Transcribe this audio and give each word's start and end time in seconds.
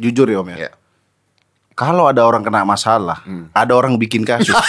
jujur 0.00 0.26
ya 0.26 0.40
Om 0.40 0.50
ya. 0.50 0.58
Ya. 0.68 0.70
Kalau 1.76 2.04
ada 2.04 2.28
orang 2.28 2.44
kena 2.44 2.60
masalah, 2.60 3.24
ada 3.56 3.72
orang 3.72 3.96
bikin 3.96 4.20
kasus. 4.20 4.52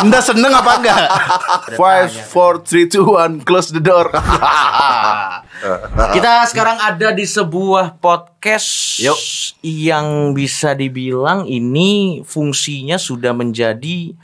Anda 0.00 0.16
seneng 0.24 0.48
apa 0.48 0.80
enggak? 0.80 0.96
Five, 1.80 2.08
four, 2.08 2.64
three, 2.64 2.88
two, 2.88 3.04
one, 3.04 3.44
close 3.44 3.68
the 3.68 3.84
door. 3.84 4.08
Kita 6.16 6.48
sekarang 6.48 6.80
ada 6.80 7.12
di 7.12 7.28
sebuah 7.28 8.00
podcast 8.00 8.96
Yuk. 9.04 9.18
yang 9.60 10.32
bisa 10.32 10.72
dibilang 10.72 11.44
ini 11.44 12.24
fungsinya 12.24 12.96
sudah 12.96 13.36
menjadi 13.36 14.16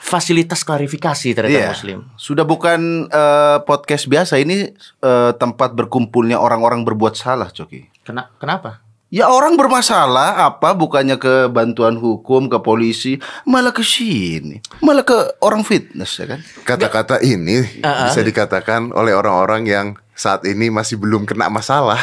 fasilitas 0.00 0.64
klarifikasi 0.64 1.36
terhadap 1.36 1.52
Iya. 1.52 1.68
muslim. 1.76 1.98
Sudah 2.16 2.48
bukan 2.48 3.04
eh, 3.06 3.58
podcast 3.68 4.08
biasa 4.08 4.40
ini 4.40 4.72
eh, 5.04 5.32
tempat 5.36 5.76
berkumpulnya 5.76 6.40
orang-orang 6.40 6.80
berbuat 6.80 7.12
salah, 7.12 7.52
Coki. 7.52 7.92
Kena, 8.00 8.32
kenapa? 8.40 8.80
Ya 9.06 9.30
orang 9.30 9.54
bermasalah 9.54 10.50
apa? 10.50 10.74
Bukannya 10.74 11.14
ke 11.14 11.46
bantuan 11.46 11.94
hukum, 11.94 12.50
ke 12.50 12.58
polisi, 12.58 13.22
malah 13.46 13.70
ke 13.70 13.86
sini, 13.86 14.58
malah 14.82 15.06
ke 15.06 15.14
orang 15.46 15.62
fitness 15.62 16.18
ya 16.18 16.34
kan? 16.34 16.40
Kata-kata 16.66 17.22
ini 17.22 17.62
bisa 17.82 18.20
dikatakan 18.26 18.90
oleh 18.90 19.14
orang-orang 19.14 19.62
yang 19.62 19.86
saat 20.10 20.42
ini 20.42 20.74
masih 20.74 20.98
belum 20.98 21.22
kena 21.22 21.46
masalah. 21.46 22.02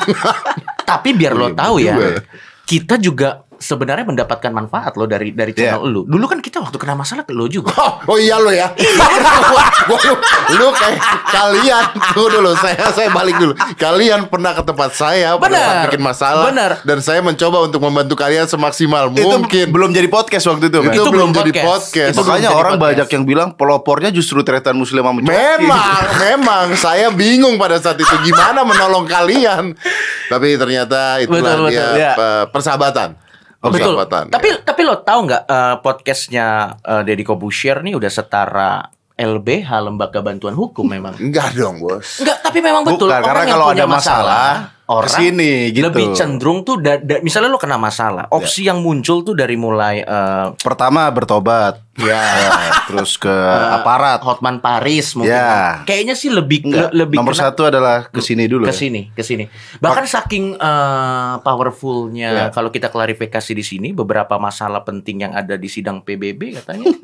Tapi 0.90 1.14
biar 1.14 1.38
lo 1.38 1.54
Iya, 1.54 1.58
tahu 1.62 1.76
ya, 1.78 1.94
kita 2.66 2.98
juga 2.98 3.46
sebenarnya 3.60 4.08
mendapatkan 4.08 4.48
manfaat 4.50 4.96
lo 4.96 5.04
dari 5.04 5.36
dari 5.36 5.52
channel 5.52 5.84
lu. 5.84 6.02
Dulu 6.08 6.24
kan 6.24 6.40
kita 6.40 6.64
waktu 6.64 6.80
kena 6.80 6.96
masalah 6.96 7.28
ke 7.28 7.36
lo 7.36 7.44
juga. 7.46 7.76
Oh, 7.76 8.16
oh 8.16 8.18
iya 8.18 8.40
lo 8.40 8.48
ya. 8.48 8.72
Gua- 8.72 9.70
lu, 9.86 9.96
lu 10.58 10.66
kayak 10.72 11.00
kalian 11.28 11.84
tunggu 12.16 12.40
dulu 12.40 12.50
saya 12.56 12.88
saya 12.90 13.08
balik 13.12 13.36
dulu. 13.36 13.52
Kalian 13.76 14.26
pernah 14.32 14.56
ke 14.56 14.62
tempat 14.64 14.90
saya 14.96 15.36
pada 15.36 15.52
saat 15.52 15.76
bikin 15.92 16.00
masalah 16.00 16.48
Benar. 16.48 16.72
dan 16.82 16.98
saya 17.04 17.20
mencoba 17.20 17.60
untuk 17.68 17.84
membantu 17.84 18.16
kalian 18.16 18.48
semaksimal 18.48 19.12
Itu 19.12 19.28
mungkin. 19.28 19.66
belum 19.68 19.90
jadi 19.92 20.08
podcast 20.08 20.48
waktu 20.48 20.72
itu, 20.72 20.78
itu, 20.80 20.88
kan? 20.88 20.94
Itu 20.96 21.02
belum 21.12 21.28
belum 21.30 21.38
jadi 21.44 21.50
podcast. 21.60 21.68
podcast. 21.92 22.14
Itu 22.16 22.22
Makanya 22.24 22.48
orang 22.56 22.74
podcast. 22.80 22.84
banyak 22.88 23.08
yang 23.12 23.24
bilang 23.28 23.48
pelopornya 23.52 24.10
justru 24.10 24.40
tretan 24.40 24.76
muslim 24.80 25.04
sama. 25.04 25.20
Memang, 25.20 26.00
memang 26.24 26.66
saya 26.80 27.12
bingung 27.12 27.60
pada 27.60 27.76
saat 27.76 28.00
itu 28.00 28.14
gimana 28.24 28.64
menolong 28.64 29.04
kalian. 29.04 29.76
Tapi 30.32 30.56
ternyata 30.56 31.20
itulah 31.20 31.42
Betul, 31.58 31.68
dia 31.68 31.84
betul. 31.84 32.00
Ya. 32.00 32.12
eh, 32.16 32.44
persahabatan. 33.60 34.22
Betul. 34.28 34.34
Tapi 34.34 34.48
tapi 34.64 34.80
lo 34.88 34.96
tahu 35.04 35.20
nggak 35.28 35.42
eh, 35.44 35.76
podcastnya 35.84 36.46
uh, 36.80 37.02
Deddy 37.04 37.24
Kobusier 37.24 37.84
nih 37.84 37.94
udah 37.94 38.10
setara 38.10 38.72
LBH 39.20 39.68
Lembaga 39.84 40.24
Bantuan 40.24 40.56
Hukum 40.56 40.88
memang. 40.88 41.12
enggak 41.20 41.52
dong, 41.52 41.76
Bos. 41.84 42.24
Enggak, 42.24 42.40
tapi 42.40 42.58
memang 42.64 42.88
betul. 42.88 43.12
Bukan, 43.12 43.20
Orang 43.20 43.28
karena 43.28 43.42
yang 43.44 43.52
kalau 43.52 43.66
ada 43.68 43.84
masalah, 43.84 44.50
orang 44.90 45.06
ke 45.06 45.22
sini, 45.22 45.52
gitu. 45.70 45.86
lebih 45.86 46.10
cenderung 46.12 46.60
tuh 46.60 46.76
da- 46.76 46.98
da- 46.98 47.22
misalnya 47.22 47.46
lo 47.46 47.56
kena 47.56 47.78
masalah, 47.78 48.26
opsi 48.28 48.66
yang 48.66 48.82
muncul 48.82 49.22
tuh 49.22 49.32
dari 49.32 49.54
mulai 49.54 50.02
eh, 50.02 50.46
Pertama 50.56 51.06
bertobat, 51.08 51.78
ya, 51.94 52.18
terus 52.84 53.14
ke 53.14 53.30
aparat. 53.70 54.18
Hotman 54.20 54.58
Paris 54.58 55.14
mungkin. 55.14 55.30
Ya. 55.30 55.80
Kayaknya 55.84 56.14
sih 56.14 56.26
lebih 56.28 56.66
Enggak, 56.66 56.90
le- 56.90 57.06
lebih 57.06 57.16
nomor 57.16 57.32
kena- 57.32 57.44
satu 57.46 57.62
adalah 57.64 57.96
ke 58.04 58.18
sini 58.18 58.44
dulu. 58.44 58.66
ke 58.66 58.74
ya. 58.74 58.76
sini, 58.76 59.02
ke 59.08 59.22
sini. 59.22 59.46
Bahkan 59.78 60.04
saking 60.04 60.44
eh, 60.54 61.34
powerfulnya 61.40 62.28
Ya. 62.30 62.44
kalau 62.50 62.68
kita 62.68 62.88
klarifikasi 62.88 63.52
di 63.52 63.62
sini 63.62 63.88
beberapa 63.90 64.36
masalah 64.36 64.82
penting 64.82 65.22
yang 65.22 65.32
ada 65.32 65.54
di 65.54 65.66
sidang 65.66 66.00
PBB 66.00 66.58
katanya 66.58 66.90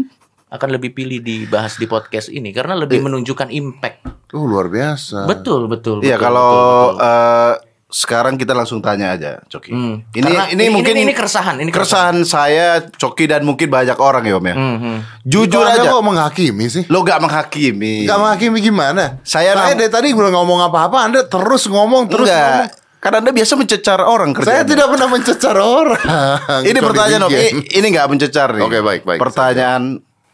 akan 0.49 0.69
lebih 0.71 0.91
pilih 0.93 1.19
dibahas 1.19 1.75
di 1.75 1.85
podcast 1.85 2.27
ini 2.29 2.51
karena 2.51 2.75
lebih 2.75 2.99
menunjukkan 3.01 3.47
impact. 3.49 4.31
Uh, 4.31 4.43
luar 4.43 4.67
biasa. 4.67 5.23
Betul, 5.25 5.67
betul. 5.67 5.99
Iya, 6.01 6.17
kalau 6.17 6.51
betul, 6.51 6.67
betul. 6.93 7.07
eh, 7.07 7.55
sekarang 7.97 8.37
kita 8.37 8.53
langsung 8.53 8.85
tanya 8.85 9.17
aja, 9.17 9.41
Coki. 9.49 9.73
Hmm. 9.73 10.05
Ini, 10.13 10.21
Karena 10.21 10.45
ini 10.53 10.69
mungkin 10.69 10.93
ini, 11.01 11.17
keresahan, 11.17 11.57
ini 11.65 11.73
keresahan 11.73 12.21
saya, 12.29 12.85
Coki 12.93 13.25
dan 13.25 13.41
mungkin 13.41 13.73
banyak 13.73 13.97
orang 13.97 14.21
ya, 14.29 14.37
Om 14.37 14.47
ya. 14.53 14.57
Hmm, 14.61 14.77
hmm. 14.77 14.99
Jujur 15.25 15.65
Anda 15.65 15.81
aja, 15.81 15.89
kok 15.97 16.05
menghakimi 16.05 16.67
sih? 16.69 16.85
lo 16.93 17.01
gak 17.01 17.25
menghakimi. 17.25 18.05
Gak 18.05 18.21
menghakimi 18.21 18.61
gimana? 18.61 19.17
Saya 19.25 19.57
saya 19.57 19.73
dari 19.73 19.89
tadi 19.89 20.13
belum 20.13 20.29
ngomong 20.29 20.69
apa-apa, 20.69 21.09
Anda 21.09 21.25
terus 21.25 21.73
ngomong 21.73 22.13
terus 22.13 22.29
ngomong. 22.29 22.69
Enggak. 22.69 22.85
Karena 23.01 23.17
Anda 23.25 23.33
biasa 23.33 23.53
mencecar 23.57 24.01
orang 24.05 24.31
Saya 24.37 24.45
kerjanya. 24.45 24.65
tidak 24.69 24.87
pernah 24.93 25.09
mencecar 25.09 25.57
orang. 25.57 26.03
Ini 26.69 26.77
Kecuali 26.77 26.81
pertanyaan 26.85 27.23
Om, 27.25 27.31
ini, 27.33 27.49
ini 27.81 27.87
gak 27.97 28.07
mencecar 28.13 28.49
nih. 28.53 28.63
Oke, 28.67 28.79
baik, 28.85 29.03
baik. 29.09 29.21
Pertanyaan 29.25 29.83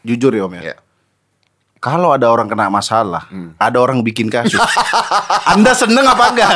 jujur 0.03 0.35
ya 0.35 0.43
Om 0.51 0.53
ya. 0.59 0.61
Ya. 0.67 0.75
Kalau 1.83 2.15
ada 2.15 2.31
orang 2.31 2.47
kena 2.47 2.71
masalah, 2.71 3.27
Hmm. 3.27 3.51
ada 3.59 3.75
orang 3.75 3.99
bikin 3.99 4.31
kasus. 4.31 4.55
anda 5.51 5.75
seneng 5.75 6.07
apa 6.07 6.31
enggak? 6.31 6.51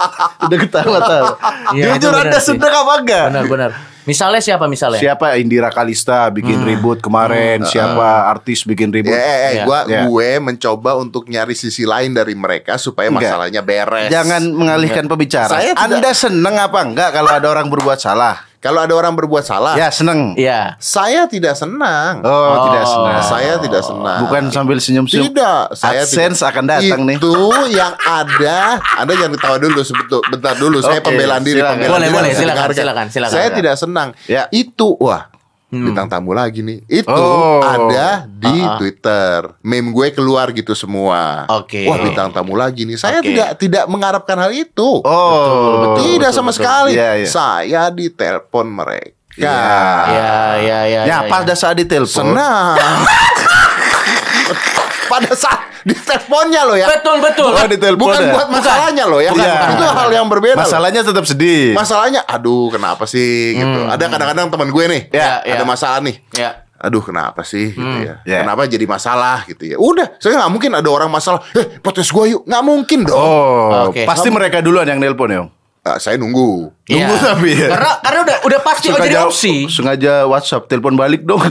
Udah 0.48 0.56
ketawa-tawa. 0.58 1.28
Iya, 1.76 1.84
itu 1.94 2.08
Jujur 2.08 2.16
Anda 2.16 2.40
sih. 2.40 2.56
seneng 2.56 2.72
apa 2.72 2.92
enggak? 2.96 3.26
Benar, 3.28 3.44
benar. 3.46 3.70
Misalnya 4.00 4.40
siapa 4.40 4.64
misalnya? 4.64 4.96
Siapa 4.96 5.36
Indira 5.36 5.68
Kalista 5.68 6.32
bikin 6.32 6.64
ribut 6.64 6.98
kemarin? 6.98 7.60
Siapa 7.62 8.26
artis 8.26 8.64
bikin 8.64 8.88
ribut? 8.88 9.12
Ya, 9.12 9.20
eh, 9.20 9.38
eh, 9.38 9.52
Ya. 9.52 9.64
gua, 9.68 9.78
Ya. 9.84 10.02
gue 10.02 10.30
mencoba 10.40 10.96
untuk 10.96 11.28
nyari 11.28 11.52
sisi 11.52 11.84
lain 11.84 12.10
dari 12.10 12.32
mereka 12.32 12.74
supaya 12.74 13.06
Enggak. 13.06 13.36
masalahnya 13.36 13.60
beres. 13.60 14.08
Jangan 14.08 14.42
mengalihkan 14.50 15.04
pembicaraan. 15.04 15.52
Saya 15.52 15.76
tidak- 15.76 16.00
Anda 16.00 16.10
seneng 16.10 16.56
apa 16.56 16.80
enggak 16.80 17.12
kalau 17.12 17.30
ada 17.30 17.46
orang 17.46 17.68
berbuat 17.68 18.00
salah? 18.00 18.49
Kalau 18.60 18.84
ada 18.84 18.92
orang 18.92 19.16
berbuat 19.16 19.40
salah, 19.40 19.72
Ya 19.72 19.88
seneng. 19.88 20.36
Iya. 20.36 20.76
saya 20.76 21.24
tidak 21.24 21.56
senang. 21.56 22.20
Oh, 22.20 22.68
tidak 22.68 22.84
senang. 22.84 23.22
Saya 23.24 23.54
tidak 23.56 23.80
senang. 23.80 24.18
Bukan 24.28 24.42
sambil 24.52 24.76
senyum-senyum. 24.76 25.32
Tidak, 25.32 25.62
saya 25.72 26.04
AdSense 26.04 26.44
tidak. 26.44 26.52
akan 26.52 26.64
datang 26.68 27.00
nih. 27.08 27.16
Itu 27.16 27.32
yang 27.72 27.96
ada. 27.96 28.76
Anda 29.00 29.12
jangan 29.16 29.32
ketawa 29.40 29.56
dulu 29.56 29.80
sebentar, 29.80 30.20
bentar 30.28 30.54
dulu. 30.60 30.76
Saya 30.84 31.00
Oke, 31.00 31.08
pembelaan 31.08 31.40
diri, 31.40 31.56
silakan. 31.64 31.72
pembelaan 31.72 31.92
Boleh, 31.96 32.08
diri 32.12 32.16
boleh, 32.20 32.30
silakan, 32.36 32.68
silakan, 32.76 33.06
silakan. 33.08 33.32
Saya 33.32 33.48
tidak 33.48 33.74
senang. 33.80 34.08
Ya. 34.28 34.44
Itu 34.52 34.92
wah. 35.00 35.32
Bintang 35.70 36.10
tamu 36.10 36.34
lagi 36.34 36.66
nih. 36.66 36.82
Itu 36.90 37.14
Oh. 37.14 37.62
ada 37.62 38.26
di 38.26 38.50
Ah, 38.58 38.74
ah. 38.74 38.78
Twitter. 38.78 39.38
Meme 39.62 39.94
gue 39.94 40.10
keluar 40.10 40.50
gitu 40.50 40.74
semua. 40.74 41.46
Oke. 41.46 41.86
Wah, 41.86 41.94
bintang 41.96 42.34
tamu 42.34 42.58
lagi 42.58 42.82
nih. 42.82 42.98
Saya 42.98 43.22
Oke. 43.22 43.30
tidak 43.30 43.48
tidak 43.54 43.84
mengharapkan 43.86 44.34
hal 44.34 44.50
itu. 44.50 44.98
Oh, 45.06 45.94
tidak 45.96 46.34
sama 46.34 46.50
sekali. 46.50 46.98
Iya, 46.98 47.22
iya. 47.22 47.28
Saya 47.30 47.82
ditelepon 47.88 48.66
mereka. 48.66 49.14
Ya, 49.38 49.62
ya, 50.10 50.34
ya. 50.58 50.80
Ya, 50.84 51.00
ya, 51.06 51.18
pada 51.30 51.54
ya. 51.54 51.56
saat 51.56 51.78
ditelepon. 51.78 52.34
Senang. 52.34 52.76
Pada 55.10 55.30
saat 55.34 55.60
di 55.82 55.92
teleponnya 55.92 56.62
loh 56.62 56.76
ya. 56.78 56.86
Betul, 56.86 57.18
betul. 57.18 57.50
Oh, 57.50 57.98
Bukan 57.98 58.20
ya? 58.22 58.32
buat 58.32 58.48
masalahnya 58.48 59.04
loh 59.10 59.18
ya. 59.18 59.34
Bukan, 59.34 59.42
bukan, 59.42 59.68
Itu 59.68 59.82
bukan. 59.82 59.96
hal 59.98 60.08
yang 60.14 60.26
berbeda. 60.30 60.54
loh. 60.54 60.62
Masalahnya 60.62 61.00
tetap 61.02 61.24
sedih. 61.26 61.74
Masalahnya, 61.74 62.20
aduh 62.24 62.70
kenapa 62.70 63.04
sih 63.04 63.58
gitu. 63.58 63.80
Ada 63.90 64.06
kadang-kadang 64.06 64.46
teman 64.48 64.68
gue 64.70 64.84
nih, 64.86 65.02
Ya, 65.10 65.42
ada 65.42 65.64
ya. 65.64 65.66
masalah 65.66 65.98
nih. 66.00 66.16
Ya. 66.38 66.62
Aduh 66.80 67.04
kenapa 67.04 67.44
sih 67.44 67.76
gitu 67.76 67.96
ya. 68.00 68.24
Ya. 68.24 68.40
Kenapa 68.40 68.64
jadi 68.64 68.88
masalah 68.88 69.44
gitu 69.44 69.68
ya. 69.68 69.76
Udah, 69.76 70.16
saya 70.16 70.40
nggak 70.40 70.48
mungkin 70.48 70.70
ada 70.72 70.88
orang 70.88 71.12
masalah. 71.12 71.44
Eh, 71.52 71.76
podcast 71.76 72.08
gue 72.08 72.32
yuk. 72.32 72.42
Nggak 72.48 72.64
mungkin 72.64 72.98
dong. 73.04 73.20
Oh, 73.20 73.92
Oke. 73.92 74.08
pasti 74.08 74.32
mereka 74.32 74.64
duluan 74.64 74.88
yang 74.88 74.96
nelpon 74.96 75.28
ya. 75.28 75.44
Om? 75.80 75.88
Ah, 75.88 75.96
saya 75.96 76.20
nunggu. 76.20 76.68
Nunggu 76.92 77.14
Iya. 77.16 77.24
tapi 77.24 77.50
ya. 77.56 77.68
Karena 77.72 77.92
karena 78.04 78.20
udah 78.20 78.36
udah 78.44 78.60
pasti 78.60 78.92
oh, 78.92 79.00
jadi 79.00 79.16
opsi. 79.24 79.64
sengaja 79.64 80.28
WhatsApp 80.28 80.68
telepon 80.68 80.92
balik 80.92 81.24
dong. 81.24 81.40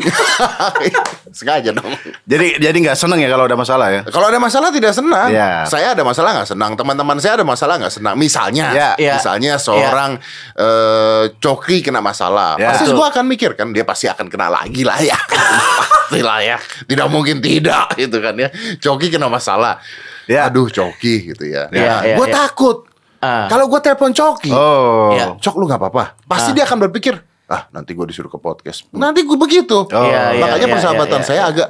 Sengaja 1.29 1.73
dong. 1.73 1.89
jadi 2.29 2.57
jadi 2.61 2.73
nggak 2.77 2.97
seneng 2.97 3.21
ya 3.21 3.29
kalau 3.29 3.49
ada 3.49 3.57
masalah 3.57 3.89
ya. 3.89 4.01
Kalau 4.05 4.29
ada 4.29 4.37
masalah 4.37 4.69
tidak 4.69 4.93
senang. 4.93 5.33
Ya. 5.33 5.65
Saya 5.65 5.97
ada 5.97 6.05
masalah 6.05 6.37
nggak 6.37 6.49
senang. 6.53 6.77
Teman-teman 6.77 7.17
saya 7.17 7.41
ada 7.41 7.45
masalah 7.45 7.81
nggak 7.81 7.93
senang. 7.93 8.13
Misalnya, 8.17 8.67
Ya. 8.69 8.89
Ya. 9.01 9.13
misalnya 9.17 9.57
seorang 9.57 10.21
eh, 10.53 11.23
coki 11.41 11.81
kena 11.81 11.97
masalah. 12.01 12.53
Ya. 12.61 12.69
Pasti 12.73 12.85
gue 12.89 13.05
akan 13.09 13.25
mikir 13.25 13.57
kan 13.57 13.73
dia 13.73 13.81
pasti 13.81 14.05
akan 14.09 14.29
kena 14.29 14.49
lagi 14.53 14.85
lah 14.85 14.97
ya. 15.01 15.17
pasti 16.09 16.21
lah 16.21 16.37
ya. 16.41 16.57
Tidak 16.85 17.07
mungkin 17.09 17.41
tidak 17.41 17.93
gitu 17.97 18.21
kan 18.21 18.37
ya. 18.37 18.49
Coki 18.77 19.09
kena 19.09 19.25
masalah. 19.25 19.81
Ya. 20.29 20.45
Aduh 20.49 20.69
coki 20.69 21.33
gitu 21.33 21.45
ya. 21.49 21.65
Ya, 21.73 22.05
ya, 22.05 22.13
gue 22.17 22.27
ya. 22.29 22.33
takut. 22.45 22.88
Ah. 23.19 23.47
Kalau 23.47 23.67
gue 23.67 23.79
telepon 23.79 24.09
coki, 24.09 24.47
Oh. 24.49 25.11
Ya. 25.11 25.35
cok 25.35 25.55
lu 25.55 25.67
nggak 25.67 25.75
apa-apa. 25.77 26.15
Pasti 26.23 26.51
dia 26.51 26.63
akan 26.63 26.87
berpikir, 26.87 27.19
ah 27.45 27.67
nanti 27.69 27.91
gue 27.91 28.05
disuruh 28.05 28.27
ke 28.27 28.37
podcast. 28.37 28.87
Nanti 28.91 29.21
gue 29.21 29.35
Oh. 29.35 29.39
begitu. 29.39 29.77
Iya, 29.91 30.33
iya, 30.33 30.39
Makanya 30.39 30.65
iya, 30.65 30.73
persahabatan 30.73 31.19
iya, 31.19 31.27
saya 31.27 31.41
iya. 31.41 31.51
agak 31.51 31.69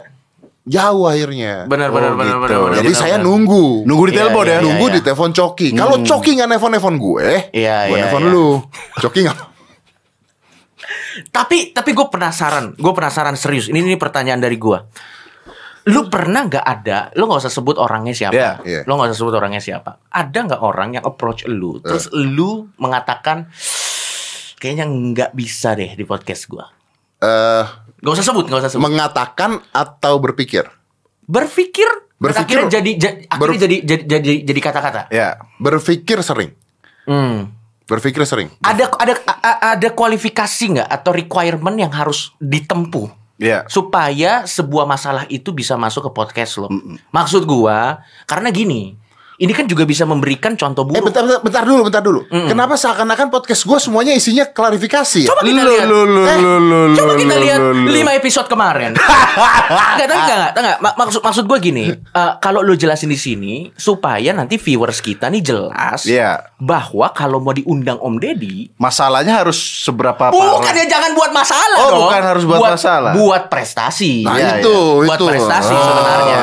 jauh 0.64 1.06
akhirnya. 1.10 1.54
Benar, 1.66 1.90
benar, 1.90 2.14
benar, 2.14 2.38
gitu. 2.38 2.44
benar, 2.46 2.60
benar. 2.62 2.78
Jadi 2.78 2.90
benar, 2.90 3.02
saya 3.02 3.16
benar. 3.18 3.26
nunggu. 3.26 3.66
Nunggu 3.82 4.04
di 4.06 4.12
Iya, 4.14 4.20
telepon 4.22 4.44
iya, 4.46 4.54
ya. 4.54 4.60
nunggu 4.62 4.86
iya. 4.86 4.94
di 4.94 5.00
telepon 5.02 5.30
coki. 5.34 5.68
Kalau 5.74 5.96
coki 6.06 6.32
nggak 6.38 6.48
nelfon 6.48 6.72
nelfon 6.72 6.96
gue, 6.96 7.28
Iya, 7.50 7.78
gue 7.90 7.98
iya, 7.98 8.04
nelfon 8.06 8.24
iya. 8.24 8.30
lu. 8.30 8.48
Coki 9.02 9.20
nggak. 9.26 9.38
Tapi 11.34 11.76
tapi 11.76 11.90
gue 11.92 12.08
penasaran, 12.08 12.78
gue 12.78 12.94
penasaran 12.94 13.36
serius. 13.36 13.68
Ini 13.68 13.82
ini 13.82 13.98
pertanyaan 13.98 14.40
dari 14.40 14.56
gue. 14.56 14.78
Lu 15.90 16.06
pernah 16.06 16.46
nggak 16.46 16.62
ada? 16.64 17.10
Lu 17.14 17.26
nggak 17.26 17.42
usah 17.42 17.50
sebut 17.50 17.76
orangnya 17.76 18.14
siapa. 18.14 18.36
Iya, 18.36 18.52
iya. 18.64 18.82
Lu 18.86 18.94
nggak 18.94 19.10
usah 19.10 19.20
sebut 19.20 19.34
orangnya 19.34 19.60
siapa. 19.60 19.98
Ada 20.06 20.38
nggak 20.46 20.62
orang 20.62 20.90
yang 20.94 21.04
approach 21.04 21.44
lu, 21.46 21.82
terus 21.82 22.08
lu 22.12 22.70
mengatakan 22.78 23.50
kayaknya 24.56 24.86
nggak 24.86 25.32
bisa 25.32 25.74
deh 25.74 25.92
di 25.92 26.04
podcast 26.04 26.46
gue. 26.46 26.66
Eh, 27.20 27.64
Gak 28.00 28.14
usah 28.16 28.26
sebut, 28.26 28.48
gak 28.48 28.64
usah 28.64 28.72
sebut. 28.72 28.84
mengatakan 28.86 29.60
atau 29.70 30.18
berpikir. 30.18 30.64
berpikir, 31.22 31.86
Berpikir. 32.16 32.64
akhirnya 32.64 32.72
jadi 32.74 32.92
ja- 32.96 33.18
akhirnya 33.28 33.60
jadi 33.60 33.76
jadi 33.84 34.04
jadi 34.08 34.34
jadi 34.48 34.60
kata-kata. 34.64 35.02
Ya. 35.10 35.36
Berpikir 35.58 36.24
sering. 36.24 36.56
Hmm. 37.04 37.52
Berpikir 37.86 38.24
sering. 38.24 38.50
Ada 38.62 38.88
ada 38.96 39.14
ada 39.76 39.90
kualifikasi 39.92 40.64
nggak 40.74 40.90
atau 40.90 41.12
requirement 41.12 41.76
yang 41.76 41.92
harus 41.92 42.32
ditempuh 42.38 43.19
Iya. 43.40 43.64
supaya 43.72 44.44
sebuah 44.44 44.84
masalah 44.84 45.24
itu 45.32 45.56
bisa 45.56 45.80
masuk 45.80 46.12
ke 46.12 46.12
podcast 46.12 46.60
lo. 46.60 46.68
Maksud 47.16 47.48
gua 47.48 48.04
karena 48.28 48.52
gini, 48.52 48.99
ini 49.40 49.50
kan 49.50 49.64
juga 49.64 49.84
bisa 49.84 50.04
memberikan 50.04 50.54
contoh 50.54 50.84
Eh 50.86 50.88
buruk. 50.94 51.04
bentar, 51.08 51.24
bentar, 51.24 51.40
bentar 51.42 51.64
dulu, 51.64 51.82
bentar 51.82 52.02
dulu. 52.02 52.20
Kenapa 52.28 52.76
seakan-akan 52.76 53.28
podcast 53.30 53.64
gue 53.64 53.80
semuanya 53.80 54.12
isinya 54.12 54.44
klarifikasi 54.46 55.24
ya? 55.24 55.30
Coba 55.30 55.42
kita 55.42 55.56
Lu, 55.58 55.72
lihat. 55.72 55.86
lu, 55.86 56.00
lu, 56.06 56.22
Eh, 56.22 56.38
lu, 56.38 56.54
lu, 56.60 56.80
coba 56.94 57.14
kita 57.16 57.36
lihat 57.38 57.60
lima 57.88 58.12
episode 58.14 58.46
kemarin. 58.46 58.92
Enggak, 59.00 60.06
enggak, 60.06 60.18
enggak, 60.20 60.52
enggak. 60.54 60.78
Ma- 60.80 60.96
Maksud 61.00 61.22
maksud 61.22 61.44
gue 61.46 61.60
gini, 61.62 61.86
eh, 61.90 62.32
kalau 62.38 62.60
lu 62.60 62.76
jelasin 62.76 63.08
di 63.08 63.16
sini 63.16 63.54
supaya 63.74 64.30
nanti 64.30 64.58
viewers 64.58 65.00
kita 65.00 65.28
nih 65.28 65.42
jelas 65.42 66.04
Iya. 66.04 66.52
bahwa 66.58 67.08
kalau 67.10 67.40
mau 67.40 67.50
diundang 67.50 67.98
Om 67.98 68.18
Deddy 68.18 68.76
Masalahnya 68.76 69.40
harus 69.40 69.56
seberapa 69.56 70.30
Bukan 70.30 70.74
ya 70.74 70.86
jangan 70.86 71.12
buat 71.14 71.32
masalah 71.32 71.78
Oh, 71.80 71.90
dong. 71.90 72.02
bukan 72.06 72.24
harus 72.26 72.44
buat 72.44 72.60
masalah. 72.70 73.12
Buat 73.14 73.44
prestasi. 73.48 74.22
Nah 74.22 74.36
Iya, 74.36 74.50
itu, 74.60 74.76
buat 75.02 75.16
itu. 75.16 75.26
prestasi 75.26 75.72
Ah. 75.72 75.82
sebenarnya. 75.82 76.38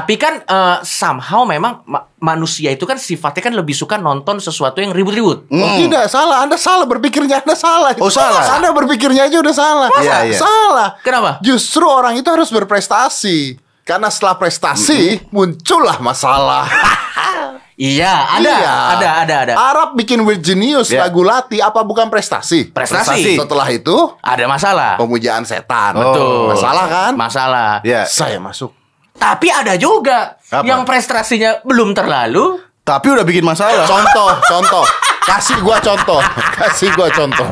Tapi 0.00 0.16
kan 0.16 0.40
eh, 0.40 0.76
somehow 0.80 1.44
memang 1.44 1.84
ma- 1.84 2.08
manusia 2.16 2.68
itu 2.68 2.82
kan 2.82 2.96
sifatnya 2.96 3.42
kan 3.42 3.52
lebih 3.52 3.72
suka 3.72 3.96
nonton 3.96 4.40
sesuatu 4.40 4.80
yang 4.80 4.90
ribut-ribut. 4.90 5.44
Oh, 5.46 5.70
tidak 5.76 6.08
salah, 6.08 6.40
Anda 6.40 6.56
salah 6.56 6.84
berpikirnya 6.84 7.40
Anda 7.40 7.52
salah. 7.52 7.92
Oh, 7.96 8.08
salah? 8.08 8.56
Anda 8.56 8.72
berpikirnya 8.72 9.28
aja 9.28 9.36
udah 9.38 9.52
salah. 9.52 9.88
Iya, 9.98 10.16
iya. 10.26 10.38
Salah. 10.38 10.88
Kenapa? 11.00 11.36
Justru 11.40 11.84
orang 11.84 12.16
itu 12.16 12.26
harus 12.26 12.48
berprestasi. 12.48 13.60
Karena 13.80 14.08
setelah 14.08 14.36
prestasi 14.36 15.20
muncullah 15.28 16.00
masalah. 16.00 16.64
Iya, 17.80 18.12
ada, 18.36 18.44
Iya. 18.60 18.74
ada, 18.92 19.08
ada, 19.24 19.34
ada. 19.40 19.52
Arab 19.56 19.96
bikin 19.96 20.20
Weird 20.20 20.44
Genius 20.44 20.92
Iya. 20.92 21.08
lagu 21.08 21.24
Lati 21.24 21.64
apa 21.64 21.80
bukan 21.80 22.12
prestasi? 22.12 22.68
Prestasi. 22.68 23.40
Setelah 23.40 23.64
itu 23.72 23.96
Ada 24.20 24.44
masalah. 24.44 25.00
pemujaan 25.00 25.48
setan. 25.48 25.96
Betul. 25.96 26.52
Masalah 26.52 26.84
kan? 26.86 27.12
Masalah. 27.16 27.70
Ya. 27.80 28.04
Saya 28.04 28.36
masuk. 28.36 28.76
Tapi 29.20 29.52
ada 29.52 29.76
juga 29.76 30.40
Apa? 30.48 30.64
yang 30.64 30.82
prestasinya 30.82 31.60
belum 31.60 31.92
terlalu. 31.92 32.56
Tapi 32.80 33.06
udah 33.12 33.22
bikin 33.22 33.44
masalah. 33.44 33.84
Contoh, 33.84 34.32
contoh. 34.42 34.84
Kasih 35.20 35.60
gua 35.60 35.76
contoh. 35.78 36.18
Kasih 36.56 36.88
gua 36.96 37.06
contoh. 37.06 37.48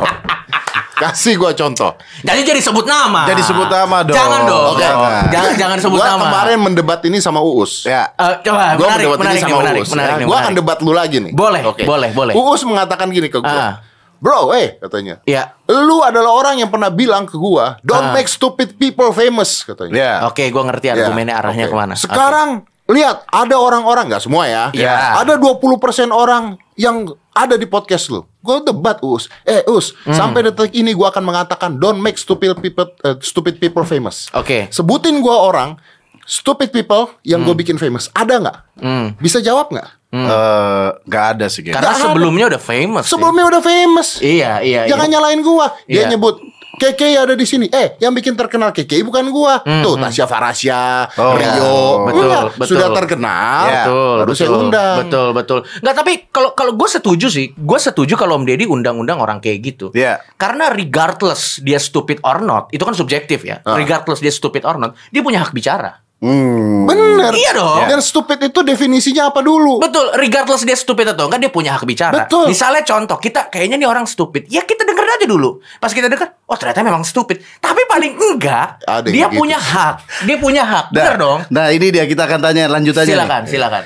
Kasih 0.98 1.38
gua 1.38 1.54
contoh. 1.54 1.94
Jadi 2.24 2.40
jadi 2.42 2.58
sebut 2.58 2.82
nama. 2.82 3.22
Jadi 3.28 3.42
sebut 3.44 3.70
nama 3.70 4.02
dong. 4.02 4.16
Jangan 4.18 4.40
dong. 4.42 4.64
Oke. 4.74 4.82
Jangan, 4.82 5.22
jangan, 5.30 5.52
jangan 5.54 5.78
sebut 5.78 5.98
gua 6.00 6.08
nama. 6.10 6.22
kemarin 6.26 6.58
mendebat 6.58 7.00
ini 7.06 7.18
sama 7.20 7.38
Uus. 7.38 7.86
Ya. 7.86 8.10
Eh, 8.10 8.34
coba 8.42 8.74
Gua 8.74 8.88
menarik, 8.90 9.04
mendebat 9.06 9.18
menarik, 9.20 9.30
ini 9.30 9.38
nih, 9.38 9.44
sama 9.46 9.58
menarik, 9.62 9.80
Uus. 9.80 9.90
menarik, 9.94 10.10
ya. 10.10 10.18
nih, 10.18 10.26
Gua 10.26 10.34
akan 10.34 10.42
menarik. 10.42 10.58
debat 10.58 10.78
lu 10.82 10.92
lagi 10.92 11.16
nih. 11.20 11.32
Boleh, 11.32 11.62
Oke. 11.62 11.82
boleh, 11.86 12.10
boleh. 12.10 12.34
Uus 12.34 12.62
mengatakan 12.64 13.06
gini 13.12 13.28
ke 13.28 13.38
gua. 13.38 13.52
Ah. 13.54 13.72
Bro, 14.18 14.50
eh 14.52 14.76
katanya. 14.76 15.22
Iya. 15.22 15.54
Lu 15.66 16.02
adalah 16.02 16.34
orang 16.34 16.58
yang 16.58 16.68
pernah 16.68 16.90
bilang 16.90 17.22
ke 17.22 17.34
gua, 17.34 17.78
don't 17.80 18.10
Ah. 18.10 18.14
make 18.14 18.26
stupid 18.26 18.74
people 18.74 19.10
famous 19.10 19.62
katanya. 19.62 19.94
Ya. 19.94 20.12
Oke, 20.24 20.46
gua 20.48 20.64
ngerti 20.64 20.90
Ya, 20.90 20.98
argumennya 20.98 21.38
arahnya 21.38 21.66
oke. 21.66 21.72
ke 21.72 21.76
mana. 21.76 21.94
Sekarang 21.94 22.48
lihat 22.88 23.22
ada 23.26 23.54
orang-orang 23.54 24.08
nggak 24.08 24.20
semua 24.20 24.44
ya. 24.44 24.64
Ya. 24.72 25.16
Ada 25.16 25.36
20% 25.36 26.08
orang 26.08 26.56
yang 26.74 27.04
ada 27.30 27.54
di 27.54 27.64
podcast 27.64 28.08
lu. 28.08 28.26
Gue 28.40 28.58
debat 28.60 28.98
Us. 29.00 29.28
Eh 29.44 29.62
Us, 29.66 29.92
Hmm. 30.02 30.16
sampai 30.16 30.42
detik 30.42 30.72
ini 30.72 30.90
gue 30.90 31.04
akan 31.04 31.22
mengatakan 31.22 31.76
don't 31.76 31.98
make 31.98 32.16
stupid 32.16 32.58
people 32.58 32.88
eh, 33.00 33.14
stupid 33.20 33.58
people 33.58 33.84
famous. 33.84 34.26
Oke. 34.32 34.66
Sebutin 34.68 35.20
gue 35.20 35.30
orang 35.30 35.76
stupid 36.24 36.68
people 36.70 37.12
yang 37.22 37.40
gue 37.40 37.54
bikin 37.54 37.76
famous. 37.76 38.08
Ada 38.10 38.34
nggak? 38.38 38.58
Hmm. 38.76 39.06
Bisa 39.16 39.38
jawab 39.38 39.68
nggak? 39.68 39.88
Eh, 40.08 40.88
nggak 41.04 41.24
ada 41.36 41.46
sih. 41.52 41.60
Karena 41.60 41.92
ada. 41.92 42.00
sebelumnya 42.00 42.48
udah 42.48 42.62
famous. 42.62 43.04
sih. 43.04 43.12
Sebelumnya 43.12 43.44
udah 43.44 43.60
famous. 43.60 44.08
Iya, 44.18 44.64
iya. 44.64 44.80
Jangan 44.88 45.04
iya. 45.04 45.12
nyalain 45.20 45.40
gua. 45.44 45.76
Dia 45.84 46.08
Iya. 46.08 46.16
nyebut 46.16 46.40
KK 46.78 47.00
ada 47.18 47.34
di 47.34 47.42
sini. 47.42 47.66
Eh, 47.68 47.98
yang 47.98 48.14
bikin 48.14 48.32
terkenal 48.32 48.70
KK 48.70 49.02
bukan 49.02 49.28
gua. 49.28 49.60
Tuh, 49.60 49.98
Tasya 49.98 50.24
Farasya, 50.24 51.10
Oh, 51.18 51.34
Rio. 51.34 52.06
betul, 52.06 52.24
Udah, 52.24 52.42
betul. 52.54 52.66
Sudah 52.70 52.88
terkenal. 52.94 53.62
Ya, 53.66 53.74
betul, 53.84 54.14
baru 54.16 54.32
saya 54.32 54.48
betul, 54.48 54.62
undang. 54.62 54.96
betul, 55.02 55.28
betul. 55.34 55.58
Nggak 55.82 55.94
tapi 55.98 56.12
kalau 56.30 56.50
kalau 56.54 56.72
gue 56.72 56.88
setuju 56.88 57.26
sih, 57.28 57.50
gue 57.50 57.78
setuju 57.78 58.14
kalau 58.14 58.38
Om 58.38 58.46
Deddy 58.46 58.64
undang-undang 58.64 59.18
orang 59.18 59.42
kayak 59.42 59.58
gitu. 59.60 59.90
Iya. 59.90 60.22
Karena 60.38 60.70
regardless 60.70 61.58
dia 61.60 61.76
stupid 61.76 62.22
or 62.22 62.40
not, 62.40 62.70
itu 62.70 62.80
kan 62.80 62.94
subjektif 62.94 63.42
ya. 63.42 63.58
Ah. 63.66 63.74
Regardless 63.74 64.22
dia 64.22 64.30
stupid 64.30 64.62
or 64.62 64.78
not, 64.78 64.94
dia 65.10 65.20
punya 65.20 65.42
hak 65.42 65.50
bicara. 65.52 66.00
Hmm. 66.18 66.82
Bener. 66.90 67.30
Iya 67.30 67.54
dong. 67.54 67.86
Dan 67.86 68.02
stupid 68.02 68.50
itu 68.50 68.60
definisinya 68.66 69.30
apa 69.30 69.38
dulu? 69.38 69.78
Betul, 69.78 70.10
regardless 70.18 70.66
dia 70.66 70.74
stupid 70.74 71.14
atau 71.14 71.30
enggak 71.30 71.46
dia 71.46 71.52
punya 71.54 71.78
hak 71.78 71.86
bicara. 71.86 72.26
Betul. 72.26 72.50
Misalnya 72.50 72.82
contoh, 72.82 73.22
kita 73.22 73.46
kayaknya 73.46 73.78
nih 73.78 73.86
orang 73.86 74.02
stupid. 74.02 74.50
Ya 74.50 74.66
kita 74.66 74.82
denger 74.82 75.06
aja 75.06 75.26
dulu. 75.30 75.62
Pas 75.78 75.94
kita 75.94 76.10
denger, 76.10 76.42
oh 76.50 76.58
ternyata 76.58 76.82
memang 76.82 77.06
stupid. 77.06 77.38
Tapi 77.62 77.86
paling 77.86 78.18
enggak 78.18 78.82
Ada 78.82 79.06
yang 79.06 79.14
dia 79.14 79.26
begitu. 79.30 79.38
punya 79.38 79.58
hak. 79.62 79.96
Dia 80.26 80.36
punya 80.42 80.62
hak. 80.66 80.86
Nah, 80.90 80.94
Bener 80.98 81.14
dong. 81.22 81.38
Nah, 81.54 81.66
ini 81.70 81.86
dia 81.94 82.04
kita 82.10 82.26
akan 82.26 82.38
tanya 82.42 82.66
lanjutannya. 82.66 83.14
Silakan, 83.14 83.42
nih. 83.46 83.50
silakan. 83.54 83.82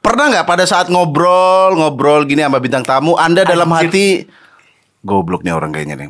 Pernah 0.00 0.24
nggak 0.32 0.46
pada 0.48 0.64
saat 0.64 0.88
ngobrol 0.88 1.76
ngobrol 1.76 2.24
gini 2.24 2.44
sama 2.44 2.60
bintang 2.60 2.84
tamu, 2.84 3.16
Anda 3.16 3.44
dalam 3.44 3.68
Anjir. 3.68 3.88
hati 3.88 4.06
goblok 5.00 5.44
nih 5.44 5.52
orang 5.56 5.72
kayaknya 5.72 5.96
nih. 5.96 6.08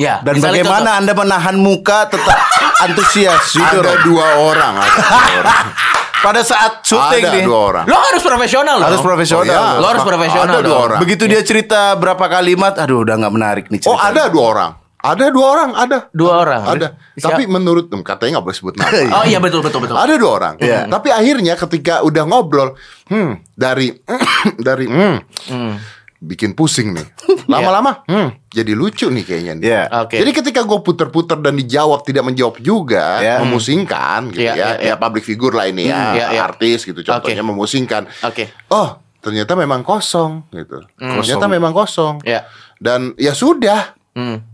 Ya, 0.00 0.24
Dan 0.24 0.40
bagaimana 0.40 0.96
Anda 0.96 1.12
menahan 1.12 1.60
muka 1.60 2.08
tetap 2.08 2.40
antusias 2.80 3.52
gitu 3.52 3.84
Ada 3.84 4.00
dua 4.00 4.26
orang. 4.40 4.80
Ada 4.80 4.96
dua 4.96 5.20
orang. 5.44 5.66
Pada 6.24 6.40
saat 6.40 6.80
syuting 6.80 7.24
Ada 7.24 7.36
nih. 7.36 7.44
dua 7.44 7.58
orang. 7.60 7.84
contoh. 7.84 8.00
Lo 8.00 8.08
harus 8.08 8.22
profesional 8.24 8.74
loh. 8.76 8.86
Harus 8.88 9.00
profesional. 9.00 9.60
Oh, 9.60 9.72
iya. 9.72 9.80
Lo 9.80 9.86
harus 9.88 10.04
profesional 10.04 10.44
Ada 10.48 10.60
dua 10.60 10.68
dong. 10.72 10.84
orang. 10.88 10.98
Begitu 11.00 11.24
dia 11.28 11.40
cerita 11.40 11.80
berapa 11.96 12.24
kalimat, 12.26 12.76
aduh 12.76 13.04
udah 13.04 13.14
nggak 13.16 13.32
menarik 13.32 13.64
nih 13.68 13.80
cerita. 13.80 13.92
Oh, 13.92 14.00
ada 14.00 14.28
dua 14.28 14.44
orang. 14.48 14.70
Ada 15.00 15.32
dua 15.32 15.46
orang, 15.48 15.70
ada. 15.72 15.98
Dua 16.12 16.32
orang. 16.44 16.60
Ada. 16.60 16.86
Siap. 17.16 17.24
Tapi 17.24 17.42
menurut 17.48 17.88
hmm, 17.88 18.04
katanya 18.04 18.36
nggak 18.36 18.44
boleh 18.44 18.56
sebut 18.56 18.74
nama. 18.76 18.92
Oh 19.16 19.24
iya 19.24 19.40
betul 19.40 19.64
betul 19.64 19.80
betul. 19.80 19.96
Ada 19.96 20.14
dua 20.20 20.32
orang. 20.36 20.54
Iya. 20.60 20.84
Tapi 20.92 21.08
akhirnya 21.08 21.56
ketika 21.56 22.04
udah 22.04 22.24
ngobrol, 22.28 22.76
hmm, 23.08 23.40
dari 23.56 23.96
dari 24.68 24.84
hmm, 24.88 25.16
Hmm. 25.48 25.72
Bikin 26.20 26.52
pusing 26.52 26.92
nih. 26.92 27.08
Lama-lama, 27.52 28.04
hmm, 28.04 28.46
jadi 28.46 28.72
lucu 28.72 29.08
nih 29.08 29.24
kayaknya. 29.24 29.52
Nih. 29.56 29.64
Iya. 29.66 29.82
Oke. 30.04 30.20
Jadi 30.20 30.30
ketika 30.30 30.60
gue 30.62 30.78
puter-puter 30.78 31.36
dan 31.36 31.56
dijawab 31.56 32.04
tidak 32.04 32.22
menjawab 32.22 32.60
juga, 32.60 33.18
Iya. 33.18 33.40
memusingkan 33.42 34.28
gitu 34.30 34.44
Iya, 34.44 34.52
ya. 34.52 34.54
iya, 34.54 34.68
iya. 34.78 34.92
Ya 34.92 34.94
public 34.96 35.24
figure 35.24 35.52
lah 35.52 35.66
ini 35.66 35.88
ya, 35.88 35.96
Hmm, 35.96 36.12
iya, 36.14 36.26
iya. 36.30 36.40
artis 36.42 36.84
gitu 36.84 37.00
contohnya 37.00 37.40
Oke. 37.40 37.48
memusingkan. 37.48 38.02
Oke. 38.22 38.52
Oh, 38.68 38.94
ternyata 39.18 39.52
memang 39.54 39.80
kosong 39.80 40.44
gitu. 40.50 40.84
Ternyata 40.94 41.20
Kosong. 41.40 41.50
memang 41.50 41.72
kosong. 41.72 42.14
Ya. 42.22 42.44
Dan 42.76 43.16
ya 43.16 43.32
sudah, 43.32 43.96
Hmm. 44.12 44.44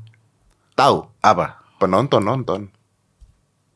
tahu 0.72 1.04
Apa? 1.20 1.58
penonton 1.76 2.22
nonton. 2.22 2.60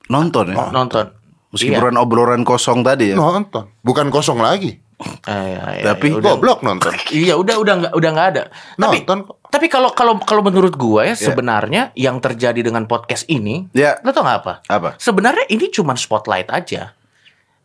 Nonton 0.07 0.51
ya. 0.51 0.57
Oh, 0.59 0.71
Nonton. 0.71 1.07
Meskipun 1.51 1.95
obrolan 1.95 2.43
kosong 2.43 2.83
tadi 2.83 3.11
ya. 3.11 3.17
Nonton. 3.19 3.67
Bukan 3.83 4.11
kosong 4.11 4.39
lagi. 4.39 4.79
Ah, 5.25 5.45
iya, 5.49 5.63
iya, 5.81 5.85
Tapi 5.91 6.13
iya, 6.13 6.17
udah. 6.21 6.31
Goblok 6.37 6.61
nonton. 6.61 6.93
Iya 7.09 7.35
udah 7.41 7.57
udah 7.57 7.75
nggak 7.81 7.93
udah 7.97 8.11
nggak 8.13 8.29
ada. 8.31 8.43
Tapi 8.77 9.01
Nonton 9.01 9.19
kok. 9.25 9.37
tapi 9.49 9.67
kalau 9.67 9.91
kalau 9.91 10.21
kalau 10.21 10.45
menurut 10.45 10.77
gua 10.77 11.09
ya 11.09 11.17
sebenarnya 11.17 11.91
yang 11.97 12.21
terjadi 12.21 12.61
dengan 12.61 12.85
podcast 12.85 13.25
ini, 13.27 13.67
Ya. 13.73 13.97
lo 14.05 14.13
tau 14.13 14.21
nggak 14.23 14.39
apa? 14.45 14.55
Apa? 14.69 14.89
Sebenarnya 14.97 15.49
ini 15.49 15.73
cuma 15.73 15.97
spotlight 15.97 16.53
aja. 16.53 16.93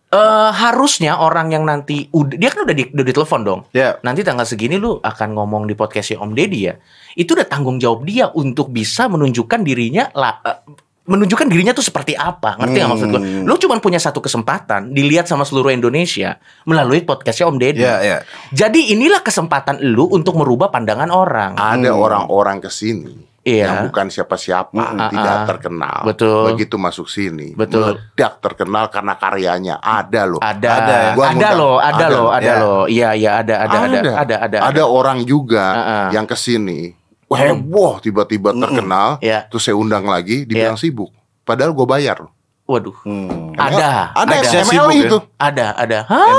Eh 0.08 0.52
harusnya 0.54 1.20
orang 1.20 1.52
yang 1.52 1.68
nanti 1.68 2.08
udah 2.08 2.38
dia 2.38 2.48
kan 2.48 2.64
udah 2.64 2.76
di 2.78 2.88
udah 2.88 3.04
ditelepon 3.04 3.42
dong. 3.44 3.62
Ya. 3.76 4.00
Nanti 4.00 4.24
tanggal 4.24 4.48
segini 4.48 4.80
lu 4.80 5.02
akan 5.04 5.36
ngomong 5.36 5.68
di 5.68 5.76
podcastnya 5.76 6.24
Om 6.24 6.32
Deddy 6.32 6.62
ya. 6.62 6.80
Itu 7.14 7.36
udah 7.36 7.50
tanggung 7.50 7.84
jawab 7.84 8.08
dia 8.08 8.32
untuk 8.32 8.72
bisa 8.72 9.12
menunjukkan 9.12 9.60
dirinya 9.60 10.08
lah 10.16 10.40
eh, 10.40 10.58
menunjukkan 11.06 11.46
dirinya 11.46 11.72
tuh 11.72 11.86
seperti 11.86 12.18
apa. 12.18 12.58
Ngerti 12.58 12.76
nggak 12.76 12.90
maksud 12.90 13.08
gua? 13.08 13.22
Hmm. 13.22 13.44
Lu 13.46 13.56
cuma 13.56 13.78
punya 13.78 14.02
satu 14.02 14.20
kesempatan 14.20 14.90
dilihat 14.90 15.30
sama 15.30 15.46
seluruh 15.46 15.70
Indonesia 15.70 16.42
melalui 16.66 17.06
podcastnya 17.06 17.46
Om 17.46 17.58
Deddy. 17.62 17.86
Ya, 17.86 18.02
ya. 18.02 18.18
Jadi 18.50 18.92
inilah 18.92 19.22
kesempatan 19.22 19.82
lu 19.86 20.10
untuk 20.10 20.34
merubah 20.36 20.74
pandangan 20.74 21.10
orang. 21.10 21.54
Ada 21.56 21.94
orang-orang 21.94 22.58
ke 22.60 22.70
sini 22.70 23.36
Iya. 23.46 23.70
yang 23.70 23.78
bukan 23.86 24.10
siapa-siapa, 24.10 24.74
Mm, 24.74 25.14
tidak 25.14 25.30
ah, 25.30 25.38
ah. 25.38 25.46
terkenal. 25.46 26.00
Betul. 26.02 26.44
Begitu 26.50 26.76
masuk 26.82 27.06
sini, 27.06 27.54
Betul. 27.54 28.02
meledak 28.02 28.42
terkenal 28.42 28.90
karena 28.90 29.14
karyanya. 29.14 29.76
Ada 29.78 30.22
loh. 30.26 30.42
Ada, 30.42 30.50
Ada 30.50 30.74
ada, 30.74 30.96
ya? 30.98 31.12
Gua 31.14 31.26
ngundang. 31.30 31.54
loh, 31.54 31.76
ada, 31.78 31.94
Ada. 31.94 32.08
loh, 32.10 32.30
ada 32.34 32.42
Ya. 32.50 32.56
loh. 32.58 32.84
Iya, 32.90 33.10
iya, 33.14 33.32
ada, 33.46 33.56
ada, 33.62 33.78
ada, 33.86 34.00
ada, 34.18 34.36
ada, 34.50 34.58
Ada 34.66 34.84
orang 34.90 35.22
juga 35.30 35.62
Ah, 35.62 35.78
ah. 35.86 36.06
yang 36.10 36.26
ke 36.26 36.34
sini, 36.34 36.98
heboh 37.38 37.94
tiba-tiba 38.00 38.50
terkenal, 38.52 39.20
Iya. 39.20 39.46
terus 39.46 39.62
saya 39.62 39.76
undang 39.76 40.04
lagi, 40.04 40.44
dibilang 40.44 40.76
sibuk. 40.76 41.12
Padahal 41.42 41.72
gue 41.72 41.86
bayar. 41.86 42.26
Waduh, 42.64 42.98
Hmm. 43.00 43.54
ada, 43.54 44.10
Ada, 44.12 44.34
ada, 44.34 44.50
ML 44.58 44.66
Sibuk 44.66 44.90
ya? 44.92 45.04
itu. 45.04 45.18
ada, 45.38 45.66
ada. 45.76 46.00
Hah? 46.04 46.30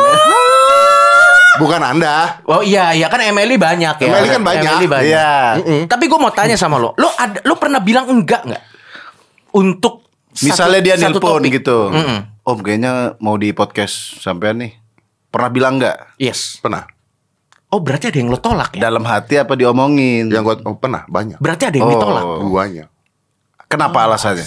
Bukan 1.57 1.81
Anda. 1.81 2.45
Oh 2.45 2.61
iya, 2.61 2.93
iya 2.93 3.07
kan 3.07 3.17
Emily 3.19 3.57
banyak 3.57 3.97
ya. 3.97 4.07
Emily 4.07 4.29
kan 4.29 4.43
banyak. 4.43 4.73
Emily 4.75 4.87
banyak. 4.87 5.07
Iya. 5.09 5.33
Tapi 5.89 6.05
gue 6.05 6.19
mau 6.19 6.29
tanya 6.29 6.53
sama 6.55 6.77
lo, 6.77 6.93
lo 6.95 7.09
ada, 7.11 7.41
lo 7.41 7.57
pernah 7.57 7.79
bilang 7.79 8.05
enggak 8.07 8.45
nggak 8.45 8.63
untuk 9.55 10.05
satu- 10.29 10.45
Misalnya 10.45 10.81
dia 10.83 10.95
satu 10.99 11.17
nelpon 11.17 11.41
topik? 11.41 11.53
gitu. 11.57 11.79
Mm-mm. 11.89 12.19
Om 12.43 12.59
kayaknya 12.61 12.93
mau 13.19 13.35
di 13.35 13.51
podcast 13.51 14.21
sampean 14.21 14.61
nih. 14.61 14.77
Pernah 15.27 15.49
bilang 15.49 15.73
nggak? 15.77 16.19
Yes. 16.19 16.61
Pernah. 16.61 16.85
Oh 17.67 17.83
berarti 17.83 18.09
ada 18.09 18.19
yang 18.19 18.31
lo 18.31 18.39
tolak 18.39 18.73
ya? 18.73 18.87
Dalam 18.87 19.03
hati 19.03 19.37
apa 19.37 19.53
diomongin? 19.53 20.31
Yang 20.31 20.43
gue 20.45 20.57
oh, 20.65 20.79
pernah 20.79 21.03
banyak. 21.05 21.39
Berarti 21.39 21.67
ada 21.67 21.77
yang 21.77 21.87
Oh. 21.87 21.93
ditolak. 21.93 22.25
Guanya. 22.47 22.85
Kenapa 23.67 24.07
alasannya? 24.07 24.47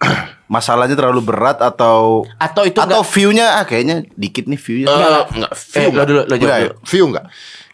Masalahnya 0.50 0.96
terlalu 0.96 1.20
berat 1.22 1.60
atau 1.60 2.24
Atau 2.34 2.64
itu 2.64 2.80
atau 2.80 3.00
enggak- 3.00 3.12
view-nya 3.12 3.46
ah 3.54 3.64
kayaknya 3.64 4.08
dikit 4.16 4.48
nih 4.48 4.56
view-nya. 4.56 4.86
Eh, 4.88 4.96
enggak, 5.30 5.52
Eh, 5.52 5.56
view 5.60 5.78
lo 5.78 5.88
enggak. 5.92 6.06
dulu, 6.06 6.20
lo 6.20 6.26
jawab 6.26 6.40
Enggak 6.40 6.58
dulu. 6.58 6.74
View 6.88 7.04
enggak? 7.06 7.26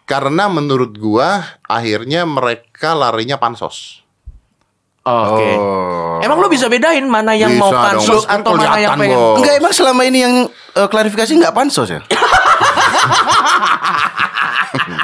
Karena 0.05 0.45
menurut 0.47 0.93
gua 0.95 1.29
akhirnya 1.63 2.21
mereka 2.23 2.93
larinya 2.93 3.39
pansos. 3.39 4.03
Oke. 5.03 5.49
Oh. 5.55 6.19
Emang 6.19 6.43
lo 6.43 6.51
bisa 6.51 6.67
bedain 6.67 7.07
mana 7.07 7.31
yang 7.33 7.55
Bisa 7.55 7.63
mau 7.63 7.71
dong, 7.71 8.03
Mas. 8.03 8.27
Kan 8.27 8.43
atau 8.43 8.53
mana 8.53 8.75
yang 8.77 8.99
pengen? 8.99 9.19
Enggak 9.39 9.55
emang 9.57 9.71
selama 9.71 10.03
ini 10.03 10.19
yang 10.19 10.35
eh, 10.51 10.89
klarifikasi 10.91 11.31
nggak 11.33 11.55
pansos 11.55 11.87
ya? 11.89 12.03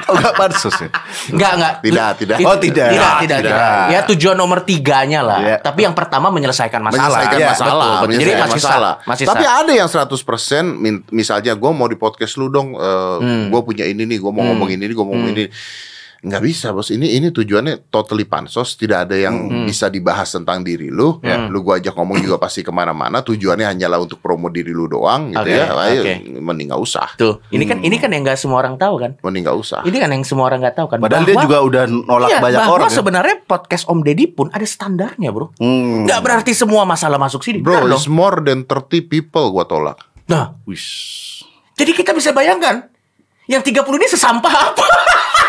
oh 0.08 0.14
nggak 0.14 0.34
pansos 0.34 0.74
ya? 0.76 0.88
Enggak, 1.28 1.50
enggak. 1.54 1.72
Tidak, 1.80 2.08
tidak. 2.18 2.36
Oh, 2.42 2.56
tidak. 2.56 2.88
Tidak, 2.90 3.12
tidak, 3.20 3.38
Tidak. 3.40 3.48
tidak. 3.48 3.84
Ya 3.88 3.98
tujuan 4.04 4.34
nomor 4.34 4.58
tiganya 4.62 5.20
lah. 5.22 5.38
Iya. 5.40 5.56
Tapi 5.58 5.80
yang 5.82 5.92
pertama 5.92 6.28
menyelesaikan 6.28 6.78
masalah. 6.78 7.00
menyelesaikan 7.00 7.34
Iya, 7.34 7.48
masalah, 7.48 7.72
betul, 7.72 8.00
betul. 8.04 8.18
Jadi 8.18 8.30
masih 8.34 8.60
masalah. 8.60 8.94
sah, 8.94 9.06
masih 9.06 9.24
Tapi 9.26 9.42
sah. 9.42 9.58
ada 9.58 9.72
yang 9.72 9.88
100% 9.88 10.64
min- 10.74 11.04
misalnya 11.10 11.52
gue 11.52 11.70
mau 11.70 11.86
di 11.86 11.94
podcast 11.94 12.36
lu 12.36 12.46
dong, 12.48 12.74
eh, 12.74 13.16
Hmm. 13.18 13.44
gue 13.48 13.60
punya 13.62 13.84
ini 13.84 14.02
nih, 14.04 14.18
gue 14.18 14.28
mau 14.28 14.42
ngomong 14.44 14.68
ini 14.68 14.82
nih, 14.82 14.92
gue 14.92 15.00
mau 15.00 15.12
ngomong 15.12 15.30
ini. 15.32 15.44
Nggak 16.22 16.38
bisa 16.40 16.70
bos, 16.70 16.86
ini 16.88 17.12
ini 17.12 17.28
tujuannya 17.28 17.90
totally 17.90 18.22
pansos, 18.22 18.74
tidak 18.74 19.04
ada 19.04 19.18
yang 19.18 19.34
Hmm. 19.42 19.66
bisa 19.66 19.90
dibahas 19.90 20.30
tentang 20.30 20.62
diri 20.62 20.86
lu. 20.86 21.18
Lu 21.20 21.58
gue 21.60 21.74
ajak 21.76 21.92
ngomong 21.92 22.22
juga 22.22 22.38
pasti 22.38 22.62
ke 22.62 22.70
mana-mana. 22.70 23.20
Tujuannya 23.20 23.66
hanyalah 23.66 23.98
untuk 23.98 24.22
promo 24.22 24.46
diri 24.46 24.70
lu 24.70 24.86
doang, 24.86 25.34
gitu 25.34 25.42
Oke, 25.42 25.50
ya. 25.50 25.66
Oke. 25.66 26.14
mending 26.38 26.70
nggak 26.70 26.78
usah, 26.78 27.10
Tuh, 27.16 27.42
ini 27.48 27.66
kan 27.66 27.82
ini 27.82 27.98
kan 27.98 28.06
yang 28.08 28.22
nggak 28.22 28.38
semua 28.38 28.62
orang 28.62 28.78
tahu 28.78 28.94
kan. 28.96 29.18
mending 29.18 29.42
nggak 29.42 29.58
usah. 29.58 29.82
Ini 29.82 29.98
kan 29.98 30.08
yang 30.08 30.22
semua 30.22 30.46
orang 30.46 30.62
nggak 30.62 30.76
tahu 30.76 30.86
kan. 30.88 30.98
Padahal 31.02 31.22
dia 31.22 31.34
Bahwa- 31.34 31.44
juga 31.44 31.58
udah 31.60 31.82
nolak 31.90 32.28
Iya, 32.28 32.38
banyak 32.38 32.60
bahwa 32.60 32.74
orang. 32.76 32.86
ya. 32.86 32.94
sebenarnya 32.94 33.36
podcast 33.42 33.84
Om 33.84 34.00
Deddy 34.00 34.26
pun 34.28 34.46
ada 34.48 34.62
standarnya, 34.64 35.28
Bro. 35.28 35.58
Hmm. 35.58 36.06
Nggak 36.06 36.20
berarti 36.22 36.52
semua 36.52 36.86
masalah 36.86 37.18
masuk 37.18 37.42
sini. 37.42 37.58
Bro, 37.58 37.90
it's 37.90 38.06
dong? 38.06 38.14
more 38.14 38.38
than 38.38 38.62
30 38.62 39.02
people 39.02 39.50
gue 39.50 39.64
tolak. 39.66 39.98
Nah, 40.24 40.54
Wish. 40.64 41.42
jadi 41.74 41.90
kita 41.90 42.14
bisa 42.14 42.30
bayangkan 42.30 42.86
yang 43.44 43.58
30 43.58 43.74
ini 43.92 44.06
sesampah 44.06 44.54
apa? 44.70 44.86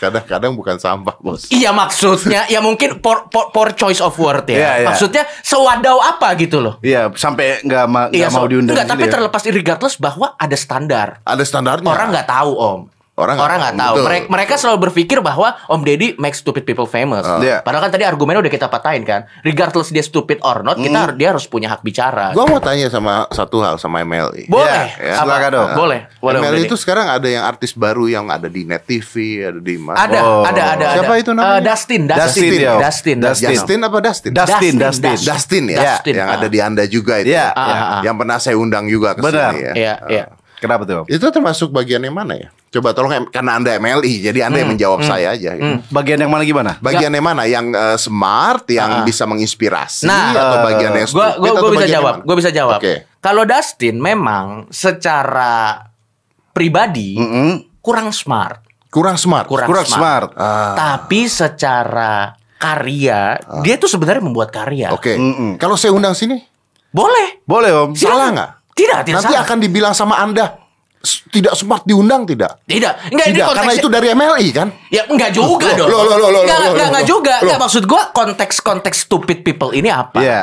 Kadang-kadang 0.00 0.56
bukan 0.56 0.80
sampah 0.80 1.12
bos. 1.20 1.52
Iya 1.52 1.76
maksudnya 1.76 2.48
ya 2.48 2.64
mungkin 2.64 3.04
poor, 3.04 3.28
poor, 3.28 3.52
poor 3.52 3.76
choice 3.76 4.00
of 4.00 4.16
word 4.16 4.48
ya. 4.48 4.56
Iya, 4.56 4.72
iya. 4.80 4.86
Maksudnya 4.88 5.28
sewadau 5.44 6.00
apa 6.00 6.32
gitu 6.40 6.64
loh. 6.64 6.80
Iya, 6.80 7.12
sampai 7.12 7.60
nggak 7.60 7.84
ma 7.84 8.08
nggak 8.08 8.16
Iya, 8.16 8.28
mau 8.32 8.44
so- 8.44 8.48
diundang. 8.48 8.72
enggak, 8.72 8.88
gitu 8.88 8.92
tapi 8.96 9.04
ya. 9.04 9.12
terlepas 9.12 9.42
regardless 9.44 9.94
bahwa 10.00 10.32
ada 10.40 10.56
standar. 10.56 11.20
Ada 11.20 11.44
standarnya. 11.44 11.84
Orang 11.84 12.08
nggak 12.16 12.24
tahu 12.24 12.52
om. 12.56 12.80
Orang 13.20 13.36
nggak 13.36 13.50
nggak 13.60 13.74
tahu, 13.76 13.94
betul. 13.94 14.06
Mereka, 14.06 14.24
mereka 14.28 14.52
selalu 14.56 14.78
berpikir 14.82 15.18
bahwa 15.20 15.48
Om 15.66 15.80
Deddy 15.80 16.08
make 16.16 16.32
stupid 16.32 16.62
people 16.62 16.84
famous. 16.84 17.24
Iya. 17.38 17.60
Padahal 17.60 17.84
kan 17.84 17.92
tadi 17.92 18.02
argumennya 18.02 18.40
udah 18.40 18.52
kita 18.52 18.66
patahin 18.66 19.02
kan. 19.02 19.28
Regardless 19.40 19.88
dia 19.88 20.00
stupid 20.00 20.40
or 20.40 20.60
not, 20.60 20.76
kita 20.76 20.98
har- 20.98 21.14
dia 21.14 21.28
harus 21.30 21.44
punya 21.44 21.68
hak 21.68 21.80
bicara. 21.80 22.30
Gue 22.30 22.44
mau 22.44 22.58
tanya 22.58 22.86
sama 22.86 23.28
satu 23.28 23.60
hal 23.60 23.76
sama 23.76 24.00
MLI. 24.00 24.46
boleh. 24.46 24.66
Ya, 24.66 24.82
ya, 24.98 25.14
Apa? 25.16 25.24
silakan 25.26 25.50
dong. 25.50 25.70
Boleh. 25.76 26.00
Boleh 26.16 26.38
Om 26.38 26.44
MLI 26.44 26.54
Deddy. 26.56 26.66
itu 26.66 26.76
sekarang 26.76 27.06
ada 27.06 27.24
yang 27.24 27.44
artis 27.44 27.72
baru 27.72 28.06
yang 28.06 28.26
ada 28.26 28.46
di 28.46 28.62
Net 28.62 28.82
TV, 28.82 29.12
ada 29.42 29.58
di 29.58 29.76
mana? 29.76 29.96
ada, 29.98 30.18
Oh. 30.20 30.42
ada, 30.42 30.62
ada, 30.70 30.84
ada. 30.86 30.96
Siapa 30.96 31.14
itu 31.16 31.30
Eh, 31.30 31.34
namanya? 31.34 31.60
Dustin, 31.62 32.02
Dustin, 32.04 32.20
Dustin, 32.20 32.50
ya. 32.56 32.72
Dustin, 32.78 33.16
Dustin. 33.18 33.48
Justin 33.50 33.78
apa 33.80 33.98
Dustin? 33.98 34.30
Dustin, 34.30 34.50
Dustin, 34.50 34.74
Dustin. 34.74 35.10
Dustin. 35.12 35.30
Dustin 35.30 35.64
ya, 35.66 35.78
Dustin, 35.82 36.14
yang 36.14 36.28
ah. 36.28 36.36
ada 36.36 36.46
di 36.46 36.58
Anda 36.58 36.84
juga 36.86 37.14
itu. 37.18 37.30
Iya, 37.30 37.46
Ah, 37.50 37.60
iya. 37.60 37.74
ah, 37.74 37.90
ah. 37.90 38.00
Yang 38.02 38.16
pernah 38.16 38.36
saya 38.38 38.56
undang 38.56 38.84
juga 38.86 39.12
ke 39.12 39.20
sini 39.20 39.36
ya. 39.60 39.72
Iya, 39.72 39.94
Ah. 39.94 40.08
iya. 40.08 40.24
Kenapa 40.60 40.84
tuh? 40.84 41.02
Om? 41.02 41.06
Itu 41.08 41.24
termasuk 41.26 41.68
bagian 41.68 41.98
yang 41.98 42.12
mana 42.12 42.36
ya? 42.36 42.48
Coba 42.68 42.92
tolong 42.92 43.10
karena 43.26 43.56
Anda 43.56 43.74
MLI, 43.74 44.20
jadi 44.22 44.44
Anda 44.44 44.54
Hmm, 44.54 44.62
yang 44.62 44.70
menjawab 44.70 45.00
saya 45.02 45.32
aja. 45.32 45.56
gitu. 45.56 45.80
Bagian 45.88 46.20
yang 46.20 46.28
mana 46.28 46.44
gimana? 46.44 46.76
Bagian 46.78 47.08
yang 47.08 47.24
mana? 47.24 47.42
Yang 47.42 47.66
eh, 47.72 47.98
smart, 47.98 48.68
yang 48.68 48.90
Ah. 48.92 49.02
bisa 49.02 49.24
menginspirasi, 49.24 50.04
Nah, 50.04 50.30
atau 50.30 50.56
eh, 50.56 50.64
bagian 50.68 50.92
yang 50.94 51.08
Gua, 51.08 51.28
gua, 51.34 51.48
atau 51.50 51.62
gua 51.62 51.70
bisa 51.74 51.88
jawab. 51.88 52.14
Gue 52.22 52.36
bisa 52.36 52.50
jawab. 52.50 52.78
Oke. 52.78 52.94
Kalau 53.18 53.42
Dustin 53.42 53.96
memang 53.96 54.68
secara 54.70 55.82
pribadi 56.50 57.16
Mm-mm. 57.16 57.80
kurang 57.80 58.10
smart, 58.10 58.60
Kurang 58.86 59.16
smart. 59.16 59.46
kurang, 59.46 59.66
Kurang 59.66 59.86
smart. 59.86 60.30
Ah. 60.34 60.76
Tapi 60.76 61.24
secara 61.24 62.34
karya, 62.54 63.34
dia 63.60 63.74
tuh 63.74 63.88
sebenarnya 63.88 64.20
membuat 64.20 64.50
karya. 64.50 64.92
Oke. 64.92 65.16
Mm-mm. 65.16 65.56
Kalau 65.56 65.74
saya 65.74 65.90
undang 65.90 66.12
sini, 66.12 66.36
Boleh. 66.90 67.38
Boleh 67.42 67.70
Om. 67.72 67.94
Salah 67.94 68.28
nggak? 68.28 68.50
Tidak, 68.72 68.98
tidak 69.02 69.16
nanti 69.20 69.32
salah. 69.32 69.44
akan 69.44 69.56
dibilang 69.58 69.92
sama 69.92 70.16
Anda 70.16 70.56
"S- 70.98 71.24
tidak 71.26 71.52
smart 71.54 71.82
diundang 71.82 72.24
tidak? 72.24 72.60
Tidak. 72.62 73.08
Enggak 73.08 73.26
ini 73.26 73.34
Tidak, 73.34 73.46
karena 73.46 73.60
konteksnya- 73.66 73.80
itu 73.80 73.88
dari 73.88 74.06
MLI 74.10 74.48
kan? 74.50 74.68
Ya 74.88 75.02
enggak 75.04 75.30
juga 75.32 75.68
Loh, 75.70 75.76
dong. 75.76 75.88
loh, 75.88 76.02
loh, 76.02 76.18
loh, 76.18 76.30
loh, 76.30 76.42
enggak, 76.42 76.58
loh, 76.58 76.68
enggak, 76.68 76.76
loh, 76.76 76.88
enggak 76.88 77.06
juga. 77.06 77.34
Loh. 77.34 77.42
Enggak 77.42 77.60
maksud 77.60 77.82
gua 77.84 78.02
konteks-konteks 78.10 78.96
stupid 79.00 79.38
people 79.40 79.70
ini 79.70 79.88
apa? 79.88 80.18
Iya. 80.18 80.42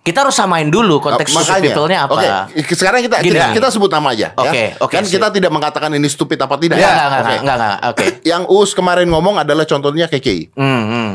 Kita 0.00 0.22
harus 0.22 0.38
samain 0.38 0.70
dulu 0.70 1.02
konteks 1.02 1.26
Oh, 1.28 1.42
stupid 1.42 1.66
people-nya 1.66 2.06
apa. 2.06 2.46
Oke, 2.54 2.62
sekarang 2.70 3.02
kita 3.02 3.18
Gini. 3.18 3.34
kita, 3.34 3.50
kita 3.52 3.68
sebut 3.68 3.90
nama 3.90 4.14
aja. 4.14 4.30
Oke, 4.32 4.54
ya. 4.54 4.78
oke, 4.78 4.94
Kan 4.94 5.02
sip. 5.02 5.18
kita 5.18 5.34
tidak 5.34 5.50
mengatakan 5.50 5.90
ini 5.90 6.06
stupid 6.06 6.38
apa 6.38 6.54
tidak. 6.56 6.78
Enggak, 6.78 6.86
ya? 6.86 6.94
enggak, 6.94 7.06
enggak, 7.10 7.18
Oke. 7.18 7.26
enggak, 7.26 7.56
enggak, 7.56 7.56
enggak. 7.58 7.90
Oke. 7.90 8.06
Yang 8.30 8.42
Us 8.48 8.70
kemarin 8.72 9.06
ngomong 9.08 9.34
adalah 9.36 9.64
contohnya 9.64 10.06
KKI. 10.06 10.54
Hmm, 10.54 10.82
hmm. 10.86 11.10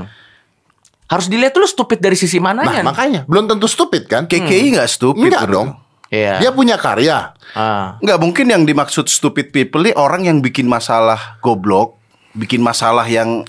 Harus 1.07 1.27
dilihat 1.27 1.51
dulu 1.51 1.63
stupid 1.65 1.99
dari 1.99 2.15
sisi 2.15 2.35
Nah, 2.37 2.51
mananya. 2.51 2.71
nih. 2.73 2.83
makanya 2.85 3.21
belum 3.25 3.47
tentu 3.47 3.67
stupid 3.67 4.03
kan? 4.05 4.23
KKI 4.25 4.75
nggak 4.75 4.89
stupid. 4.89 5.23
Enggak 5.25 5.47
dong. 5.47 5.71
Iya. 6.11 6.43
Dia 6.43 6.51
punya 6.51 6.75
karya. 6.75 7.31
Ah. 7.55 7.95
Nggak 8.03 8.19
mungkin 8.19 8.45
yang 8.51 8.63
dimaksud 8.67 9.07
stupid 9.07 9.55
people 9.55 9.87
nih 9.87 9.95
orang 9.95 10.27
yang 10.27 10.43
bikin 10.43 10.67
masalah 10.67 11.39
goblok, 11.39 11.95
bikin 12.35 12.59
masalah 12.59 13.07
yang 13.07 13.47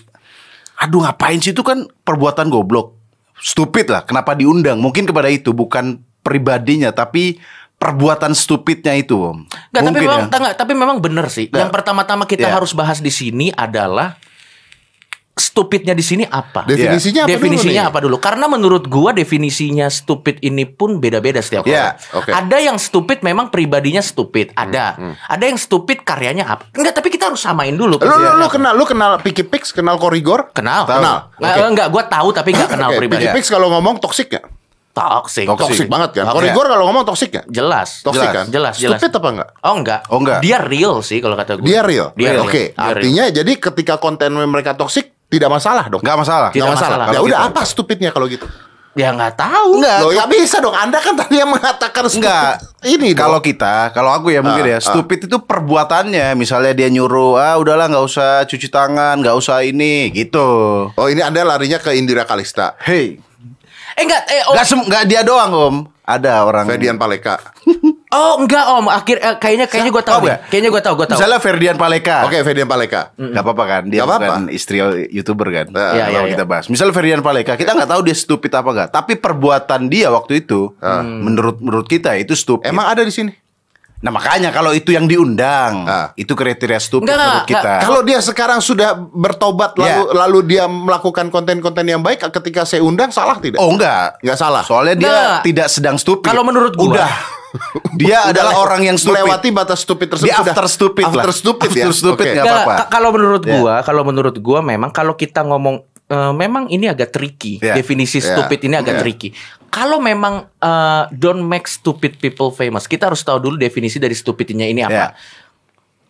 aduh 0.79 1.03
ngapain 1.03 1.43
sih 1.43 1.51
itu 1.51 1.67
kan 1.67 1.91
perbuatan 2.07 2.47
goblok. 2.49 2.95
Stupid 3.43 3.91
lah, 3.91 4.07
kenapa 4.07 4.39
diundang? 4.39 4.79
Mungkin 4.79 5.03
kepada 5.11 5.27
itu 5.27 5.51
bukan 5.51 5.99
pribadinya 6.23 6.95
tapi 6.95 7.43
perbuatan 7.83 8.31
stupidnya 8.31 8.95
itu, 8.95 9.19
Om. 9.19 9.51
Enggak, 9.75 9.83
tapi 9.83 9.99
memang 10.07 10.21
ya. 10.23 10.27
enggak, 10.31 10.55
tapi 10.55 10.73
memang 10.79 10.97
benar 11.03 11.27
sih. 11.27 11.51
Nah. 11.51 11.67
Yang 11.67 11.71
pertama-tama 11.75 12.31
kita 12.31 12.47
Iya. 12.47 12.55
harus 12.63 12.71
bahas 12.79 13.03
di 13.03 13.11
sini 13.11 13.51
adalah 13.51 14.22
stupidnya 15.33 15.93
di 15.93 16.05
sini 16.05 16.25
apa? 16.25 16.63
Definisinya 16.63 17.25
apa 17.25 17.29
dulu 17.29 17.37
definisinya 17.41 17.83
nih? 17.83 17.89
apa 17.89 17.99
dulu? 18.01 18.17
Karena 18.17 18.47
menurut 18.47 18.85
gua 18.85 19.11
definisinya 19.11 19.89
stupid 19.89 20.39
ini 20.41 20.65
pun 20.65 21.01
beda-beda 21.01 21.41
setiap 21.41 21.65
Iya, 21.65 21.97
orang. 21.97 22.17
oke. 22.21 22.31
Ada 22.31 22.57
yang 22.61 22.77
stupid 22.77 23.25
memang 23.25 23.49
pribadinya 23.49 24.01
stupid, 24.01 24.53
ada. 24.53 24.93
Hmm, 24.95 25.15
Ada 25.25 25.45
yang 25.49 25.57
stupid 25.57 26.05
karyanya 26.05 26.45
apa? 26.47 26.69
Enggak, 26.73 26.95
tapi 26.95 27.09
kita 27.09 27.33
harus 27.33 27.41
samain 27.41 27.73
dulu. 27.73 27.97
Lu, 27.97 28.05
lu, 28.05 28.13
Iya. 28.13 28.37
lu 28.37 28.47
kenal 28.49 28.73
lu 28.77 28.85
kenal 28.85 29.17
Picky 29.19 29.43
Pix, 29.43 29.73
kenal 29.73 29.97
Korigor? 29.97 30.53
kenal? 30.53 30.85
Tahu. 30.85 31.01
Kenal. 31.01 31.17
Nggak, 31.41 31.55
Oke. 31.57 31.69
enggak, 31.73 31.89
gua 31.89 32.03
tahu 32.05 32.29
tapi 32.31 32.49
enggak 32.53 32.71
kenal 32.71 32.89
Oke, 32.93 32.99
pribadi. 33.01 33.25
Picky 33.25 33.35
Pix 33.35 33.45
kalau 33.49 33.73
ngomong 33.73 33.97
toksik 33.99 34.29
gak? 34.31 34.45
Toxic. 34.93 35.49
Toksik 35.49 35.89
banget 35.89 36.21
kan? 36.21 36.29
Oke. 36.29 36.45
Korigor 36.45 36.69
kalau 36.69 36.85
ngomong 36.85 37.09
toksik 37.09 37.33
gak? 37.33 37.49
Jelas. 37.49 38.05
Toksik 38.05 38.29
Jelas. 38.29 38.37
kan? 38.37 38.45
Jelas, 38.53 38.75
jelas. 38.77 39.01
Stupid 39.01 39.17
apa 39.17 39.29
enggak? 39.33 39.49
Oh 39.65 39.75
enggak. 39.75 40.01
Oh, 40.13 40.19
enggak. 40.21 40.39
Dia 40.45 40.61
real 40.61 41.01
sih 41.01 41.25
kalau 41.25 41.33
kata 41.33 41.57
gue. 41.57 41.65
Dia 41.65 41.81
real. 41.81 42.13
Dia 42.13 42.37
real. 42.37 42.45
Oke, 42.45 42.77
real. 42.77 42.77
artinya 42.77 43.25
jadi 43.33 43.53
ketika 43.57 43.97
konten 43.97 44.37
mereka 44.37 44.77
toksik 44.77 45.17
tidak 45.33 45.49
masalah 45.49 45.89
dong. 45.89 46.05
Nggak 46.05 46.19
masalah. 46.21 46.51
Tidak 46.53 46.61
Nggak 46.61 46.77
masalah. 46.77 47.05
Ya 47.09 47.09
Kalau 47.09 47.25
udah 47.25 47.39
gitu. 47.41 47.49
apa 47.49 47.61
stupidnya 47.65 48.11
kalau 48.13 48.29
gitu? 48.29 48.45
Ya 48.93 49.09
nggak 49.09 49.41
tahu. 49.41 49.81
Enggak. 49.81 49.99
Loh 50.05 50.13
ya 50.13 50.29
bisa 50.29 50.61
dong. 50.61 50.77
Anda 50.77 51.01
kan 51.01 51.17
tadi 51.17 51.41
yang 51.41 51.49
mengatakan. 51.49 52.05
Enggak. 52.05 52.61
Ini 52.85 53.17
kalau 53.17 53.41
kita, 53.41 53.89
kalau 53.91 54.13
aku 54.13 54.29
ya 54.29 54.45
mungkin 54.45 54.69
Ah, 54.69 54.77
ya, 54.77 54.79
stupid 54.79 55.25
itu 55.25 55.41
perbuatannya. 55.41 56.37
Misalnya 56.37 56.77
dia 56.77 56.93
nyuruh, 56.93 57.41
ah 57.41 57.57
udahlah 57.57 57.89
nggak 57.89 58.05
usah 58.05 58.45
cuci 58.45 58.69
tangan, 58.69 59.17
nggak 59.17 59.33
usah 59.33 59.65
ini, 59.65 60.13
gitu. 60.13 60.45
Oh 60.93 61.07
ini 61.09 61.25
Anda 61.25 61.41
larinya 61.41 61.81
ke 61.81 61.97
Indira 61.97 62.29
Kalista. 62.29 62.77
Hey, 62.77 63.17
Eh 63.93 64.05
enggak, 64.05 64.25
eh 64.27 64.41
oh, 64.45 64.53
nggak 64.53 64.67
sem- 64.67 64.85
nggak 64.85 65.05
dia 65.05 65.21
doang 65.21 65.53
om, 65.53 65.77
ada 66.03 66.45
orang. 66.45 66.65
Ferdian 66.65 66.97
Paleka. 66.97 67.41
oh 68.13 68.35
enggak 68.39 68.65
om, 68.69 68.87
akhir 68.87 69.17
eh, 69.19 69.37
kayaknya 69.37 69.67
kayaknya 69.67 69.91
gue 69.91 70.05
tahu 70.05 70.19
deh. 70.21 70.27
nggak? 70.29 70.41
Kayaknya 70.47 70.71
gue 70.71 70.83
tahu, 70.85 70.95
gue 70.95 71.07
tahu. 71.09 71.19
Misalnya 71.19 71.41
Ferdian 71.41 71.77
Paleka. 71.77 72.17
Oke, 72.23 72.39
Ferdian 72.41 72.69
Paleka. 72.69 73.03
Nggak 73.17 73.43
apa-apa 73.43 73.65
kan, 73.67 73.83
dia 73.89 74.01
apa-apa. 74.03 74.23
bukan 74.23 74.43
istri 74.49 74.79
youtuber 75.09 75.49
kan. 75.49 75.67
Iya, 75.69 76.05
Kalau 76.07 76.29
iya, 76.29 76.33
kita 76.33 76.45
iya. 76.45 76.51
bahas. 76.51 76.65
Misalnya 76.69 76.93
Ferdian 76.93 77.21
Paleka, 77.21 77.53
kita 77.57 77.73
nggak 77.73 77.91
tahu 77.91 78.01
dia 78.05 78.15
stupid 78.15 78.53
apa 78.53 78.69
nggak. 78.71 78.89
Tapi 78.91 79.13
perbuatan 79.17 79.81
dia 79.89 80.09
waktu 80.09 80.45
itu, 80.45 80.77
menurut 81.01 81.59
menurut 81.59 81.87
kita 81.87 82.15
itu 82.15 82.33
stupid. 82.33 82.69
Emang 82.69 82.87
ada 82.87 83.01
di 83.01 83.11
sini? 83.11 83.33
Nah 84.03 84.11
makanya 84.11 84.51
kalau 84.51 84.75
itu 84.75 84.91
yang 84.91 85.07
diundang, 85.07 85.87
Ah. 85.87 86.11
itu 86.15 86.35
kriteria 86.35 86.83
stupid 86.83 87.07
Nggak, 87.07 87.17
menurut 87.17 87.39
nggak, 87.39 87.55
kita. 87.55 87.73
Kalau 87.87 88.01
dia 88.03 88.19
sekarang 88.19 88.59
sudah 88.59 88.99
bertobat 88.99 89.79
lalu 89.79 89.87
Ya. 90.03 90.15
lalu 90.19 90.39
dia 90.43 90.65
melakukan 90.67 91.31
konten-konten 91.31 91.87
yang 91.87 92.03
baik 92.03 92.19
ketika 92.19 92.67
saya 92.67 92.83
undang 92.83 93.15
salah 93.15 93.39
tidak? 93.39 93.63
Oh 93.63 93.71
enggak, 93.71 94.19
Nggak 94.19 94.35
salah. 94.35 94.67
Soalnya 94.67 94.99
dia 94.99 95.15
tidak 95.47 95.71
sedang 95.71 95.95
stupid. 95.95 96.27
Kalau 96.27 96.43
menurut 96.43 96.75
gua. 96.75 96.99
udah. 96.99 97.13
dia 98.01 98.25
adalah 98.25 98.57
orang 98.59 98.83
yang 98.83 98.97
stupid. 98.97 99.21
melewati 99.21 99.49
batas 99.51 99.81
stupid 99.81 100.09
tersebut. 100.09 100.27
Dia 100.27 100.37
sudah. 100.37 100.53
after 100.53 100.67
stupid 100.67 101.05
lah. 101.05 101.13
After 101.15 101.33
stupid 101.33 101.69
ya. 101.69 101.83
After 101.83 101.93
stupid 101.93 102.25
Oke. 102.25 102.33
nggak 102.33 102.45
Nggak, 102.45 102.57
apa-apa. 102.59 102.75
ka- 102.79 102.91
kalau 102.91 103.11
menurut 103.11 103.43
Ya. 103.43 103.53
gua, 103.55 103.75
kalau 103.83 104.03
menurut 104.03 104.37
gua 104.39 104.59
memang 104.61 104.91
kalau 104.91 105.15
kita 105.15 105.43
ngomong 105.43 105.77
eh, 106.05 106.33
memang 106.35 106.69
ini 106.69 106.87
agak 106.87 107.09
tricky. 107.11 107.57
Ya. 107.57 107.73
Definisi 107.73 108.19
Ya. 108.19 108.33
stupid 108.33 108.61
ini 108.63 108.75
agak 108.75 108.97
Ya. 108.97 109.01
tricky. 109.01 109.33
Kalau 109.69 109.97
memang 109.99 110.45
eh, 110.59 111.03
don't 111.11 111.41
make 111.41 111.65
stupid 111.65 112.17
people 112.17 112.49
famous, 112.51 112.85
kita 112.85 113.09
harus 113.09 113.21
tahu 113.21 113.41
dulu 113.43 113.57
definisi 113.57 113.97
dari 113.97 114.13
stupidnya 114.13 114.65
ini 114.65 114.81
apa. 114.81 114.93
Ya. 114.95 115.09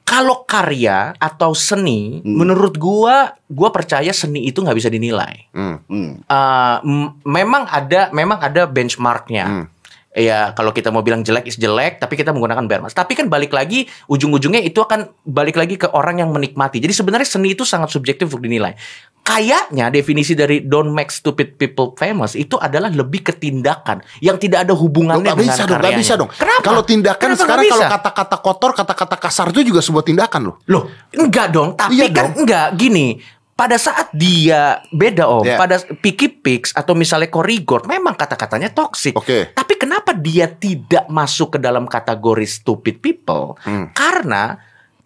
Kalau 0.03 0.43
karya 0.43 1.15
atau 1.17 1.55
seni, 1.55 2.21
menurut 2.21 2.75
gua, 2.75 3.33
gua 3.47 3.71
percaya 3.71 4.11
seni 4.11 4.45
itu 4.45 4.59
nggak 4.59 4.75
bisa 4.75 4.87
dinilai. 4.87 5.47
Hmm. 5.51 5.79
Hmm. 5.87 6.11
Eh, 6.21 6.77
m- 6.83 7.17
memang 7.25 7.65
ada, 7.65 8.11
memang 8.11 8.37
ada 8.39 8.67
benchmarknya. 8.67 9.45
Hmm. 9.47 9.67
Ya 10.13 10.53
kalau 10.53 10.77
kita 10.77 10.93
mau 10.93 11.01
bilang 11.01 11.25
jelek 11.25 11.49
is 11.49 11.57
jelek, 11.57 11.97
tapi 11.97 12.21
kita 12.21 12.37
menggunakan 12.37 12.69
benchmark. 12.69 12.93
Tapi 12.93 13.17
kan 13.17 13.33
balik 13.33 13.57
lagi 13.57 13.89
ujung-ujungnya 14.13 14.61
itu 14.61 14.85
akan 14.85 15.09
balik 15.25 15.57
lagi 15.57 15.81
ke 15.81 15.89
orang 15.89 16.21
yang 16.21 16.29
menikmati. 16.29 16.85
Jadi 16.85 16.93
sebenarnya 16.93 17.25
seni 17.25 17.57
itu 17.57 17.65
sangat 17.65 17.89
subjektif 17.89 18.29
untuk 18.29 18.45
dinilai. 18.45 18.77
Kayaknya 19.25 19.89
definisi 19.89 20.37
dari 20.37 20.61
don't 20.61 20.93
make 20.93 21.09
stupid 21.09 21.57
people 21.57 21.97
famous 21.97 22.37
itu 22.37 22.61
adalah 22.61 22.93
lebih 22.93 23.25
ke 23.25 23.33
tindakan 23.33 24.03
yang 24.21 24.37
tidak 24.37 24.69
ada 24.69 24.75
Loh, 24.77 24.83
hubungannya 24.85 25.23
nggak 25.23 25.39
dengan 25.39 25.55
bisa 25.57 25.63
dong, 25.65 25.79
karyanya. 25.81 26.01
bisa 26.03 26.15
dong. 26.21 26.31
Kenapa? 26.35 26.61
Kalau 26.61 26.83
tindakan 26.85 27.29
Kenapa 27.33 27.41
sekarang 27.41 27.65
kalau 27.71 27.87
kata-kata 27.89 28.37
kotor, 28.43 28.71
kata-kata 28.77 29.17
kasar 29.17 29.47
itu 29.49 29.61
juga 29.65 29.81
sebuah 29.81 30.05
tindakan 30.05 30.41
loh. 30.45 30.57
Loh, 30.69 30.83
enggak 31.17 31.55
dong. 31.55 31.73
Tapi 31.73 31.97
Iya 31.97 32.07
kan 32.13 32.35
dong. 32.35 32.45
enggak 32.45 32.67
gini. 32.77 33.07
Pada 33.53 33.77
saat 33.77 34.09
dia 34.17 34.81
beda 34.91 35.29
om, 35.29 35.45
Ya. 35.45 35.61
pada 35.61 35.77
Picky 35.79 36.33
Pix 36.33 36.73
atau 36.73 36.97
misalnya 36.97 37.29
Korigor, 37.29 37.85
memang 37.85 38.17
kata-katanya 38.17 38.73
toxic. 38.73 39.13
Oke. 39.13 39.53
Tapi 39.53 39.75
kenapa 39.77 40.17
dia 40.17 40.49
tidak 40.49 41.07
masuk 41.07 41.55
ke 41.55 41.59
dalam 41.61 41.85
kategori 41.85 42.49
stupid 42.49 42.99
people? 42.99 43.55
Hmm. 43.63 43.93
Karena 43.93 44.57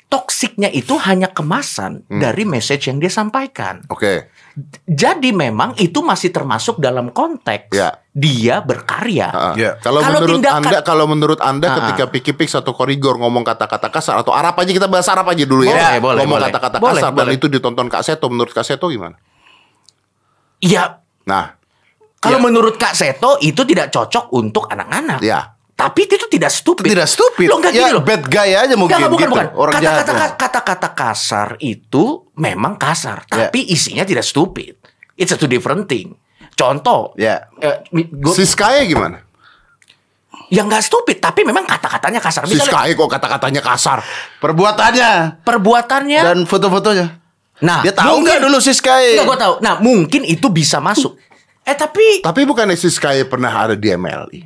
toksiknya 0.06 0.70
itu 0.70 0.94
hanya 1.02 1.26
kemasan 1.26 2.06
Hmm. 2.06 2.22
dari 2.22 2.46
message 2.46 2.86
yang 2.86 3.02
dia 3.02 3.10
sampaikan. 3.10 3.82
Oke. 3.90 4.30
Jadi 4.86 5.34
memang 5.34 5.74
itu 5.76 5.98
masih 6.00 6.30
termasuk 6.30 6.78
dalam 6.78 7.10
konteks 7.10 7.74
Ya. 7.74 7.98
Dia 8.16 8.64
berkarya. 8.64 9.28
Ha-ha. 9.28 9.52
Ya. 9.60 9.76
Kalau 9.76 10.00
Kalau 10.00 10.24
menurut 10.24 10.36
tindakan- 10.40 10.64
Anda 10.64 10.78
kalau 10.80 11.04
menurut 11.04 11.36
Anda 11.38 11.68
Ha-ha. 11.68 11.78
ketika 11.84 12.04
Piki 12.08 12.32
Pix 12.32 12.56
atau 12.56 12.72
Korigor 12.72 13.20
ngomong 13.20 13.44
kata-kata 13.44 13.92
kasar 13.92 14.16
atau 14.16 14.32
Arab 14.32 14.56
aja 14.56 14.72
kita 14.72 14.88
bahas 14.88 15.04
Arab 15.06 15.28
aja 15.28 15.44
dulu 15.44 15.62
ya. 15.62 15.76
Boleh, 15.76 16.00
boleh, 16.00 16.20
ngomong 16.24 16.40
boleh. 16.40 16.48
kata-kata 16.48 16.76
Boleh, 16.80 16.96
kasar 16.96 17.12
dan 17.12 17.28
boleh. 17.28 17.36
itu 17.36 17.46
ditonton 17.46 17.86
Kak 17.86 18.00
Seto 18.00 18.32
menurut 18.32 18.56
Kak 18.56 18.64
Seto 18.64 18.88
gimana? 18.88 19.20
Ya, 20.58 21.04
Nah, 21.26 21.58
kalau 22.16 22.38
Ya. 22.38 22.42
menurut 22.42 22.78
Kak 22.78 22.94
Seto 22.94 23.36
itu 23.38 23.66
tidak 23.66 23.90
cocok 23.90 24.32
untuk 24.32 24.64
anak-anak. 24.66 25.20
ya. 25.20 25.52
Tapi 25.76 26.08
itu 26.08 26.16
tidak 26.32 26.48
stupid. 26.48 26.88
Tidak 26.88 27.04
stupid. 27.04 27.52
Loh, 27.52 27.60
enggak 27.60 27.76
ya, 27.76 27.84
gini 27.84 27.92
loh. 27.92 28.00
bad 28.00 28.24
guy 28.24 28.56
aja 28.56 28.72
mungkin 28.72 28.96
Enggak, 28.96 29.12
bukan, 29.12 29.28
gitu. 29.28 29.34
bukan. 29.36 29.46
Orang 29.52 29.72
jahat. 29.76 30.08
Kata-kata 30.08 30.26
kata-kata 30.40 30.88
kasar 30.94 31.48
itu 31.60 32.04
memang 32.32 32.80
kasar, 32.80 33.28
Ya. 33.28 33.52
tapi 33.52 33.68
isinya 33.68 34.00
tidak 34.00 34.24
stupid. 34.24 34.80
It's 35.14 35.28
a 35.28 35.36
two 35.36 35.44
different 35.44 35.84
thing. 35.84 36.16
Contoh, 36.56 37.12
Ya. 37.14 37.52
eh, 37.60 37.84
mi- 37.92 38.08
gua- 38.08 38.32
Siskae 38.32 38.88
gimana? 38.88 39.20
yang 40.48 40.70
nggak 40.70 40.78
stupid, 40.80 41.18
tapi 41.18 41.42
memang 41.42 41.66
kata-katanya 41.66 42.16
kasar. 42.16 42.46
Misalnya 42.46 42.70
Siskae 42.70 42.90
kok 42.94 43.10
kata-katanya 43.10 43.60
kasar. 43.60 43.98
Perbuatannya 44.38 45.42
perbuatannya. 45.42 46.20
dan 46.22 46.38
foto-fotonya. 46.46 47.06
nah, 47.58 47.82
Dia 47.82 47.90
tahu 47.90 48.22
nggak 48.22 48.40
dulu 48.40 48.56
Siskae? 48.56 49.18
Enggak, 49.18 49.26
gue 49.26 49.38
tahu. 49.38 49.54
Nah, 49.60 49.74
mungkin 49.78 50.22
itu 50.22 50.46
bisa 50.48 50.78
masuk. 50.78 51.18
Eh, 51.60 51.74
tapi 51.74 52.22
Tapi 52.22 52.40
bukannya 52.46 52.72
Siskae 52.74 53.26
pernah 53.26 53.50
ada 53.50 53.74
di 53.74 53.90
MLI? 53.90 54.40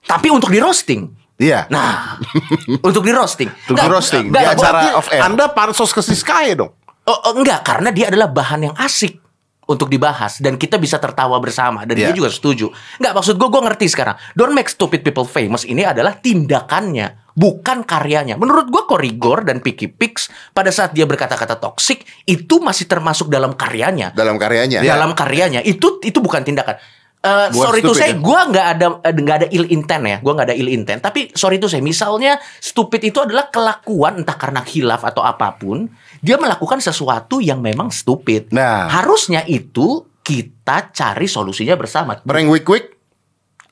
tapi 0.00 0.32
untuk 0.32 0.48
di 0.48 0.56
roasting. 0.56 1.04
Iya. 1.36 1.68
Nah, 1.68 2.16
untuk 2.88 3.04
di 3.04 3.12
roasting. 3.12 3.50
Untuk 3.68 3.76
di 3.76 3.88
roasting, 3.88 4.24
di 4.32 4.40
acara 4.40 4.96
off 4.96 5.12
air. 5.12 5.20
Anda 5.20 5.52
pansos 5.52 5.92
ke 5.92 6.00
Siskae 6.00 6.56
dong. 6.56 6.72
Oh, 7.04 7.18
oh, 7.24 7.32
enggak, 7.36 7.60
karena 7.62 7.92
dia 7.92 8.08
adalah 8.08 8.28
bahan 8.28 8.68
yang 8.68 8.74
asik 8.76 9.20
untuk 9.68 9.92
dibahas 9.92 10.40
dan 10.40 10.56
kita 10.56 10.80
bisa 10.80 10.96
tertawa 10.96 11.36
bersama 11.38 11.84
dan 11.84 11.92
dia 11.92 12.08
Iya. 12.08 12.16
juga 12.16 12.32
setuju. 12.32 12.72
Enggak, 12.96 13.12
maksud 13.20 13.34
gue 13.36 13.48
gue 13.52 13.62
ngerti 13.68 13.86
sekarang. 13.92 14.16
Don't 14.32 14.56
make 14.56 14.72
stupid 14.72 15.04
people 15.04 15.28
famous 15.28 15.68
ini 15.68 15.84
adalah 15.84 16.16
tindakannya, 16.16 17.36
bukan 17.36 17.84
karyanya. 17.84 18.40
Menurut 18.40 18.72
gue 18.72 18.82
Korigor 18.88 19.44
dan 19.44 19.60
Picky 19.60 19.92
Pix 19.92 20.32
pada 20.50 20.72
saat 20.72 20.96
dia 20.96 21.04
berkata-kata 21.04 21.60
toksik 21.60 22.00
itu 22.24 22.64
masih 22.64 22.88
termasuk 22.88 23.28
dalam 23.28 23.52
karyanya. 23.52 24.16
Dalam 24.16 24.40
karyanya. 24.40 24.80
Dalam 24.80 25.12
karyanya 25.12 25.60
itu 25.60 26.00
itu 26.00 26.16
bukan 26.18 26.40
tindakan. 26.40 26.80
Eh, 27.18 27.50
Bukan 27.50 27.66
sorry 27.66 27.80
stupid 27.82 27.98
saya, 27.98 28.14
ya? 28.14 28.22
gue 28.22 28.40
nggak 28.54 28.66
ada 28.78 28.86
eh, 29.02 29.14
nggak 29.18 29.36
ada 29.42 29.48
ill 29.50 29.66
intent 29.74 30.04
ya, 30.06 30.16
gue 30.22 30.32
nggak 30.38 30.48
ada 30.48 30.56
ill 30.56 30.70
intent. 30.70 31.00
Tapi 31.02 31.34
sorry 31.34 31.58
itu 31.58 31.66
saya, 31.66 31.82
misalnya 31.82 32.38
stupid 32.62 33.02
itu 33.02 33.18
adalah 33.18 33.50
kelakuan 33.50 34.22
entah 34.22 34.38
karena 34.38 34.62
hilaf 34.62 35.02
atau 35.02 35.26
apa 35.26 35.58
pun, 35.58 35.90
dia 36.18 36.36
melakukan 36.36 36.78
sesuatu 36.78 37.38
yang 37.38 37.58
memang 37.58 37.88
stupid. 37.88 38.50
Nah. 38.50 38.86
harusnya 38.88 39.42
itu 39.44 40.04
kita 40.20 40.92
cari 40.92 41.24
solusinya 41.24 41.72
bersama. 41.74 42.18
Prank 42.18 42.48
week 42.48 42.68
week 42.68 42.86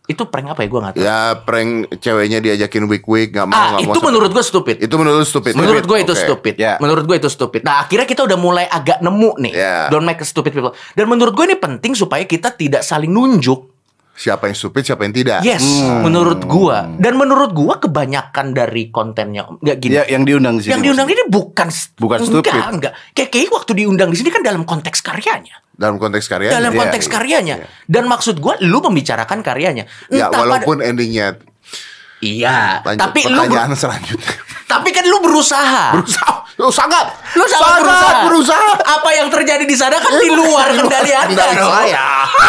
Itu 0.07 0.31
prank 0.31 0.55
apa 0.55 0.63
ya 0.63 0.71
gue 0.71 0.81
nggak 0.81 0.95
tahu. 0.95 1.03
ya 1.03 1.21
prank 1.43 1.71
ceweknya 1.99 2.39
diajakin 2.39 2.87
week 2.87 3.03
week 3.05 3.35
nggak 3.35 3.43
mau 3.45 3.59
ah 3.59 3.69
mau 3.75 3.83
itu 3.83 3.91
sampai- 3.91 4.07
menurut 4.07 4.31
gue 4.31 4.45
stupid. 4.47 4.77
itu 4.79 4.95
menurut 4.95 5.27
stupid. 5.27 5.53
Menurut 5.59 5.83
gue 5.83 5.99
itu 5.99 6.15
stupid. 6.15 6.55
Ya. 6.57 6.79
Menurut 6.79 7.05
gue 7.05 7.17
itu 7.19 7.27
stupid. 7.27 7.67
Nah 7.67 7.83
akhirnya 7.83 8.07
kita 8.07 8.23
udah 8.23 8.39
mulai 8.39 8.71
agak 8.71 9.03
nemu 9.03 9.35
nih. 9.43 9.53
Ya. 9.53 9.91
Don't 9.91 10.07
make 10.07 10.23
a 10.23 10.25
stupid 10.25 10.55
people. 10.55 10.71
Dan 10.95 11.11
menurut 11.11 11.35
gue 11.35 11.45
ini 11.45 11.59
penting 11.59 11.99
supaya 11.99 12.23
kita 12.23 12.55
tidak 12.55 12.87
saling 12.87 13.11
nunjuk. 13.11 13.76
Siapa 14.17 14.49
yang 14.49 14.57
stupid, 14.57 14.81
siapa 14.81 15.05
yang 15.05 15.13
tidak. 15.13 15.45
Yes, 15.45 15.61
Hmm. 15.61 16.09
menurut 16.09 16.41
gua. 16.49 16.89
Dan 16.97 17.21
menurut 17.21 17.53
gua 17.53 17.77
kebanyakan 17.77 18.57
dari 18.57 18.89
kontennya 18.89 19.45
nggak 19.61 19.77
gini. 19.77 19.93
Ya, 19.93 20.09
yang 20.09 20.25
diundang 20.25 20.57
di 20.57 20.65
sini. 20.65 20.73
yang 20.73 20.81
diundang 20.81 21.09
ini 21.13 21.29
bukan 21.29 21.69
Bukan 22.01 22.19
enggak, 22.25 22.33
stupid. 22.49 22.53
Enggak, 22.57 22.93
Kayak 23.13 23.29
kayak 23.29 23.53
waktu 23.53 23.73
diundang 23.77 24.09
di 24.09 24.17
sini 24.17 24.33
kan 24.33 24.41
dalam 24.41 24.65
konteks 24.65 25.05
karyanya. 25.05 25.61
Dalam 25.77 26.01
konteks 26.01 26.33
karyanya. 26.33 26.57
dalam 26.57 26.73
iya, 26.73 26.81
konteks 26.81 27.05
iya, 27.05 27.13
karyanya. 27.13 27.55
Dan 27.85 28.09
maksud 28.09 28.41
gua 28.41 28.57
lu 28.65 28.81
membicarakan 28.81 29.45
karyanya. 29.45 29.85
Ya 30.09 30.33
Entah 30.33 30.41
walaupun 30.41 30.81
endingnya 30.81 31.37
pada- 31.37 32.25
iya, 32.25 32.81
lanjut 32.81 33.01
tapi 33.05 33.21
lu 33.29 33.45
selanjutnya. 33.77 34.33
tapi 34.73 34.89
kan 34.97 35.05
lu 35.05 35.21
berusaha. 35.21 35.93
berusaha, 36.01 36.36
lu 36.57 36.73
sangat, 36.73 37.12
Lu 37.37 37.45
sangat, 37.45 37.85
berusaha. 37.85 38.19
berusaha. 38.25 38.69
Apa 38.81 39.11
yang 39.12 39.29
terjadi 39.29 39.64
di 39.69 39.77
sana 39.77 40.01
kan 40.01 40.09
di 40.16 40.33
luar 40.33 40.73
kendali 40.73 41.12
Anda. 41.12 41.45
Saya. 41.53 42.07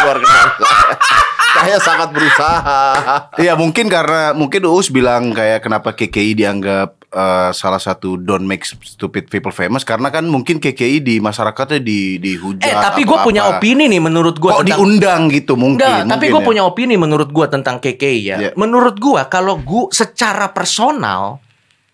Luar 0.07 0.17
kendali 0.23 0.51
saya. 0.63 0.95
Saya 1.57 1.77
sangat 1.81 2.09
berusaha. 2.13 2.81
Iya 3.35 3.53
mungkin 3.57 3.89
karena 3.89 4.31
mungkin 4.31 4.63
Uus 4.63 4.87
bilang 4.87 5.33
kayak 5.33 5.59
kenapa 5.59 5.91
KKI 5.91 6.37
dianggap 6.37 7.01
eh, 7.09 7.49
salah 7.51 7.81
satu 7.81 8.15
don't 8.15 8.45
make 8.45 8.61
stupid 8.63 9.27
people 9.27 9.49
famous 9.49 9.81
karena 9.81 10.07
kan 10.07 10.23
mungkin 10.23 10.61
KKI 10.61 11.01
di 11.01 11.15
masyarakatnya 11.17 11.81
di 11.81 12.21
dihujat. 12.21 12.63
Eh, 12.63 12.75
tapi 12.77 13.03
gue 13.03 13.17
punya 13.19 13.43
apa. 13.49 13.57
opini 13.59 13.89
nih 13.89 13.99
menurut 13.99 14.37
gue 14.37 14.51
Kok 14.53 14.63
diundang 14.63 15.27
gitu 15.33 15.57
mungkin. 15.57 15.83
Enggak, 15.83 16.15
tapi 16.15 16.25
gue 16.29 16.41
ya. 16.41 16.47
punya 16.47 16.61
opini 16.63 16.95
menurut 16.95 17.27
gue 17.27 17.45
tentang 17.49 17.81
KKI 17.81 18.19
ya. 18.21 18.37
Iya. 18.39 18.49
Menurut 18.55 18.95
gue 19.01 19.21
kalau 19.27 19.57
gue 19.57 19.89
secara 19.91 20.53
personal, 20.53 21.41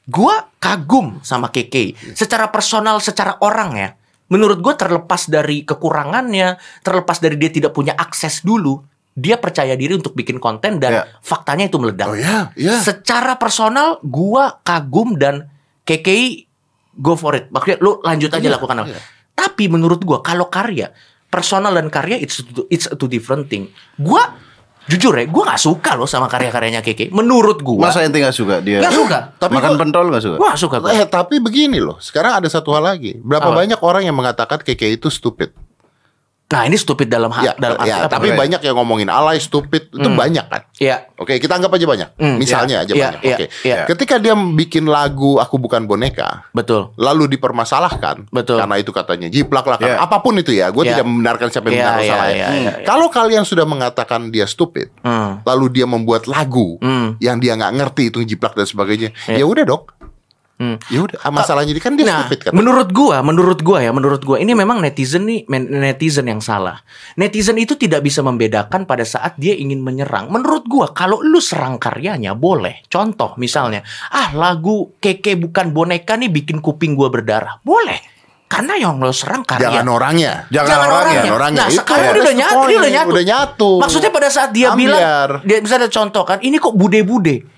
gue 0.03 0.35
kagum 0.57 1.19
sama 1.21 1.47
KKI. 1.47 2.13
Secara 2.13 2.47
personal, 2.47 2.99
secara 2.99 3.39
orang 3.39 3.71
ya. 3.73 3.89
Menurut 4.27 4.59
gue 4.59 4.73
terlepas 4.73 5.27
dari 5.27 5.61
kekurangannya, 5.61 6.57
terlepas 6.81 7.17
dari 7.17 7.35
dia 7.35 7.49
tidak 7.49 7.71
punya 7.71 7.93
akses 7.93 8.41
dulu, 8.41 8.81
dia 9.13 9.37
percaya 9.37 9.73
diri 9.73 9.93
untuk 9.93 10.11
bikin 10.11 10.41
konten 10.41 10.81
dan 10.81 10.91
Iya. 10.91 11.03
faktanya 11.21 11.67
itu 11.67 11.77
meledak. 11.77 12.07
Oh 12.07 12.17
ya, 12.17 12.49
ya. 12.55 12.81
Secara 12.81 13.37
personal, 13.37 14.01
gue 14.01 14.43
kagum 14.61 15.15
dan 15.15 15.47
KKI 15.83 16.49
go 16.95 17.13
for 17.13 17.33
it. 17.33 17.49
Maksudnya 17.49 17.77
lu 17.79 18.01
lanjut 18.01 18.29
aja 18.29 18.41
Iya, 18.41 18.53
lakukan 18.53 18.77
apa. 18.79 18.89
iya. 18.89 18.99
Tapi 19.33 19.65
menurut 19.65 20.01
gua 20.01 20.21
kalau 20.21 20.45
karya 20.45 20.93
personal 21.27 21.73
dan 21.73 21.89
karya 21.89 22.17
it's 22.17 22.41
it's 22.69 22.85
a 22.85 22.93
two 22.93 23.07
different 23.07 23.49
thing. 23.49 23.69
Gua 23.97 24.33
jujur 24.85 25.13
ya, 25.13 25.25
gua 25.25 25.43
nggak 25.47 25.61
suka 25.61 25.91
loh 25.95 26.05
sama 26.05 26.27
karya-karyanya 26.27 26.79
Keke. 26.79 27.07
Menurut 27.09 27.59
gua 27.59 27.87
Masa 27.87 28.03
ente 28.03 28.17
nggak 28.17 28.31
suka 28.31 28.59
dia? 28.59 28.83
nggak 28.83 28.93
suka. 28.93 29.17
Tapi 29.37 29.53
Makan 29.55 29.71
kok- 29.71 29.79
pentol 29.79 30.05
nggak 30.11 30.23
suka? 30.23 30.35
Gua 30.35 30.47
nggak 30.51 30.61
suka 30.61 30.75
gua. 30.79 30.89
Eh 30.91 31.05
tapi 31.05 31.39
begini 31.39 31.79
loh, 31.79 31.97
sekarang 31.97 32.37
ada 32.37 32.47
satu 32.47 32.71
hal 32.71 32.83
lagi. 32.85 33.15
Berapa 33.17 33.49
Apa? 33.49 33.57
banyak 33.59 33.79
orang 33.79 34.03
yang 34.03 34.13
mengatakan 34.13 34.59
KK 34.59 34.81
itu 34.93 35.07
stupid? 35.07 35.55
Nah 36.53 36.61
ini 36.63 36.77
stupid 36.77 37.09
dalam 37.09 37.33
Ya, 37.33 37.49
hak 37.49 37.57
dalam 37.57 37.77
arti 37.77 37.89
ya 37.89 37.97
apa? 37.99 38.13
tapi 38.13 38.29
banyak 38.31 38.61
yang 38.61 38.75
ngomongin 38.77 39.09
alay, 39.09 39.41
stupid 39.41 39.89
itu 39.89 40.05
Hmm. 40.05 40.13
banyak 40.13 40.45
kan? 40.45 40.61
Iya. 40.77 41.09
Oke, 41.17 41.41
kita 41.41 41.57
anggap 41.57 41.73
aja 41.73 41.85
banyak. 41.87 42.09
Hmm, 42.13 42.37
Misalnya 42.37 42.77
iya, 42.77 42.85
aja 42.85 42.93
iya, 42.93 43.03
banyak. 43.09 43.21
iya, 43.21 43.35
Oke. 43.35 43.45
iya. 43.63 43.77
Ketika 43.85 44.15
dia 44.17 44.37
bikin 44.37 44.85
lagu 44.85 45.41
Aku 45.41 45.57
Bukan 45.57 45.83
Boneka, 45.83 46.45
Betul. 46.51 46.93
lalu 46.95 47.25
dipermasalahkan 47.33 48.29
Betul. 48.29 48.59
karena 48.59 48.75
itu 48.77 48.91
katanya 48.91 49.27
jiplak 49.27 49.65
lah 49.65 49.77
kan 49.77 49.89
Iya. 49.89 49.97
apa 49.99 50.19
pun 50.19 50.35
itu 50.35 50.51
ya 50.51 50.69
gue 50.69 50.83
Iya. 50.83 50.91
tidak 50.93 51.05
membenarkan 51.07 51.47
siapa 51.49 51.65
yang 51.67 51.73
Iya, 51.73 51.85
benar 51.87 51.97
ya 51.97 52.05
iya, 52.05 52.13
Hmm. 52.13 52.29
iya, 52.29 52.47
iya. 52.53 52.73
kalau 52.83 53.07
kalian 53.09 53.43
sudah 53.43 53.63
mengatakan 53.63 54.29
dia 54.29 54.45
stupid 54.45 54.93
Hmm. 54.99 55.41
lalu 55.41 55.73
dia 55.73 55.85
membuat 55.85 56.27
lagu 56.27 56.77
Hmm. 56.77 57.17
yang 57.17 57.39
dia 57.39 57.55
nggak 57.55 57.73
ngerti 57.73 58.03
itu 58.09 58.21
jiplak 58.23 58.53
dan 58.53 58.65
sebagainya 58.65 59.09
Iya. 59.25 59.41
ya 59.41 59.45
udah 59.47 59.63
dong 59.65 59.83
Hmm. 60.53 60.77
ya 60.85 61.01
udah 61.01 61.17
masalahnya 61.33 61.73
ini 61.73 61.81
kan 61.81 61.97
dia 61.97 62.05
Nah, 62.05 62.29
stupid 62.29 62.45
kan 62.45 62.51
menurut 62.53 62.93
gua, 62.93 63.25
menurut 63.25 63.65
gua 63.65 63.81
ya, 63.81 63.89
menurut 63.89 64.21
gua 64.21 64.37
ini 64.37 64.53
memang 64.53 64.85
netizen 64.85 65.25
nih, 65.25 65.49
netizen 65.49 66.29
yang 66.29 66.45
salah. 66.45 66.77
Netizen 67.17 67.57
itu 67.57 67.73
tidak 67.73 68.05
bisa 68.05 68.21
membedakan 68.21 68.85
pada 68.85 69.01
saat 69.01 69.33
dia 69.41 69.57
ingin 69.57 69.81
menyerang. 69.81 70.29
Menurut 70.29 70.69
gua, 70.69 70.93
kalau 70.93 71.25
lu 71.25 71.41
serang 71.41 71.81
karyanya 71.81 72.37
boleh. 72.37 72.85
Contoh 72.85 73.33
misalnya, 73.41 73.81
ah 74.13 74.29
lagu 74.37 74.93
keke 75.01 75.41
bukan 75.41 75.73
boneka 75.73 76.21
nih 76.21 76.29
bikin 76.29 76.61
kuping 76.61 76.93
gua 76.93 77.09
berdarah, 77.09 77.57
boleh. 77.65 78.13
Karena 78.45 78.77
yang 78.77 79.01
lo 79.01 79.09
serang 79.09 79.41
karya. 79.41 79.65
Jangan 79.65 79.87
orangnya. 79.89 80.45
Jangan 80.53 80.85
orangnya. 80.85 81.13
Jangan 81.25 81.33
orangnya. 81.33 81.61
Nah, 81.65 81.69
Itu 81.73 81.77
sekarang 81.81 82.05
ya. 82.05 82.13
dia 82.13 82.21
udah 82.21 82.35
nyatu, 82.37 82.61
dia 82.69 82.77
udah 82.77 82.93
nyatu. 82.93 83.09
Udah 83.09 83.25
nyatu. 83.25 83.71
Maksudnya 83.81 84.11
pada 84.13 84.29
saat 84.29 84.49
dia 84.53 84.67
Ambiar. 84.69 84.77
bilang, 84.77 85.01
dia 85.49 85.57
bisa 85.65 85.75
ada 85.81 85.89
contoh 85.89 86.21
kan, 86.21 86.37
ini 86.45 86.61
kok 86.61 86.77
bude-bude. 86.77 87.49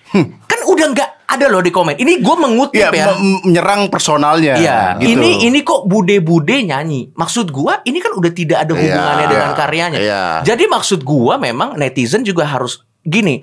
Kan 0.46 0.60
udah 0.66 0.88
nggak 0.92 1.10
ada 1.26 1.46
loh 1.50 1.60
di 1.60 1.70
komen. 1.70 1.98
Ini 1.98 2.22
gue 2.22 2.36
mengutip 2.38 2.78
Ya, 2.78 2.94
ya. 2.94 3.12
me- 3.12 3.42
menyerang 3.44 3.90
personalnya. 3.90 4.56
Iya, 4.56 4.80
gitu. 4.98 5.18
ini 5.18 5.50
ini 5.50 5.60
kok 5.62 5.86
bude-bude 5.86 6.62
nyanyi. 6.62 7.10
Maksud 7.12 7.50
gua 7.50 7.82
ini 7.82 7.98
kan 7.98 8.14
udah 8.14 8.32
tidak 8.32 8.64
ada 8.64 8.72
hubungannya 8.72 9.26
Iya, 9.26 9.34
dengan 9.34 9.50
iya, 9.50 9.58
karyanya. 9.58 10.00
iya. 10.00 10.24
Jadi 10.46 10.64
maksud 10.66 11.02
gua 11.02 11.36
memang 11.36 11.74
netizen 11.76 12.22
juga 12.22 12.46
harus 12.46 12.86
gini. 13.02 13.42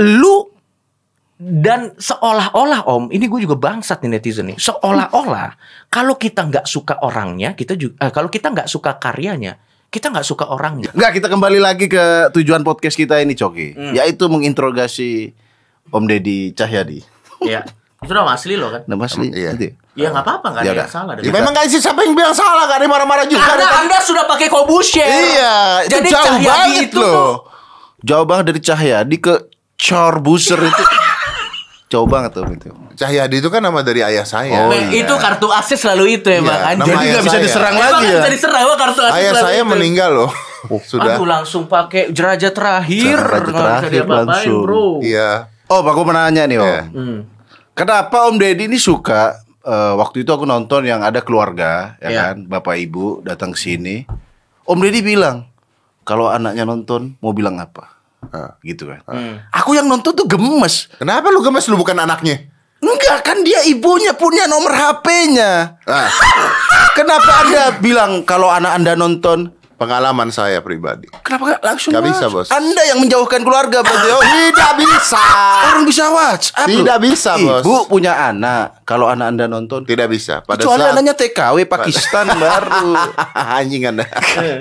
Lu 0.00 0.48
dan 1.36 1.90
seolah-olah 1.98 2.86
Om, 2.86 3.10
ini 3.10 3.26
gue 3.26 3.42
juga 3.42 3.58
bangsat 3.58 3.98
nih 3.98 4.14
netizen 4.14 4.46
nih. 4.46 4.58
Seolah-olah 4.62 5.58
kalau 5.90 6.14
kita 6.14 6.46
nggak 6.46 6.70
suka 6.70 7.02
orangnya, 7.02 7.52
kita 7.52 7.74
juga 7.74 7.98
eh, 7.98 8.12
kalau 8.14 8.30
kita 8.30 8.54
nggak 8.54 8.70
suka 8.70 8.94
karyanya, 8.94 9.58
kita 9.90 10.14
nggak 10.14 10.22
suka 10.22 10.46
orangnya. 10.46 10.94
Enggak, 10.94 11.18
kita 11.18 11.26
kembali 11.26 11.58
lagi 11.58 11.90
ke 11.90 12.30
tujuan 12.30 12.62
podcast 12.62 12.94
kita 12.94 13.18
ini, 13.18 13.34
Coki. 13.34 13.74
Hmm. 13.74 13.90
Yaitu 13.90 14.30
menginterogasi 14.30 15.34
Om 15.88 16.04
Deddy 16.04 16.52
Cahyadi. 16.52 17.02
Iya. 17.40 17.66
Itu 17.98 18.12
nama 18.12 18.32
asli 18.32 18.54
lo 18.54 18.68
kan? 18.68 18.82
Nama 18.84 19.02
asli. 19.02 19.26
Iya. 19.28 19.50
nanti. 19.52 19.68
Ya 19.92 20.08
nggak 20.08 20.22
apa-apa 20.22 20.46
nggak 20.48 20.62
ada 20.62 20.68
Ya 20.68 20.74
yang 20.78 20.88
salah. 20.88 21.12
Ya, 21.16 21.30
memang 21.30 21.52
gak 21.52 21.66
sih 21.66 21.76
siapa 21.76 22.00
yang 22.00 22.12
bilang 22.12 22.32
salah 22.32 22.64
Gak 22.64 22.80
ada 22.80 22.86
marah-marah 22.86 23.24
juga 23.24 23.44
Karena 23.44 23.66
Ada- 23.66 23.78
anda 23.82 23.98
sudah 23.98 24.24
pakai 24.24 24.48
kobusher. 24.48 25.04
Iya, 25.04 25.54
itu 25.82 25.90
Jadi 25.92 26.08
jauh 26.08 26.24
Cahyadi 26.24 26.48
banget 26.48 26.84
itu 26.86 26.98
loh. 26.98 27.12
tuh- 27.12 27.38
Jauh 28.02 28.24
banget 28.24 28.44
dari 28.46 28.60
Cahyadi 28.60 29.16
ke 29.18 29.34
Corbuser 29.76 30.58
itu. 30.64 30.84
jauh 31.88 32.08
banget 32.08 32.30
tuh 32.32 32.48
itu. 32.48 32.72
Cahyadi 32.94 33.36
itu 33.36 33.48
kan 33.48 33.60
nama 33.60 33.78
dari 33.80 34.00
ayah 34.00 34.24
saya 34.24 34.48
Oh, 34.58 34.66
Nah, 34.66 34.80
iya. 34.80 34.96
itu 34.98 35.12
kartu 35.14 35.46
akses 35.46 35.76
selalu 35.76 36.16
itu 36.16 36.28
emang 36.32 36.50
Iya, 36.50 36.72
anjing. 36.72 36.80
nama 36.80 36.88
Jadi 36.88 36.96
ayah 36.98 37.12
nggak 37.12 37.22
bisa 37.22 37.34
saya. 37.34 37.44
diserang 37.44 37.74
Emang 37.74 37.84
lagi 37.84 38.00
ya. 38.02 38.16
bisa 38.16 38.30
diserang 38.32 38.62
wah, 38.64 38.76
kartu 38.76 39.00
akses 39.02 39.18
Ayah 39.18 39.32
saya 39.36 39.60
itu. 39.60 39.68
meninggal 39.68 40.10
loh 40.10 40.32
Sudah 40.80 41.12
Aduh 41.12 41.26
langsung 41.26 41.62
pakai 41.66 42.02
jeraja 42.08 42.48
terakhir. 42.48 43.12
Jeraja 43.12 43.44
Nggak 43.44 43.44
bisa 43.44 43.60
terakhir 43.60 44.02
langsung. 44.08 44.62
bro. 44.62 44.88
Iya 45.00 45.30
Oh, 45.72 45.80
aku 45.80 46.04
mau 46.04 46.12
nanya 46.12 46.44
nih, 46.44 46.60
Om. 46.60 46.66
Iya. 46.66 46.82
Hmm. 46.92 47.18
Kenapa 47.72 48.28
Om 48.28 48.36
Deddy 48.36 48.68
ini 48.68 48.76
suka 48.76 49.40
eh, 49.62 49.92
waktu 49.94 50.20
itu 50.20 50.30
aku 50.30 50.44
nonton 50.44 50.84
yang 50.84 51.00
ada 51.00 51.24
keluarga, 51.24 51.96
ya 51.96 52.08
Iya. 52.08 52.20
kan, 52.28 52.36
bapak 52.44 52.76
ibu 52.76 53.24
datang 53.24 53.50
ke 53.50 53.58
sini. 53.58 54.04
Om 54.62 54.78
Deddy 54.78 55.00
bilang 55.00 55.48
kalau 56.02 56.28
anaknya 56.28 56.62
nonton 56.62 57.16
mau 57.18 57.32
bilang 57.32 57.56
apa, 57.56 57.88
Ah. 58.26 58.52
gitu 58.60 58.86
kan. 58.86 59.00
Hmm. 59.08 59.40
Aku 59.50 59.72
yang 59.72 59.88
nonton 59.88 60.12
tuh 60.12 60.26
gemes. 60.26 60.92
Kenapa 60.94 61.26
lu 61.26 61.40
gemes 61.40 61.64
lu 61.66 61.74
bukan 61.74 61.96
anaknya 61.96 62.52
Enggak 62.82 63.22
kan 63.22 63.38
dia 63.40 63.62
ibunya 63.64 64.10
punya 64.12 64.44
nomor 64.44 64.70
HP-nya. 64.70 65.78
ah, 65.86 66.10
Kenapa 66.92 67.32
Anda 67.40 67.62
bilang 67.78 68.26
kalau 68.26 68.50
anak 68.50 68.74
Anda 68.74 68.92
nonton? 68.92 69.54
Pengalaman 69.82 70.30
saya 70.30 70.58
pribadi 70.58 71.10
Kenapa 71.20 71.42
nggak 71.48 71.60
langsung 71.60 71.90
Nggak 71.90 72.04
bisa? 72.06 72.24
Bos. 72.28 72.48
Anda 72.48 72.82
yang 72.84 72.98
menjauhkan 72.98 73.42
keluarga 73.42 73.82
berarti. 73.82 74.08
Oh, 74.08 74.22
Tidak 74.22 74.72
bisa 74.78 75.22
Orang 75.66 75.82
bisa 75.82 76.04
WhatsApp 76.08 76.66
loh. 76.66 76.78
Tidak 76.78 76.98
bisa, 76.98 77.30
Bos. 77.36 77.62
Ibu 77.62 77.74
punya 77.88 78.12
anak. 78.24 78.84
Kalau 78.84 79.10
anak 79.10 79.26
Anda 79.28 79.46
nonton, 79.46 79.82
Tidak 79.82 80.06
bisa 80.06 80.38
Pada 80.40 80.62
kecuali 80.62 80.80
saat 80.80 80.92
anaknya 80.94 81.14
TKW 81.14 81.56
Pakistan 81.66 82.26
baru. 82.42 82.94
Anjing 83.58 83.82
anda 83.84 84.06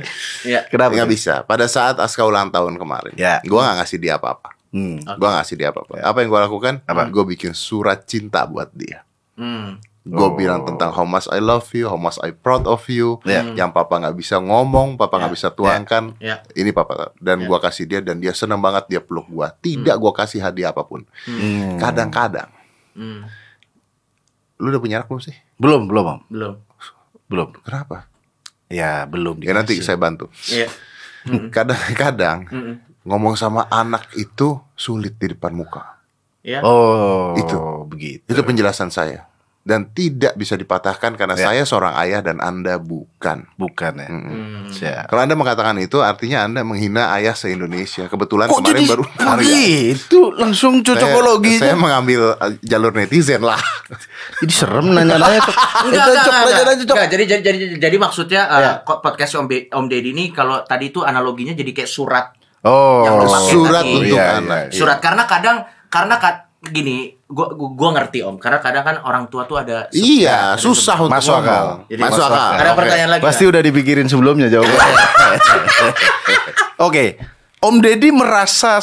Iya. 0.49 0.65
Kenapa? 0.65 0.91
Nggak 0.91 1.09
bisa 1.09 1.33
Pada 1.43 1.65
saat 1.65 1.95
Aska 1.95 2.25
ulang 2.25 2.49
tahun 2.49 2.75
kemarin 2.75 3.13
Ya. 3.13 3.37
Gua 3.43 3.61
nggak 3.63 3.85
ngasih 3.85 3.99
dia 3.99 4.17
apa-apa 4.17 4.57
Hmm. 4.71 5.03
Gua 5.03 5.27
nggak 5.29 5.41
ngasih 5.43 5.55
dia 5.55 5.67
apa-apa 5.69 5.99
Apa 5.99 6.17
yang 6.23 6.29
gua 6.31 6.47
lakukan 6.47 6.79
Apa? 6.83 7.03
Gue 7.07 7.27
bikin 7.27 7.51
surat 7.51 8.01
cinta 8.03 8.41
buat 8.43 8.71
dia 8.71 9.03
Hmm. 9.35 9.77
Gue 10.01 10.17
Oh. 10.17 10.33
bilang 10.33 10.65
tentang 10.65 10.89
how 10.89 11.05
much 11.05 11.29
I 11.29 11.37
love 11.37 11.69
you, 11.71 11.85
how 11.85 11.93
much 11.93 12.17
I 12.19 12.33
proud 12.33 12.65
of 12.65 12.81
you, 12.89 13.21
Ya. 13.21 13.45
yang 13.53 13.69
papa 13.69 14.01
nggak 14.01 14.17
bisa 14.17 14.41
ngomong, 14.41 14.97
papa 14.97 15.21
nggak 15.21 15.29
Ya. 15.29 15.37
bisa 15.37 15.47
tuangkan, 15.53 16.03
Ya. 16.17 16.41
ini 16.57 16.73
papa 16.73 17.13
dan 17.21 17.37
Ya. 17.37 17.45
gua 17.45 17.61
kasih 17.61 17.85
dia 17.85 18.01
dan 18.01 18.17
dia 18.17 18.33
seneng 18.33 18.57
banget 18.57 18.89
dia 18.89 18.97
peluk 18.97 19.29
gua. 19.29 19.53
Tidak 19.53 19.93
gua 19.95 20.09
kasih 20.11 20.41
hadiah 20.41 20.73
apa 20.73 20.81
pun. 20.81 21.05
Hmm. 21.23 21.77
Kadang-kadang, 21.77 22.49
Hmm. 22.91 23.29
lu 24.57 24.69
udah 24.69 24.81
punya 24.81 24.95
anak 24.97 25.07
belum 25.07 25.21
sih? 25.21 25.37
Belum, 25.55 25.85
belum, 25.85 26.05
Om. 26.07 26.19
Belum. 26.29 26.53
Belum. 27.29 27.49
Kenapa? 27.61 28.09
Ya, 28.67 29.05
belum. 29.05 29.37
Ya 29.37 29.53
nanti 29.53 29.77
dikasih. 29.77 29.85
saya 29.85 29.97
bantu. 29.97 30.25
Iya. 30.49 30.65
Kadang-kadang 31.55 32.49
Mm-mm. 32.49 32.75
ngomong 33.05 33.37
sama 33.37 33.69
anak 33.69 34.09
itu 34.15 34.57
sulit 34.73 35.13
di 35.15 35.29
depan 35.29 35.53
muka. 35.53 36.01
Iya. 36.41 36.65
Oh, 36.65 37.37
Itu. 37.37 37.85
begitu. 37.85 38.25
Itu 38.25 38.41
penjelasan 38.41 38.89
saya. 38.89 39.29
Dan 39.61 39.93
tidak 39.93 40.33
bisa 40.33 40.57
dipatahkan 40.57 41.13
karena 41.13 41.37
Ya. 41.37 41.45
saya 41.47 41.61
seorang 41.63 41.93
ayah 41.99 42.19
dan 42.19 42.41
Anda 42.41 42.75
bukan. 42.75 43.45
Bukan 43.55 43.93
ya. 43.95 44.09
Mm. 44.09 44.21
Hmm. 44.21 44.65
Siap. 44.67 45.05
Kalau 45.05 45.21
Anda 45.21 45.37
mengatakan 45.37 45.77
itu 45.77 46.01
artinya 46.01 46.43
Anda 46.43 46.65
menghina 46.65 47.13
ayah 47.13 47.31
se-Indonesia. 47.31 48.09
Kebetulan 48.09 48.49
Kok 48.49 48.57
kemarin 48.57 48.73
jadi 48.73 48.83
baru 48.89 49.03
gitu? 49.45 50.33
Langsung 50.33 50.81
Saya- 50.81 50.97
cocokologi. 50.97 51.61
Saya, 51.61 51.77
mengambil 51.77 52.33
uh, 52.33 52.51
jalur 52.59 52.89
netizen 52.89 53.41
lah. 53.41 53.61
Jadi 54.39 54.49
serem. 54.49 54.81
Cok. 54.91 54.97
Enggak, 54.97 55.37
Itu 55.85 56.09
enggak, 56.09 56.25
nanya 56.25 56.63
enggak. 56.65 56.77
Enggak, 56.81 57.07
jadi, 57.07 57.23
jadi 57.27 57.41
jadi 57.43 57.57
jadi 57.77 57.97
maksudnya 57.97 58.41
uh, 58.47 58.59
Ya. 58.59 58.71
kok 58.81 58.99
podcast 58.99 59.37
Om, 59.37 59.45
Om 59.69 59.85
Deddy 59.85 60.09
ini 60.09 60.33
kalau 60.33 60.65
tadi 60.65 60.89
itu 60.89 61.01
analoginya 61.01 61.53
jadi 61.53 61.69
kayak 61.71 61.87
surat 61.87 62.25
Oh, 62.61 63.01
Yang 63.01 63.49
Surat 63.49 63.81
tadi. 63.81 63.93
untuk 63.95 64.17
Iya, 64.17 64.37
anak. 64.37 64.59
iya. 64.69 64.73
surat 64.73 64.97
karena 64.97 65.23
kadang 65.25 65.57
karena 65.85 66.15
ka- 66.17 66.50
gini 66.63 67.17
gua, 67.25 67.51
gua 67.51 67.69
gua 67.73 67.89
ngerti 67.91 68.21
Om 68.21 68.37
karena 68.37 68.61
kadang 68.61 68.83
kan 68.83 68.95
orang 69.01 69.25
tua 69.25 69.43
tuh 69.43 69.57
ada 69.57 69.89
Iya, 69.89 70.53
ada 70.53 70.61
susah 70.61 70.97
untuk 70.99 71.09
Masuk 71.11 71.33
akal. 71.33 71.65
Jadi 71.87 71.97
Masuk 71.99 72.21
akal. 72.21 72.37
akal. 72.37 72.51
Ada 72.55 72.71
pertanyaan 72.71 73.09
lagi 73.11 73.21
Pasti 73.23 73.43
udah 73.45 73.61
dipikirin 73.61 74.05
sebelumnya 74.05 74.45
jawabannya. 74.47 74.97
Oke, 76.79 77.17
Om 77.59 77.75
Deddy 77.77 78.09
merasa 78.09 78.77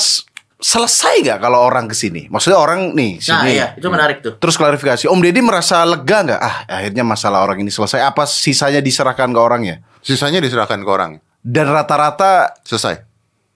selesai 0.54 1.22
nggak 1.22 1.38
kalau 1.38 1.58
orang 1.60 1.86
ke 1.86 1.94
sini? 1.94 2.26
Maksudnya 2.26 2.58
orang 2.58 2.90
nih 2.92 3.18
Nah, 3.20 3.42
sini. 3.42 3.50
iya, 3.52 3.66
itu 3.74 3.86
menarik 3.86 4.18
tuh. 4.20 4.34
Terus 4.36 4.54
klarifikasi, 4.54 5.06
Om 5.06 5.20
Deddy 5.20 5.38
merasa 5.38 5.82
lega 5.82 6.18
nggak? 6.24 6.40
Ah, 6.40 6.56
akhirnya 6.68 7.02
masalah 7.02 7.42
orang 7.42 7.58
ini 7.58 7.70
selesai. 7.70 8.02
Apa 8.02 8.22
sisanya 8.24 8.78
diserahkan 8.78 9.30
ke 9.30 9.38
orangnya? 9.38 9.82
Sisanya 9.98 10.38
diserahkan 10.38 10.78
ke 10.78 10.90
orang. 10.90 11.18
Dan 11.38 11.70
rata-rata 11.70 12.58
Selesai. 12.62 13.02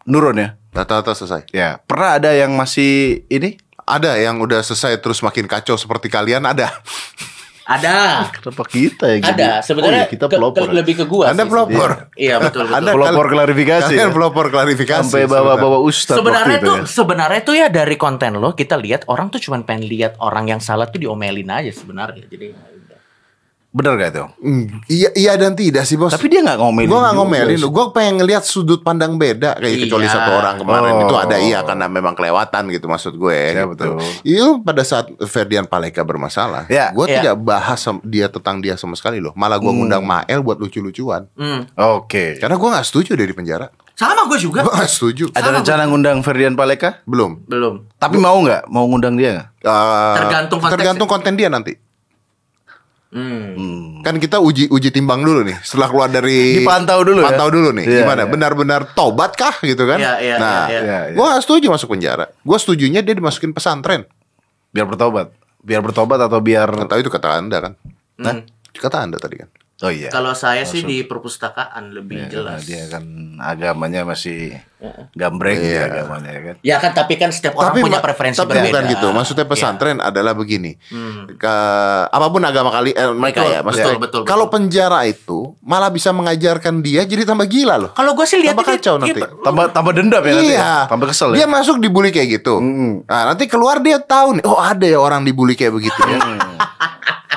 nurun 0.05 0.39
ya? 0.39 0.49
Rata-rata 0.71 1.13
selesai. 1.13 1.51
Ya, 1.51 1.79
pernah 1.79 2.19
ada 2.19 2.31
yang 2.31 2.55
masih 2.55 3.23
ini? 3.29 3.59
Ada 3.85 4.15
yang 4.17 4.39
udah 4.39 4.61
selesai 4.61 4.99
terus 4.99 5.19
makin 5.21 5.45
kacau 5.45 5.75
seperti 5.75 6.07
kalian 6.07 6.43
ada. 6.43 6.71
Ada. 7.63 8.27
Kenapa 8.35 8.63
kita 8.65 9.07
ya? 9.07 9.17
gini? 9.17 9.29
Ada. 9.29 9.51
Sebenarnya 9.63 9.95
Oh, 9.95 10.03
iya, 10.03 10.11
kita 10.11 10.27
ke- 10.27 10.35
pelopor. 10.35 10.67
ke- 10.67 10.75
lebih 10.75 10.95
ke 10.99 11.05
gua 11.05 11.31
Anda 11.31 11.43
sih 11.43 11.51
pelopor. 11.51 11.91
Iya, 12.13 12.35
betul 12.39 12.63
betul. 12.65 12.77
Anda 12.77 12.91
Pelopor 12.91 13.27
klarifikasi 13.29 13.87
Kalian 13.89 14.03
ya? 14.03 14.13
pelopor 14.13 14.47
klarifikasi. 14.51 15.03
Sampai 15.07 15.25
bawa-bawa 15.27 15.79
ustadz 15.81 16.19
sebenarnya 16.19 16.59
tuh 16.59 16.77
ya. 16.77 16.85
sebenarnya 16.85 17.41
tuh 17.43 17.55
ya 17.55 17.67
dari 17.69 17.95
konten 17.95 18.35
lo 18.35 18.51
kita 18.53 18.75
lihat 18.75 19.07
orang 19.07 19.31
tuh 19.31 19.39
cuma 19.39 19.63
pengen 19.63 19.87
lihat 19.87 20.19
orang 20.19 20.47
yang 20.49 20.59
salah 20.59 20.87
tuh 20.87 20.99
diomelin 20.99 21.47
aja 21.49 21.71
sebenarnya. 21.71 22.27
Jadi 22.27 22.47
ya. 22.51 22.59
Bener 23.73 23.97
gak 23.97 24.11
itu? 24.13 24.25
Mm, 24.45 24.65
Iya, 24.85 25.09
iya 25.17 25.33
dan 25.35 25.57
tidak 25.57 25.89
sih 25.89 25.97
bos. 25.97 26.13
Tapi 26.13 26.29
dia 26.29 26.45
nggak 26.45 26.61
ngomelin. 26.61 26.87
gue 26.87 26.95
gak 26.95 27.09
juga 27.09 27.17
ngomelin. 27.17 27.59
Gue 27.59 27.87
pengen 27.91 28.15
ngeliat 28.21 28.45
sudut 28.45 28.85
pandang 28.85 29.17
beda 29.17 29.57
kayak 29.57 29.89
kecuali 29.89 30.05
Iya. 30.05 30.13
satu 30.13 30.31
orang 30.37 30.55
kemarin 30.61 30.93
Oh. 30.93 31.03
itu 31.03 31.15
ada 31.17 31.37
iya 31.41 31.59
karena 31.65 31.87
memang 31.89 32.13
kelewatan 32.13 32.69
gitu 32.69 32.85
maksud 32.85 33.17
gue. 33.17 33.33
Ya, 33.33 33.65
gitu. 33.65 33.73
betul. 33.73 33.97
Itu 34.21 34.49
pada 34.61 34.85
saat 34.85 35.09
Ferdian 35.25 35.65
Paleka 35.65 36.05
bermasalah, 36.05 36.69
Ya. 36.69 36.93
gue 36.93 37.07
Ya. 37.09 37.25
tidak 37.25 37.37
bahas 37.41 37.81
dia 38.05 38.29
tentang 38.29 38.61
dia 38.61 38.77
sama 38.77 38.93
sekali 38.93 39.25
loh. 39.25 39.33
Malah 39.33 39.57
gue 39.57 39.73
ngundang 39.73 40.05
Mael 40.05 40.45
buat 40.45 40.61
lucu-lucuan. 40.61 41.33
Hmm. 41.33 41.65
Oke. 41.73 42.37
Karena 42.37 42.61
gue 42.61 42.69
nggak 42.69 42.85
setuju 42.85 43.17
dia 43.17 43.25
di 43.25 43.33
penjara. 43.33 43.73
Sama 43.93 44.29
gue 44.29 44.37
juga. 44.37 44.65
Gue 44.65 44.73
gak 44.73 44.89
setuju. 44.89 45.29
Ada 45.31 45.49
Sama, 45.49 45.57
rencana 45.61 45.83
ngundang 45.87 46.19
Ferdian 46.21 46.53
Paleka? 46.53 47.05
Belum. 47.05 47.41
Belum. 47.45 47.89
Tapi 47.97 48.17
mau 48.17 48.37
nggak? 48.37 48.69
Mau 48.69 48.85
ngundang 48.85 49.17
dia 49.17 49.37
nggak? 49.37 49.49
Eh, 49.63 50.15
Tergantung 50.17 50.59
tergantung 50.61 51.09
konten 51.09 51.37
dia 51.37 51.49
nanti. 51.49 51.77
Hmm. 53.13 54.01
Kan 54.01 54.17
kita 54.17 54.41
uji 54.41 54.73
uji 54.73 54.89
timbang 54.89 55.21
dulu 55.21 55.45
nih. 55.45 55.61
Setelah 55.61 55.93
keluar 55.93 56.09
dari 56.09 56.65
Dipantau 56.65 57.05
dulu 57.05 57.21
ya? 57.21 57.29
Pantau 57.29 57.49
dulu 57.53 57.69
nih. 57.77 57.85
Iya, 57.85 57.99
Gimana? 58.03 58.23
iya. 58.25 58.31
Benar-benar 58.33 58.81
tobat 58.97 59.37
kah 59.37 59.53
gitu 59.61 59.85
kan? 59.85 60.01
Iya, 60.01 60.15
iya, 60.25 60.37
nah, 60.41 60.65
iya, 60.73 60.81
iya. 60.81 60.99
gue 61.13 61.21
gak 61.21 61.45
setuju 61.45 61.69
masuk 61.69 61.93
penjara. 61.93 62.33
Gue 62.41 62.57
setujunya 62.57 63.05
dia 63.05 63.13
dimasukin 63.13 63.53
pesantren. 63.53 64.09
Biar 64.73 64.89
bertobat. 64.89 65.29
Biar 65.61 65.85
bertobat 65.85 66.19
atau 66.25 66.41
biar 66.41 66.73
tahu 66.89 66.99
itu 67.05 67.13
kata 67.13 67.37
anda 67.37 67.61
kan? 67.61 67.73
Hmm. 68.17 68.49
Kata 68.73 69.05
anda 69.05 69.21
tadi 69.21 69.37
kan? 69.45 69.53
Oh 69.83 69.91
iya. 69.91 70.09
Kalau 70.09 70.31
saya 70.33 70.63
sih 70.63 70.81
di 70.81 71.03
perpustakaan 71.03 71.91
lebih 71.91 72.25
Ya, 72.25 72.31
jelas. 72.31 72.63
dia 72.63 72.87
kan 72.87 73.03
agamanya 73.37 74.03
masih 74.05 74.55
gambreng 75.13 75.59
Iya. 75.59 75.67
dia 75.69 75.81
agamanya 75.89 76.31
ya 76.31 76.41
kan. 76.41 76.55
Ya 76.63 76.77
kan 76.79 76.91
tapi 76.93 77.15
kan 77.15 77.31
setiap 77.31 77.55
orang 77.55 77.75
punya 77.77 77.99
preferensi 77.99 78.39
tapi 78.39 78.55
berbeda. 78.57 78.67
bukan 78.69 78.83
gitu. 78.89 79.07
Maksudnya 79.11 79.43
pesantren 79.45 79.99
adalah 79.99 80.33
begini. 80.33 80.79
Hmm. 80.87 81.27
Ke- 81.33 81.51
apa 82.07 82.27
pun 82.29 82.43
agama 82.43 82.71
kali 82.71 82.91
eh, 82.91 83.11
mereka 83.11 83.43
Betul, 83.43 83.53
ya. 83.53 83.59
Maksudnya 83.61 83.87
betul, 83.93 84.03
betul, 84.03 84.23
kalau 84.25 84.47
betul. 84.47 84.55
penjara 84.57 85.01
itu 85.03 85.39
malah 85.61 85.91
bisa 85.91 86.11
mengajarkan 86.11 86.75
dia 86.79 87.03
jadi 87.03 87.23
tambah 87.25 87.47
gila 87.47 87.75
loh. 87.77 87.91
Kalau 87.93 88.13
gue 88.13 88.23
sih 88.23 88.39
lihat 88.39 88.55
Tambah 88.55 88.67
kacau 88.69 88.95
nanti. 88.97 89.19
Tambah 89.19 89.65
tambah 89.71 89.93
dendam 89.93 90.23
ya 90.23 90.33
nanti. 90.33 90.47
Iya, 90.49 90.59
ya? 90.59 90.75
Tambah 90.87 91.07
kesel 91.09 91.31
Dia 91.33 91.41
ya. 91.41 91.47
masuk 91.49 91.77
dibully 91.77 92.09
kayak 92.09 92.39
gitu. 92.39 92.55
Mm. 92.57 93.03
Nah, 93.05 93.23
nanti 93.29 93.45
keluar 93.45 93.79
dia 93.79 93.99
tahu 93.99 94.39
nih, 94.39 94.45
oh 94.45 94.57
ada 94.57 94.85
ya 94.85 94.97
orang 94.97 95.23
dibully 95.23 95.53
kayak 95.53 95.75
begitu 95.75 95.99
ya. 96.01 96.19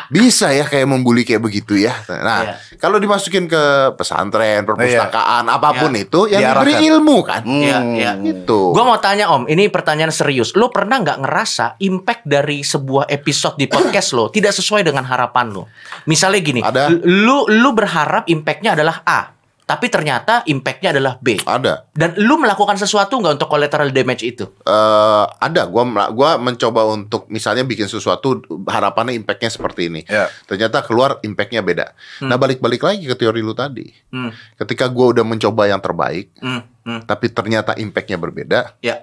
Bisa 0.08 0.50
ya 0.50 0.64
kayak 0.64 0.86
membuli 0.86 1.22
kayak 1.22 1.42
begitu 1.42 1.76
ya. 1.76 1.94
Nah, 2.08 2.42
Iya. 2.42 2.78
kalau 2.78 2.98
dimasukin 2.98 3.46
ke 3.46 3.64
pesantren, 3.94 4.64
perpustakaan, 4.64 5.46
apa 5.46 5.70
pun 5.76 5.92
Iya. 5.92 6.04
itu 6.04 6.20
yang 6.28 6.42
Diarahkan. 6.42 6.64
diberi 6.66 6.74
ilmu 6.88 7.18
kan. 7.22 7.42
Iya, 7.44 7.78
iya. 7.94 8.12
Gitu. 8.16 8.72
Gua 8.72 8.84
mau 8.84 8.98
tanya 8.98 9.30
Om, 9.30 9.46
ini 9.46 9.68
pertanyaan 9.68 10.10
serius. 10.10 10.54
Lo 10.54 10.70
pernah 10.70 10.98
nggak 10.98 11.20
ngerasa 11.22 11.66
impact 11.80 12.24
dari 12.24 12.62
sebuah 12.62 13.06
episode 13.08 13.56
di 13.56 13.68
podcast 13.68 14.14
lo 14.14 14.30
tidak 14.30 14.54
sesuai 14.54 14.82
dengan 14.82 15.04
harapan 15.04 15.52
lo? 15.52 15.68
Misalnya 16.06 16.40
gini, 16.40 16.62
Ada. 16.62 16.90
lu 16.96 17.46
lu 17.48 17.70
berharap 17.72 18.26
impactnya 18.26 18.74
adalah 18.74 19.04
A, 19.04 19.35
tapi 19.66 19.90
ternyata 19.90 20.46
impactnya 20.46 20.94
adalah 20.94 21.18
B. 21.18 21.42
Ada. 21.42 21.90
Dan 21.90 22.14
lu 22.18 22.38
melakukan 22.38 22.78
sesuatu 22.78 23.18
nggak 23.18 23.36
untuk 23.36 23.50
collateral 23.50 23.90
damage 23.90 24.22
itu? 24.24 24.46
eh 24.62 25.26
ada 25.36 25.66
gua 25.66 25.82
gua 26.10 26.38
mencoba 26.38 26.86
untuk 26.86 27.26
misalnya 27.28 27.62
bikin 27.62 27.86
sesuatu 27.86 28.40
harapannya 28.64 29.14
impactnya 29.16 29.50
seperti 29.50 29.82
ini 29.88 30.02
Ya. 30.06 30.30
ternyata 30.46 30.80
keluar 30.80 31.18
impactnya 31.20 31.60
beda 31.60 31.98
nah 32.22 32.36
balik-balik 32.36 32.80
lagi 32.80 33.04
ke 33.04 33.16
teori 33.16 33.42
lu 33.42 33.52
tadi 33.52 33.90
Hmm, 34.08 34.30
ketika 34.56 34.86
gua 34.88 35.12
udah 35.12 35.24
mencoba 35.24 35.66
yang 35.66 35.80
terbaik 35.80 36.30
hmm, 36.38 36.62
hmm. 36.84 37.00
tapi 37.04 37.28
ternyata 37.28 37.74
impactnya 37.76 38.16
berbeda 38.16 38.78
Ya, 38.80 39.02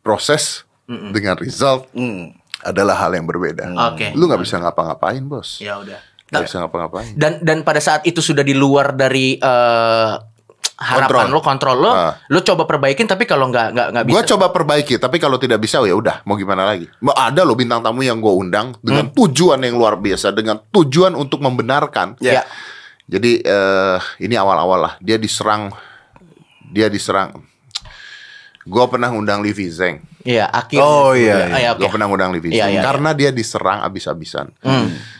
proses 0.00 0.66
dengan 0.86 1.38
result 1.38 1.86
Hmm. 1.92 2.34
adalah 2.60 2.98
hal 2.98 3.14
yang 3.14 3.24
berbeda 3.24 3.70
Oke. 3.88 4.10
lu 4.12 4.26
nggak 4.26 4.42
bisa 4.42 4.58
ngapa-ngapain 4.58 5.22
bos 5.22 5.56
ya 5.58 5.78
udah. 5.78 5.96
Nggak 6.30 6.34
Nah, 6.36 6.46
bisa 6.46 6.56
ngapa-ngapain 6.58 7.12
dan 7.14 7.32
dan 7.40 7.58
pada 7.60 7.78
saat 7.78 8.02
itu 8.04 8.18
sudah 8.18 8.40
di 8.40 8.54
luar 8.54 8.94
dari 8.94 9.34
eh, 9.34 10.12
harapan 10.80 11.28
Kontrol. 11.28 11.28
lo, 11.28 11.40
kontrol 11.44 11.76
lo, 11.78 11.92
Ah. 11.92 12.12
lo 12.24 12.40
coba 12.40 12.64
perbaikin. 12.64 13.04
Tapi 13.04 13.28
kalau 13.28 13.52
nggak 13.52 13.68
nggak 13.70 13.88
nggak 13.92 14.04
bisa, 14.06 14.14
Gua 14.14 14.24
coba 14.26 14.46
perbaiki, 14.48 14.96
tapi 14.96 15.20
kalau 15.20 15.36
tidak 15.36 15.60
bisa 15.60 15.76
ya 15.82 15.92
udah, 15.92 16.24
mau 16.24 16.34
gimana 16.34 16.64
lagi? 16.64 16.88
Mau 17.00 17.12
ada 17.12 17.44
loh 17.44 17.52
bintang 17.52 17.84
tamu 17.84 18.00
yang 18.00 18.16
gue 18.16 18.32
undang 18.32 18.72
dengan 18.80 19.12
tujuan 19.12 19.60
yang 19.60 19.76
luar 19.76 20.00
biasa, 20.00 20.32
dengan 20.32 20.56
tujuan 20.72 21.12
untuk 21.12 21.44
membenarkan. 21.44 22.16
ya. 22.16 22.40
Jadi 23.04 23.42
eh 23.42 23.98
ini 24.20 24.32
awal-awal 24.32 24.78
lah, 24.80 24.94
dia 25.02 25.18
diserang, 25.18 25.68
dia 26.64 26.88
diserang. 26.88 27.42
Gue 28.60 28.84
pernah 28.92 29.08
undang 29.08 29.40
Livi 29.40 29.72
Zeng, 29.72 30.04
Iya, 30.20 30.44
akhir. 30.44 30.84
Oh, 30.84 31.16
iya, 31.16 31.48
Ah, 31.48 31.56
ya, 31.56 31.68
oke. 31.72 31.80
gue 31.80 31.88
pernah 31.88 32.04
undang 32.04 32.28
Livi 32.28 32.52
Iya, 32.52 32.68
Zeng 32.68 32.76
iya, 32.76 32.82
karena 32.84 33.10
dia 33.16 33.32
diserang 33.32 33.80
abis-abisan. 33.80 34.52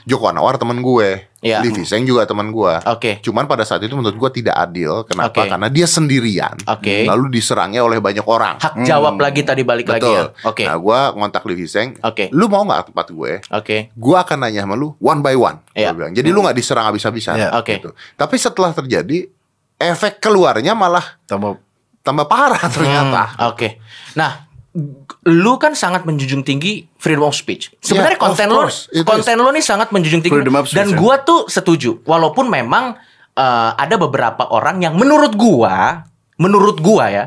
Joko 0.05 0.29
Anwar 0.29 0.61
teman 0.61 0.85
gue, 0.85 1.25
Iya. 1.41 1.65
Livi 1.65 1.89
Zeng 1.89 2.05
juga 2.05 2.29
teman 2.29 2.53
gue. 2.53 2.75
Oke. 2.85 3.17
Cuman 3.25 3.49
pada 3.49 3.65
saat 3.65 3.81
itu 3.81 3.97
menurut 3.97 4.13
gue 4.13 4.45
tidak 4.45 4.61
adil. 4.61 5.09
Kenapa? 5.09 5.33
Oke. 5.41 5.49
Karena 5.49 5.73
dia 5.73 5.89
sendirian, 5.89 6.53
Oke. 6.69 7.09
lalu 7.09 7.33
diserangnya 7.33 7.81
oleh 7.81 7.97
banyak 7.97 8.29
orang. 8.29 8.61
Hak 8.61 8.85
jawab 8.85 9.17
lagi 9.17 9.41
tadi 9.41 9.65
balik 9.65 9.89
lagi 9.89 10.05
ya. 10.05 10.29
Betul. 10.29 10.45
Oke. 10.45 10.65
Nah, 10.69 10.77
gue 10.77 10.99
ngontak 11.17 11.43
Livi 11.49 11.65
Zeng. 11.65 11.97
Oke. 12.05 12.29
Lu 12.37 12.45
mau 12.53 12.61
nggak 12.61 12.93
tempat 12.93 13.07
gue? 13.09 13.33
Oke. 13.57 13.89
Gue 13.97 14.17
akan 14.21 14.37
nanya 14.37 14.69
sama 14.69 14.77
lu 14.77 14.93
one 15.01 15.25
by 15.25 15.33
one. 15.33 15.65
Iya. 15.73 15.97
Gua 15.97 16.05
bilang. 16.05 16.13
Jadi 16.13 16.29
lu 16.29 16.45
nggak 16.45 16.57
diserang 16.61 16.85
habis-habisan. 16.93 17.41
Iya. 17.41 17.57
Oke. 17.57 17.81
Gitu. 17.81 17.89
Tapi 18.21 18.37
setelah 18.37 18.77
terjadi, 18.77 19.33
efek 19.81 20.21
keluarnya 20.21 20.77
malah 20.77 21.17
Tambah 21.25 21.57
tambah 22.11 22.27
parah 22.27 22.59
ternyata. 22.67 23.23
Hmm, 23.31 23.49
Oke. 23.49 23.79
Nah, 24.13 24.45
g- 24.71 25.19
lu 25.25 25.55
kan 25.57 25.73
sangat 25.73 26.03
menjunjung 26.03 26.43
tinggi 26.43 26.91
freedom 26.95 27.25
of 27.25 27.35
speech. 27.35 27.71
Sebenarnya 27.79 28.19
Yeah, 28.19 28.27
konten 28.27 28.47
lo 28.51 28.67
konten 29.03 29.37
lo 29.39 29.49
nih 29.49 29.63
sangat 29.63 29.95
menjunjung 29.95 30.21
tinggi 30.21 30.37
Freedom 30.37 30.59
of 30.59 30.67
speech, 30.67 30.77
dan 30.77 30.89
ya. 30.91 30.99
gua 30.99 31.23
tuh 31.23 31.47
setuju. 31.47 32.03
Walaupun 32.03 32.51
memang 32.51 32.99
eh, 33.33 33.71
ada 33.73 33.95
beberapa 33.95 34.51
orang 34.51 34.83
yang 34.83 34.99
menurut 34.99 35.33
gua, 35.33 36.03
menurut 36.37 36.83
gua 36.83 37.07
ya, 37.09 37.25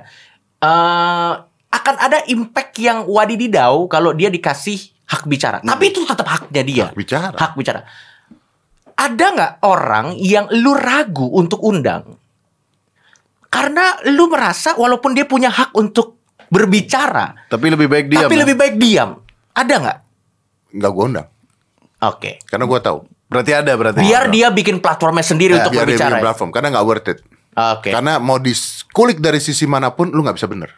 eh, 0.59 1.33
akan 1.73 1.95
ada 1.97 2.21
impact 2.27 2.77
yang 2.77 3.07
wadididau 3.07 3.89
kalau 3.89 4.13
dia 4.13 4.29
dikasih 4.29 4.77
hak 5.03 5.25
bicara. 5.25 5.57
Tapi 5.59 5.89
itu 5.89 6.05
tetap 6.05 6.27
haknya 6.27 6.61
dia. 6.61 6.85
Hak 6.89 6.95
bicara. 6.95 7.33
Hak 7.33 7.53
bicara. 7.55 7.81
Ada 8.93 9.25
nggak 9.33 9.53
orang 9.65 10.13
yang 10.15 10.45
lu 10.53 10.77
ragu 10.77 11.25
untuk 11.33 11.65
undang 11.65 12.21
karena 13.53 14.01
lu 14.09 14.25
merasa 14.33 14.73
walaupun 14.73 15.13
dia 15.13 15.29
punya 15.29 15.53
hak 15.53 15.77
untuk 15.77 16.17
berbicara, 16.49 17.45
tapi 17.45 17.69
lebih 17.69 17.85
baik 17.85 18.09
diam. 18.09 18.25
tapi 18.25 18.35
ya? 18.37 18.41
lebih 18.41 18.55
baik 18.57 18.75
diam. 18.81 19.09
Ada 19.53 19.73
nggak? 19.77 19.97
Nggak 20.73 20.91
gue 20.91 21.03
undang. 21.05 21.27
Oke. 22.01 22.31
Karena 22.49 22.65
gue 22.65 22.79
tahu. 22.81 22.97
Berarti 23.29 23.51
ada 23.53 23.71
berarti. 23.77 24.01
Biar 24.01 24.29
dia 24.33 24.49
bikin 24.49 24.81
platformnya 24.81 25.25
sendiri 25.25 25.57
untuk 25.57 25.69
biar 25.69 25.85
dia 25.85 25.93
berbicara. 25.93 26.09
bikin 26.09 26.21
ya? 26.21 26.25
platform. 26.25 26.49
Karena 26.49 26.67
nggak 26.73 26.85
worth 26.85 27.09
it. 27.13 27.19
Oke. 27.53 27.89
Karena 27.93 28.13
mau 28.17 28.41
dikulik 28.41 29.21
dari 29.21 29.37
sisi 29.37 29.69
mana 29.69 29.93
pun, 29.93 30.09
lu 30.09 30.25
nggak 30.25 30.37
bisa 30.41 30.49
bener. 30.49 30.73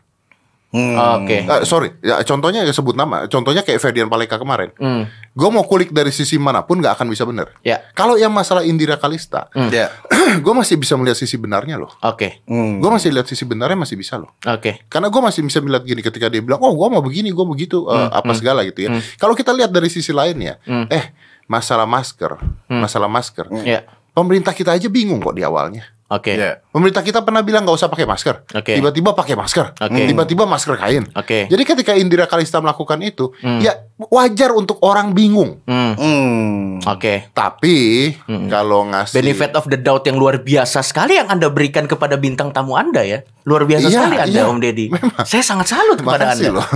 Oke. 0.76 1.42
Eh, 1.42 1.64
sorry, 1.64 1.96
ya, 2.04 2.20
contohnya 2.22 2.62
ya 2.62 2.74
sebut 2.76 2.94
nama. 2.94 3.26
Contohnya 3.26 3.64
kayak 3.64 3.80
Ferdian 3.80 4.12
Paleka 4.12 4.36
kemarin. 4.36 4.76
Hmm. 4.76 5.08
Gue 5.32 5.50
mau 5.50 5.64
kulik 5.64 5.92
dari 5.92 6.12
sisi 6.12 6.36
mana 6.36 6.64
pun 6.64 6.84
nggak 6.84 7.00
akan 7.00 7.08
bisa 7.08 7.24
bener. 7.24 7.56
Ya. 7.64 7.80
Kalau 7.92 8.16
yang 8.16 8.32
masalah 8.32 8.62
Indira 8.62 8.96
Kalista, 8.96 9.48
Ya. 9.72 9.90
gue 10.46 10.54
masih 10.54 10.76
bisa 10.76 10.96
melihat 10.96 11.16
sisi 11.16 11.36
benarnya 11.36 11.80
loh. 11.80 11.92
Oke. 12.02 12.44
Hmm. 12.46 12.80
Gue 12.80 12.92
masih 12.92 13.10
lihat 13.10 13.26
sisi 13.26 13.44
benarnya 13.44 13.76
masih 13.76 13.96
bisa 13.96 14.20
loh. 14.20 14.36
Oke. 14.44 14.84
Karena 14.88 15.08
gue 15.08 15.22
masih 15.22 15.42
bisa 15.42 15.60
melihat 15.60 15.84
gini 15.84 16.02
ketika 16.02 16.28
dia 16.28 16.40
bilang, 16.40 16.60
oh 16.60 16.76
gue 16.76 16.88
mau 16.92 17.00
begini, 17.00 17.32
gue 17.32 17.46
begitu, 17.48 17.88
eh, 17.88 18.10
apa 18.12 18.32
segala 18.34 18.62
gitu 18.64 18.86
ya. 18.86 19.00
Kalau 19.16 19.34
kita 19.34 19.56
lihat 19.56 19.72
dari 19.72 19.88
sisi 19.88 20.12
lainnya, 20.12 20.60
eh 20.90 21.16
masalah 21.46 21.86
masker, 21.86 22.36
masalah 22.68 23.06
masker, 23.06 23.48
Ya. 23.62 23.86
pemerintah 24.12 24.52
kita 24.52 24.74
aja 24.74 24.90
bingung 24.90 25.22
kok 25.22 25.36
di 25.36 25.46
awalnya. 25.46 25.86
Oke. 26.06 26.38
Ya. 26.38 26.62
Pemerintah 26.76 27.00
kita 27.02 27.24
pernah 27.24 27.40
bilang 27.40 27.64
nggak 27.64 27.72
usah 27.74 27.88
pakai 27.88 28.04
masker, 28.04 28.52
Oke. 28.52 28.76
tiba-tiba 28.76 29.16
pakai 29.16 29.32
masker, 29.34 29.80
Oke. 29.80 30.02
tiba-tiba 30.06 30.44
masker 30.44 30.76
kain. 30.76 31.08
Oke. 31.10 31.48
Jadi 31.48 31.64
ketika 31.64 31.96
Indira 31.96 32.28
Kalista 32.28 32.60
melakukan 32.60 33.00
itu, 33.00 33.32
ya 33.40 33.80
wajar 34.06 34.52
untuk 34.52 34.78
orang 34.82 35.16
bingung. 35.16 35.64
Hmm. 35.64 35.96
Hmm. 35.96 36.84
Oke. 36.84 37.32
Tapi 37.32 38.12
kalau 38.46 38.84
ngasih 38.86 39.16
Benefit 39.16 39.56
of 39.56 39.66
the 39.66 39.80
doubt 39.80 40.04
yang 40.04 40.16
luar 40.16 40.36
biasa 40.38 40.84
sekali 40.84 41.16
yang 41.16 41.32
Anda 41.32 41.48
berikan 41.48 41.88
kepada 41.88 42.16
bintang 42.16 42.52
tamu 42.52 42.76
Anda 42.76 43.02
ya. 43.02 43.24
Luar 43.44 43.64
biasa 43.64 43.86
Iya, 43.86 43.96
sekali 44.02 44.16
Anda 44.20 44.36
iya. 44.36 44.44
Om 44.46 44.60
Deddy. 44.60 44.86
Saya 45.24 45.44
sangat 45.46 45.70
salut 45.70 45.96
kepada 45.96 46.34
Anda. 46.34 46.50
loh. 46.52 46.66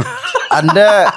Anda 0.50 1.12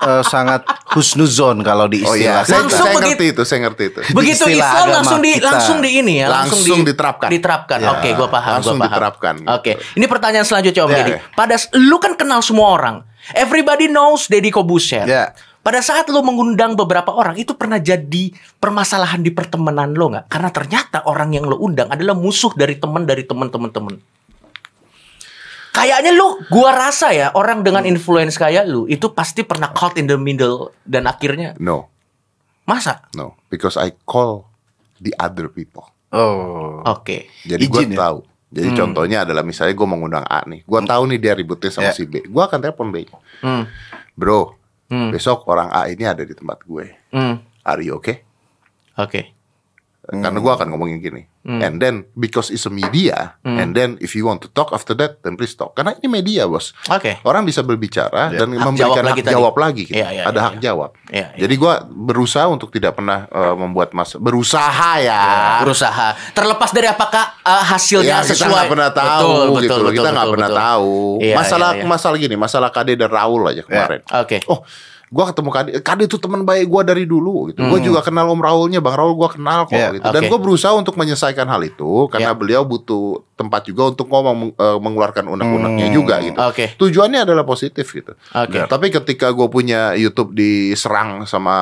eh, 0.00 0.22
sangat 0.24 0.62
husnuzon 0.92 1.60
kalau 1.60 1.86
di 1.86 2.02
Oh 2.02 2.14
iya, 2.14 2.40
istilah. 2.40 2.42
saya, 2.42 2.56
Langsung 2.58 2.78
saya 2.80 2.94
begitu. 2.94 3.06
ngerti 3.08 3.24
itu, 3.28 3.42
saya 3.42 3.58
ngerti 3.62 3.84
itu. 3.84 3.98
Begitu 4.10 4.44
Istilah 4.44 4.58
Islam 4.72 4.86
langsung 4.92 5.20
di 5.20 5.30
kita. 5.32 5.46
langsung 5.46 5.78
di 5.78 5.90
ini 5.92 6.14
ya, 6.18 6.26
Langsung 6.28 6.60
di- 6.60 6.86
diterapkan. 6.86 7.28
Diterapkan. 7.30 7.78
Ya, 7.78 7.90
Oke, 7.92 8.08
gua 8.22 8.30
paham, 8.30 8.52
langsung 8.58 8.76
gua 8.76 8.86
paham. 8.86 8.92
diterapkan. 8.94 9.34
Oke. 9.50 9.72
Ini 9.94 10.06
pertanyaan 10.06 10.46
selanjutnya 10.46 10.82
Om 10.82 10.90
Ya, 10.90 10.96
Deddy. 10.96 11.12
ya. 11.12 11.18
Pada 11.32 11.54
lu 11.74 11.96
kan 11.98 12.14
kenal 12.14 12.40
semua 12.40 12.68
orang. 12.70 12.96
Everybody 13.32 13.86
knows 13.86 14.26
Deddy 14.26 14.48
Kobuser. 14.48 15.04
Ya. 15.04 15.34
Pada 15.62 15.78
saat 15.78 16.10
lu 16.10 16.18
mengundang 16.20 16.74
beberapa 16.74 17.14
orang 17.14 17.38
itu 17.38 17.54
pernah 17.54 17.78
jadi 17.78 18.34
permasalahan 18.58 19.22
di 19.22 19.30
pertemanan 19.30 19.94
lo 19.94 20.10
nggak? 20.10 20.26
Karena 20.26 20.50
ternyata 20.50 21.06
orang 21.06 21.30
yang 21.32 21.46
lo 21.46 21.54
undang 21.56 21.86
adalah 21.86 22.18
musuh 22.18 22.50
dari 22.52 22.74
teman 22.76 23.06
dari 23.06 23.22
teman-teman-teman. 23.22 23.94
Kayaknya 25.72 26.12
lu, 26.12 26.36
gua 26.50 26.74
rasa 26.76 27.14
ya 27.14 27.32
orang 27.32 27.64
dengan 27.64 27.86
influence 27.86 28.36
kayak 28.36 28.68
lu 28.68 28.84
itu 28.84 29.08
pasti 29.08 29.40
pernah 29.40 29.72
caught 29.72 29.96
in 29.96 30.04
the 30.04 30.18
middle 30.18 30.68
dan 30.84 31.08
akhirnya 31.08 31.56
No, 31.56 31.88
masa? 32.68 33.08
no, 33.14 33.40
because 33.48 33.80
I 33.80 33.96
call 34.04 34.50
the 35.00 35.16
other 35.16 35.48
people. 35.48 35.91
Oh. 36.12 36.84
Oke. 36.84 37.32
Jadi 37.42 37.64
gue 37.66 37.82
ya? 37.88 37.98
tahu. 37.98 38.18
Jadi 38.52 38.68
contohnya 38.76 39.24
adalah 39.24 39.40
misalnya 39.40 39.72
gue 39.72 39.86
mau 39.88 39.96
ngundang 39.96 40.28
A 40.28 40.44
nih, 40.44 40.60
gue 40.60 40.80
tahu 40.84 41.02
nih 41.08 41.16
dia 41.16 41.32
ributnya 41.32 41.72
sama 41.72 41.88
Ya. 41.88 41.96
si 41.96 42.04
B, 42.04 42.20
gue 42.20 42.42
akan 42.44 42.60
telepon 42.60 42.92
B, 42.92 43.08
Hmm. 43.40 43.64
bro, 44.12 44.60
Hmm. 44.92 45.08
besok 45.08 45.48
orang 45.48 45.72
A 45.72 45.88
ini 45.88 46.04
ada 46.04 46.20
di 46.20 46.36
tempat 46.36 46.60
gue, 46.60 46.92
Hmm. 47.08 47.40
are 47.64 47.80
you 47.80 47.96
okay? 47.96 48.20
Oke. 48.94 49.32
Karena 50.02 50.42
gue 50.42 50.50
akan 50.50 50.74
ngomongin 50.74 50.98
gini, 50.98 51.22
and 51.46 51.78
then 51.78 52.02
because 52.18 52.50
it's 52.50 52.66
a 52.66 52.74
media, 52.74 53.38
and 53.46 53.70
then 53.70 53.94
if 54.02 54.18
you 54.18 54.26
want 54.26 54.42
to 54.42 54.50
talk 54.50 54.74
after 54.74 54.98
that, 54.98 55.22
then 55.22 55.38
please 55.38 55.54
talk. 55.54 55.78
Karena 55.78 55.94
ini 55.94 56.10
media 56.10 56.50
bos, 56.50 56.74
Oke. 56.90 57.22
orang 57.22 57.46
bisa 57.46 57.62
berbicara 57.62 58.34
dan 58.34 58.50
Hak 58.50 58.66
memberikan 58.66 58.98
jawab 58.98 59.06
lagi 59.06 59.20
hak 59.22 59.26
tadi. 59.30 59.34
jawab 59.38 59.54
lagi. 59.54 59.82
gitu. 59.86 59.94
Iya, 59.94 60.08
iya, 60.10 60.22
ada 60.26 60.34
iya, 60.34 60.42
hak 60.42 60.54
iya. 60.58 60.62
jawab. 60.66 60.90
Iya, 61.06 61.26
iya. 61.30 61.40
Jadi 61.46 61.54
gue 61.54 61.74
berusaha 62.10 62.46
untuk 62.50 62.74
tidak 62.74 62.98
pernah 62.98 63.30
eh, 63.30 63.54
membuat 63.54 63.94
mas, 63.94 64.10
berusaha 64.18 64.90
ya. 64.98 65.22
berusaha. 65.62 66.34
Terlepas 66.34 66.70
dari 66.74 66.90
apakah 66.90 67.24
uh, 67.46 67.62
hasilnya 67.70 68.10
Ya, 68.10 68.26
kita 68.26 68.42
sesuai. 68.42 68.50
nggak 68.50 68.66
pernah 68.74 68.90
tahu 68.90 69.06
Betul, 69.30 69.46
gitu 69.46 69.54
betul, 69.54 69.78
loh. 69.78 69.92
Kita 69.94 70.02
betul, 70.02 70.10
nggak 70.10 70.26
betul, 70.26 70.34
pernah 70.34 70.50
betul. 70.50 70.62
tahu. 70.66 70.92
Iya, 71.22 71.34
masalah 71.38 71.70
iya, 71.70 71.78
iya. 71.78 71.86
masalah 71.86 72.16
gini, 72.18 72.34
masalah 72.34 72.68
Kade 72.74 72.92
dan 72.98 73.06
Raul 73.14 73.42
aja 73.46 73.62
kemarin. 73.62 74.02
Oke. 74.18 74.42
Oh, 74.50 74.66
gua 75.12 75.28
ketemu 75.28 75.50
Kade. 75.52 75.70
Kade 75.84 76.02
itu 76.08 76.16
teman 76.16 76.40
baik 76.42 76.66
gua 76.66 76.80
dari 76.80 77.04
dulu 77.04 77.52
gitu. 77.52 77.60
Gua 77.62 77.76
juga 77.78 78.00
kenal 78.00 78.24
Om 78.26 78.40
Raulnya, 78.40 78.80
Bang 78.80 78.96
Raul 78.96 79.12
gua 79.12 79.28
kenal 79.28 79.68
kok 79.68 79.76
Iya, 79.76 79.92
gitu. 79.92 80.08
Dan 80.08 80.22
oke. 80.24 80.30
gua 80.32 80.38
berusaha 80.40 80.72
untuk 80.72 80.96
menyelesaikan 80.96 81.44
hal 81.44 81.60
itu 81.62 82.08
karena 82.08 82.32
Iya. 82.32 82.40
beliau 82.40 82.62
butuh 82.64 83.20
tempat 83.36 83.68
juga 83.68 83.92
untuk 83.92 84.08
ngomong 84.08 84.56
eh, 84.56 84.78
mengeluarkan 84.80 85.28
unek-uneknya 85.28 85.86
juga 85.92 86.16
gitu. 86.18 86.38
Oke. 86.40 86.64
Tujuannya 86.74 87.28
adalah 87.28 87.44
positif 87.44 87.84
gitu. 87.92 88.16
Oke. 88.32 88.56
Nah, 88.56 88.66
Tapi 88.66 88.88
ketika 88.88 89.28
gue 89.28 89.46
punya 89.46 89.92
YouTube 89.92 90.32
diserang 90.32 91.28
sama 91.28 91.54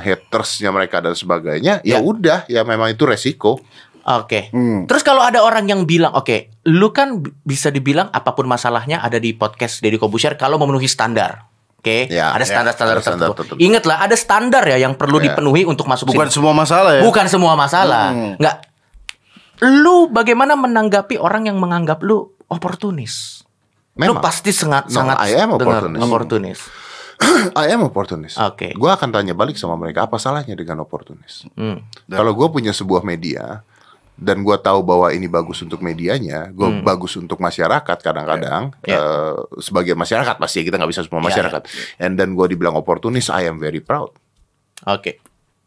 hatersnya 0.00 0.72
mereka 0.72 1.04
dan 1.04 1.12
sebagainya, 1.12 1.84
Ya. 1.84 1.98
ya 1.98 1.98
udah, 2.00 2.48
ya 2.48 2.64
memang 2.64 2.88
itu 2.88 3.04
resiko. 3.04 3.60
Oke. 4.04 4.52
Hmm. 4.52 4.84
Terus 4.84 5.00
kalau 5.00 5.24
ada 5.24 5.40
orang 5.40 5.64
yang 5.64 5.88
bilang, 5.88 6.12
oke, 6.12 6.52
lu 6.68 6.92
kan 6.92 7.24
bisa 7.40 7.72
dibilang 7.72 8.12
apa 8.12 8.36
pun 8.36 8.44
masalahnya 8.44 9.00
ada 9.00 9.16
di 9.16 9.32
podcast 9.32 9.80
Deddy 9.80 9.96
Kobusier 9.96 10.36
kalau 10.36 10.60
memenuhi 10.60 10.84
standar. 10.84 11.48
Oke, 11.84 12.08
Ya, 12.08 12.32
ada 12.32 12.40
ya, 12.40 12.48
standar-standar 12.48 12.96
standar 13.04 13.28
tertentu. 13.36 13.44
tertentu. 13.44 13.60
Ingatlah, 13.60 13.96
ada 14.00 14.16
standar 14.16 14.64
ya 14.64 14.80
yang 14.80 14.96
perlu 14.96 15.20
Ya. 15.20 15.28
dipenuhi 15.28 15.68
untuk 15.68 15.84
masuk 15.84 16.08
Bukan 16.08 16.32
sini. 16.32 16.36
semua 16.40 16.56
masalah 16.56 16.96
ya. 16.96 17.02
Bukan 17.04 17.28
semua 17.28 17.52
masalah. 17.52 18.08
Hmm. 18.08 18.40
Nggak. 18.40 18.56
Lu 19.76 20.08
bagaimana 20.08 20.56
menanggapi 20.56 21.20
orang 21.20 21.44
yang 21.44 21.60
menganggap 21.60 22.00
lu 22.00 22.24
oportunis? 22.48 23.44
Lu 23.94 24.10
Memang. 24.10 24.24
pasti 24.24 24.48
sangat 24.48 24.88
No, 24.88 24.96
sangat 24.96 25.20
I 25.22 25.36
am 25.36 25.52
opportunist. 25.52 26.00
oportunis. 26.02 26.58
I 27.54 27.68
am 27.70 27.84
opportunist. 27.84 28.40
Oke. 28.40 28.72
Gue 28.72 28.88
akan 28.88 29.12
tanya 29.12 29.36
balik 29.36 29.54
sama 29.54 29.76
mereka 29.76 30.08
apa 30.08 30.16
salahnya 30.16 30.56
dengan 30.56 30.80
oportunis. 30.80 31.44
Hmm. 31.52 31.84
Kalau 32.08 32.32
gue 32.32 32.48
punya 32.48 32.72
sebuah 32.72 33.04
media 33.04 33.60
dan 34.14 34.40
gue 34.40 34.56
tahu 34.56 34.80
bahwa 34.80 35.10
ini 35.10 35.26
bagus 35.26 35.58
untuk 35.58 35.78
medianya, 35.78 36.48
gue 36.48 36.80
bagus 36.80 37.14
untuk 37.14 37.38
masyarakat 37.38 37.98
kadang-kadang 37.98 38.70
Ya. 38.80 38.94
eh, 38.94 39.34
sebagai 39.58 39.92
masyarakat 39.92 40.36
pasti 40.36 40.62
kita 40.62 40.74
nggak 40.74 40.88
bisa 40.88 41.02
semua 41.02 41.18
Ya, 41.20 41.26
masyarakat. 41.28 41.62
And 41.98 42.14
then 42.14 42.32
gue 42.32 42.46
dibilang 42.46 42.74
oportunis, 42.74 43.26
I 43.26 43.44
am 43.44 43.58
very 43.58 43.78
proud. 43.78 44.14
Oke. 44.84 45.18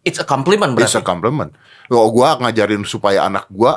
It's 0.02 0.16
a 0.16 0.24
compliment 0.24 0.72
It's 0.74 0.96
berarti. 0.96 1.00
a 1.00 1.06
compliment. 1.06 1.52
Oh, 1.90 2.08
gue 2.08 2.24
ngajarin 2.24 2.84
supaya 2.84 3.28
anak 3.28 3.48
gue, 3.50 3.68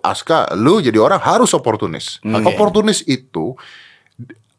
Aska, 0.00 0.50
lu 0.52 0.78
jadi 0.78 0.98
orang 0.98 1.18
harus 1.18 1.50
oportunis. 1.52 2.18
Oke. 2.20 2.42
Oportunis 2.48 3.06
itu, 3.06 3.54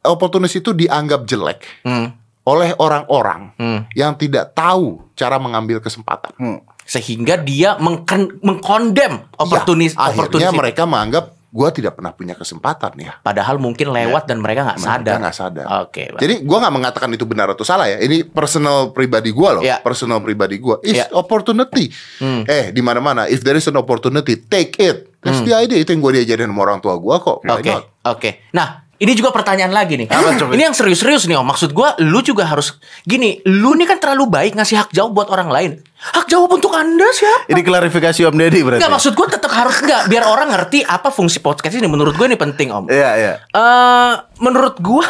oportunis 0.01 0.53
itu 0.53 0.71
dianggap 0.71 1.23
jelek 1.23 1.83
Hmm. 1.83 2.15
oleh 2.43 2.71
orang-orang 2.77 3.51
Hmm. 3.53 3.81
yang 3.91 4.15
tidak 4.15 4.55
tahu 4.55 5.03
cara 5.13 5.35
mengambil 5.35 5.79
kesempatan. 5.79 6.31
Hmm. 6.37 6.59
Sehingga 6.87 7.35
dia 7.37 7.75
mengkon- 7.77 8.39
mengkondem 8.39 9.27
oportunis 9.35 9.91
Ya, 9.91 10.07
akhirnya 10.07 10.49
mereka 10.49 10.83
menganggap 10.83 11.35
gue 11.47 11.69
tidak 11.73 11.95
pernah 11.95 12.11
punya 12.11 12.31
kesempatan 12.31 12.91
ya. 12.95 13.17
Padahal 13.19 13.55
mungkin 13.57 13.89
lewat 13.89 14.23
dan 14.25 14.39
mereka 14.39 14.61
nggak 14.63 14.77
Mereka 14.77 14.93
sadar. 14.93 15.15
nggak 15.17 15.35
sadar. 15.35 15.65
Oke. 15.81 16.03
Bang. 16.11 16.19
Jadi 16.19 16.33
gue 16.43 16.57
nggak 16.59 16.75
mengatakan 16.75 17.09
itu 17.09 17.23
benar 17.23 17.47
atau 17.49 17.63
salah 17.63 17.87
ya. 17.87 17.97
Ini 17.97 18.23
personal 18.25 18.91
pribadi 18.91 19.31
gue 19.31 19.49
loh. 19.51 19.63
Ya. 19.63 19.79
Personal 19.79 20.19
pribadi 20.19 20.59
gue. 20.59 20.75
Is 20.81 20.95
Ya. 20.97 21.07
opportunity. 21.11 21.89
Hmm. 22.19 22.43
Eh 22.45 22.69
di 22.69 22.81
mana 22.83 22.99
mana. 22.99 23.25
If 23.25 23.41
there 23.41 23.55
is 23.55 23.65
an 23.65 23.75
opportunity, 23.75 24.37
take 24.37 24.75
it. 24.77 25.11
That's 25.17 25.41
the 25.41 25.55
idea. 25.57 25.75
Itu 25.75 25.91
yang 25.91 25.99
gue 25.99 26.21
diajarin 26.21 26.47
sama 26.47 26.61
orang 26.61 26.79
tua 26.79 26.95
gue 26.95 27.15
kok. 27.17 27.37
Oke, 27.41 27.67
not? 27.67 27.83
oke. 28.05 28.29
Nah, 28.53 28.86
ini 28.97 29.13
juga 29.13 29.29
pertanyaan 29.29 29.69
lagi 29.69 29.93
nih. 29.93 30.09
Apa, 30.09 30.33
coba? 30.41 30.51
Ini 30.57 30.69
yang 30.69 30.75
serius-serius 30.75 31.29
nih, 31.29 31.37
Om. 31.37 31.45
Maksud 31.45 31.69
gua, 31.69 31.93
lu 32.01 32.17
juga 32.25 32.49
harus 32.49 32.81
gini. 33.05 33.45
Lu 33.45 33.77
nih 33.77 33.85
kan 33.85 34.01
terlalu 34.01 34.25
baik 34.25 34.57
ngasih 34.57 34.81
hak 34.81 34.89
jawab 34.89 35.13
buat 35.13 35.29
orang 35.29 35.49
lain. 35.53 35.71
Hak 35.97 36.25
jawab 36.25 36.57
untuk 36.57 36.73
anda 36.73 37.05
siapa? 37.13 37.45
Ini 37.53 37.61
klarifikasi 37.61 38.25
Om 38.25 38.35
Deddy 38.41 38.61
berarti. 38.65 38.81
Enggak 38.81 38.93
maksud 38.97 39.13
gua 39.13 39.27
tetap 39.29 39.51
harus 39.53 39.77
enggak 39.85 40.01
biar 40.09 40.23
orang 40.25 40.49
ngerti 40.49 40.81
apa 40.81 41.13
fungsi 41.13 41.37
podcast 41.45 41.77
ini. 41.77 41.85
Menurut 41.85 42.17
gue 42.17 42.25
ini 42.25 42.37
penting, 42.37 42.73
Om. 42.73 42.85
Iya, 42.89 43.11
iya. 43.21 43.33
Eh, 43.53 44.13
menurut 44.41 44.81
gua 44.81 45.05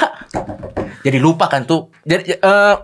jadi 1.07 1.17
lupa 1.23 1.47
kan 1.47 1.63
tuh. 1.63 1.87
Jadi 2.03 2.35
eh, 2.35 2.75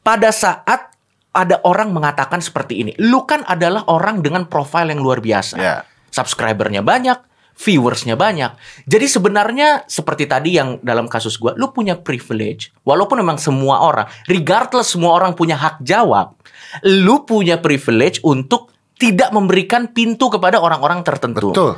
pada 0.00 0.30
saat 0.32 0.96
ada 1.34 1.60
orang 1.66 1.90
mengatakan 1.90 2.38
seperti 2.38 2.80
ini, 2.80 2.92
lu 3.02 3.26
kan 3.26 3.42
adalah 3.44 3.84
orang 3.90 4.22
dengan 4.22 4.46
profil 4.46 4.88
yang 4.88 5.02
luar 5.02 5.18
biasa. 5.18 5.56
Ya. 5.58 5.82
Subscribernya 6.14 6.80
banyak, 6.86 7.18
viewersnya 7.54 8.18
banyak. 8.18 8.54
Jadi 8.84 9.06
sebenarnya 9.06 9.86
seperti 9.86 10.26
tadi 10.26 10.58
yang 10.58 10.82
dalam 10.82 11.06
kasus 11.06 11.38
gua, 11.38 11.54
lu 11.54 11.70
punya 11.70 11.94
privilege. 11.98 12.74
Walaupun 12.82 13.22
memang 13.22 13.38
semua 13.38 13.82
orang, 13.86 14.06
regardless 14.26 14.92
semua 14.92 15.14
orang 15.14 15.38
punya 15.38 15.54
hak 15.54 15.80
jawab, 15.86 16.34
lu 16.82 17.22
punya 17.22 17.62
privilege 17.62 18.18
untuk 18.26 18.74
tidak 18.98 19.30
memberikan 19.34 19.90
pintu 19.90 20.30
kepada 20.30 20.58
orang-orang 20.62 21.02
tertentu. 21.06 21.50
Betul. 21.54 21.74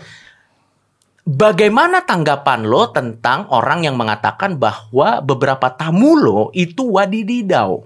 Bagaimana 1.26 2.06
tanggapan 2.06 2.70
lo 2.70 2.94
tentang 2.94 3.50
orang 3.50 3.82
yang 3.82 3.98
mengatakan 3.98 4.62
bahwa 4.62 5.18
beberapa 5.26 5.74
tamu 5.74 6.14
lo 6.14 6.54
itu 6.54 6.86
wadididau? 6.86 7.82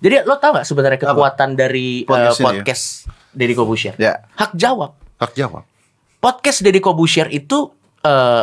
Jadi 0.00 0.28
lo 0.28 0.36
tau 0.36 0.60
gak 0.60 0.68
sebenarnya 0.68 1.00
kekuatan 1.00 1.56
dari 1.56 2.04
eh, 2.04 2.08
Podcast 2.08 2.36
ya? 2.36 2.44
podcast 2.44 2.84
Deddy 3.32 3.54
Kobusier? 3.56 3.94
Ya. 3.96 4.20
Hak 4.36 4.52
jawab. 4.52 5.00
Hak 5.16 5.32
jawab. 5.32 5.69
Podcast 6.20 6.60
Deddy 6.60 6.78
Kobusier 6.78 7.26
itu 7.28 7.72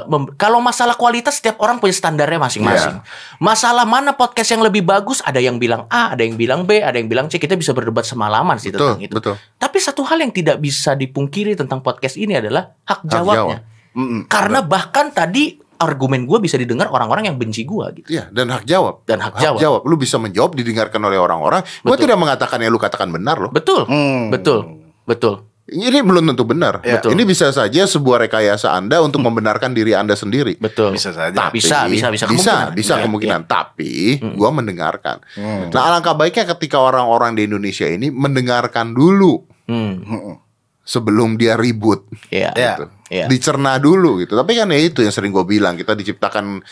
mem- 0.05 0.33
kalau 0.33 0.57
masalah 0.59 0.93
kualitas 0.93 1.37
setiap 1.37 1.57
orang 1.57 1.77
punya 1.77 1.93
standarnya 1.93 2.37
masing-masing. 2.37 3.01
Masalah 3.37 3.85
mana 3.85 4.13
podcast 4.13 4.49
yang 4.49 4.61
lebih 4.61 4.81
bagus 4.81 5.21
ada 5.21 5.37
yang 5.37 5.57
bilang 5.57 5.85
A, 5.87 6.13
ada 6.13 6.21
yang 6.21 6.37
bilang 6.37 6.65
B, 6.65 6.77
ada 6.77 6.93
yang 6.93 7.05
bilang 7.05 7.25
C. 7.25 7.37
Kita 7.37 7.53
bisa 7.53 7.73
berdebat 7.73 8.05
semalaman 8.05 8.57
sih 8.57 8.69
Betul, 8.69 8.97
tentang 8.97 9.01
itu. 9.01 9.13
betul. 9.13 9.35
Tapi 9.55 9.77
satu 9.77 10.01
hal 10.05 10.21
yang 10.21 10.29
tidak 10.29 10.57
bisa 10.57 10.93
dipungkiri 10.93 11.53
tentang 11.53 11.81
podcast 11.81 12.17
ini 12.17 12.37
adalah 12.37 12.69
hak 12.85 13.01
Hak 13.01 13.09
jawabnya. 13.09 13.65
Mm-mm. 13.97 14.29
Karena 14.29 14.61
bahkan 14.61 15.09
tadi 15.09 15.57
argumen 15.77 16.25
gue 16.25 16.37
bisa 16.37 16.57
didengar 16.57 16.89
orang-orang 16.89 17.29
yang 17.29 17.37
benci 17.37 17.61
gue 17.61 17.85
gitu. 18.01 18.07
Iya, 18.09 18.29
dan 18.29 18.49
hak 18.49 18.65
jawab. 18.65 19.05
Dan 19.05 19.21
hak 19.21 19.37
jawab. 19.37 19.85
Lu 19.85 19.97
bisa 19.97 20.17
menjawab 20.17 20.53
didengarkan 20.53 21.01
oleh 21.01 21.17
orang-orang. 21.17 21.61
Gue 21.81 21.93
Betul. 21.93 22.05
tidak 22.05 22.17
mengatakan 22.17 22.57
yang 22.61 22.73
lu 22.73 22.77
katakan 22.77 23.09
benar 23.09 23.37
loh. 23.37 23.49
Betul, 23.49 23.85
Hmm. 23.85 24.29
betul, 24.29 24.85
betul. 25.05 25.45
Ini 25.67 25.99
belum 25.99 26.23
tentu 26.25 26.47
benar. 26.47 26.79
Ya. 26.79 26.95
Betul. 26.95 27.11
Ini 27.11 27.23
bisa 27.23 27.51
saja 27.51 27.83
sebuah 27.83 28.23
rekayasa 28.23 28.71
Anda 28.71 29.03
untuk 29.03 29.19
membenarkan 29.19 29.75
diri 29.75 29.91
Anda 29.91 30.15
sendiri. 30.15 30.55
Betul. 30.55 30.95
Bisa 30.95 31.11
saja. 31.11 31.35
Tapi, 31.35 31.59
Bisa, 31.59 31.83
bisa, 31.85 32.07
bisa. 32.07 32.23
bisa, 32.23 32.25
Kemungkinan. 32.25 32.71
bisa 32.73 32.93
Iya, 32.93 33.03
kemungkinan. 33.03 33.41
Tapi, 33.45 33.91
gua 34.33 34.49
mendengarkan. 34.49 35.19
Hmm. 35.35 35.67
Nah, 35.67 35.83
alangkah 35.85 36.15
baiknya 36.15 36.47
ketika 36.49 36.79
orang-orang 36.79 37.35
di 37.35 37.45
Indonesia 37.45 37.83
ini 37.83 38.07
mendengarkan 38.07 38.95
dulu 38.95 39.43
Hmm. 39.67 40.39
sebelum 40.81 41.35
dia 41.35 41.59
ribut. 41.59 42.07
Iya. 42.29 42.55
Iya. 42.55 42.73
gitu. 42.73 42.85
Iya. 43.07 43.25
Dicerna 43.27 43.75
dulu 43.75 44.19
gitu. 44.19 44.33
Tapi 44.33 44.55
kan 44.55 44.67
ya 44.67 44.79
itu 44.79 44.99
yang 44.99 45.11
sering 45.11 45.31
gue 45.31 45.43
bilang, 45.43 45.75
kita 45.75 45.91
diciptakan 45.91 46.63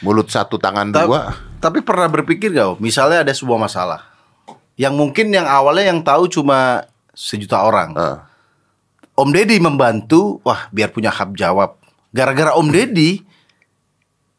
mulut 0.00 0.26
satu 0.26 0.54
tangan 0.56 0.90
Ta- 0.90 1.02
dua. 1.02 1.34
Tapi 1.58 1.82
pernah 1.82 2.06
berpikir 2.06 2.50
gak, 2.52 2.78
misalnya 2.78 3.22
ada 3.22 3.30
sebuah 3.30 3.58
masalah 3.60 4.06
yang 4.76 4.94
mungkin 4.94 5.30
yang 5.30 5.46
awalnya 5.46 5.88
yang 5.88 5.98
tahu 6.00 6.28
cuma 6.28 6.86
sejuta 7.10 7.58
orang. 7.60 7.90
Eh, 7.90 8.16
Om 9.16 9.28
Deddy 9.30 9.56
membantu, 9.58 10.38
wah 10.42 10.68
biar 10.68 10.88
punya 10.88 11.08
hak 11.08 11.32
jawab. 11.34 11.80
Gara-gara 12.10 12.52
Om 12.52 12.68
Deddy, 12.68 13.24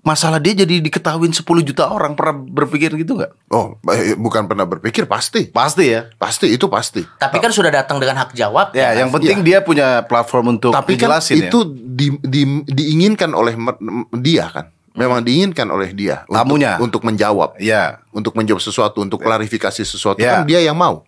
masalah 0.02 0.38
dia 0.38 0.56
jadi 0.56 0.80
diketahuin 0.80 1.34
10 1.34 1.44
juta 1.62 1.90
orang. 1.90 2.14
Pernah 2.14 2.36
berpikir 2.38 2.94
gitu 2.94 3.18
nggak? 3.18 3.32
oh, 3.50 3.76
eh, 3.90 4.14
bukan 4.14 4.46
pernah 4.46 4.64
berpikir 4.64 5.04
pasti. 5.04 5.50
Pasti 5.50 5.90
ya. 5.90 6.08
Pasti 6.16 6.48
itu 6.48 6.66
pasti. 6.68 7.02
Tapi 7.04 7.38
kan 7.38 7.50
sudah 7.50 7.74
datang 7.74 7.98
dengan 7.98 8.16
hak 8.18 8.32
jawab. 8.32 8.72
Ya, 8.72 8.94
kan? 8.94 9.02
yang 9.02 9.10
penting 9.10 9.42
dia 9.42 9.60
punya 9.60 10.06
platform 10.06 10.56
untuk 10.56 10.72
Tapi 10.72 10.94
kan 10.94 11.10
dijelasin 11.10 11.36
itu 11.44 11.60
ya. 11.60 11.74
di- 11.74 12.22
di- 12.24 12.64
diinginkan 12.64 13.34
oleh 13.34 13.58
dia 14.16 14.48
kan. 14.48 14.70
Memang 14.94 15.22
diinginkan 15.22 15.70
oleh 15.70 15.94
dia 15.94 16.26
untuk, 16.26 16.38
Tamunya. 16.38 16.72
untuk 16.82 17.02
menjawab, 17.04 17.54
Ya. 17.58 18.02
untuk 18.10 18.34
menjawab 18.34 18.58
sesuatu, 18.58 18.98
untuk 18.98 19.22
klarifikasi 19.22 19.86
sesuatu 19.86 20.18
Ya. 20.18 20.42
kan 20.42 20.46
dia 20.46 20.58
yang 20.58 20.74
mau. 20.74 21.06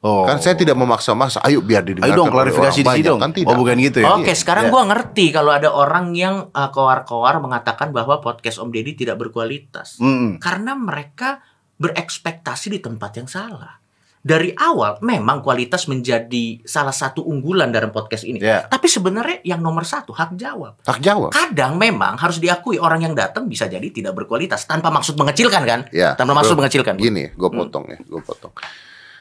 Oh. 0.00 0.24
Kan 0.24 0.40
saya 0.40 0.56
tidak 0.56 0.80
memaksa 0.80 1.12
mas, 1.12 1.36
ayo 1.44 1.60
biar 1.60 1.84
didengarkan. 1.84 2.08
Ayo 2.08 2.24
dong 2.24 2.32
klarifikasi 2.32 2.80
di 2.80 2.88
sini 2.88 3.04
dong. 3.04 3.20
Kan 3.20 3.36
tidak. 3.36 3.52
Oh 3.52 3.56
bukan 3.60 3.76
gitu 3.76 4.00
ya. 4.00 4.16
Oke, 4.16 4.32
sekarang 4.32 4.68
Ya. 4.68 4.72
gua 4.72 4.82
ngerti 4.88 5.28
kalau 5.28 5.52
ada 5.52 5.68
orang 5.68 6.16
yang 6.16 6.48
uh, 6.56 6.68
koar-koar 6.72 7.36
mengatakan 7.44 7.92
bahwa 7.92 8.16
podcast 8.24 8.56
Om 8.64 8.72
Deddy 8.72 8.96
tidak 8.96 9.20
berkualitas. 9.20 10.00
Mm-mm. 10.00 10.40
Karena 10.40 10.72
mereka 10.72 11.44
berekspektasi 11.76 12.72
di 12.72 12.80
tempat 12.80 13.12
yang 13.20 13.28
salah. 13.28 13.76
Dari 14.20 14.52
awal 14.52 15.00
memang 15.00 15.40
kualitas 15.40 15.88
menjadi 15.88 16.60
salah 16.64 16.92
satu 16.92 17.24
unggulan 17.24 17.72
dalam 17.72 17.88
podcast 17.88 18.28
ini. 18.28 18.36
Ya. 18.36 18.68
Tapi 18.68 18.84
sebenarnya 18.84 19.40
yang 19.48 19.64
nomor 19.64 19.84
satu 19.88 20.12
hak 20.12 20.36
jawab. 20.36 20.76
Hak 20.84 21.00
jawab. 21.00 21.32
Kadang 21.32 21.80
memang 21.80 22.20
harus 22.20 22.36
diakui 22.36 22.76
orang 22.76 23.00
yang 23.00 23.16
datang 23.16 23.48
bisa 23.48 23.64
jadi 23.64 23.84
tidak 23.88 24.12
berkualitas 24.12 24.68
tanpa 24.68 24.92
maksud 24.92 25.16
mengecilkan 25.16 25.64
kan? 25.64 25.80
Ya, 25.88 26.12
tanpa 26.20 26.36
maksud 26.36 26.52
betul. 26.52 26.60
mengecilkan. 26.60 26.94
Gini, 27.00 27.32
gue 27.32 27.50
potong 27.52 27.84
ya, 27.88 27.96
gue 27.96 28.20
potong. 28.20 28.52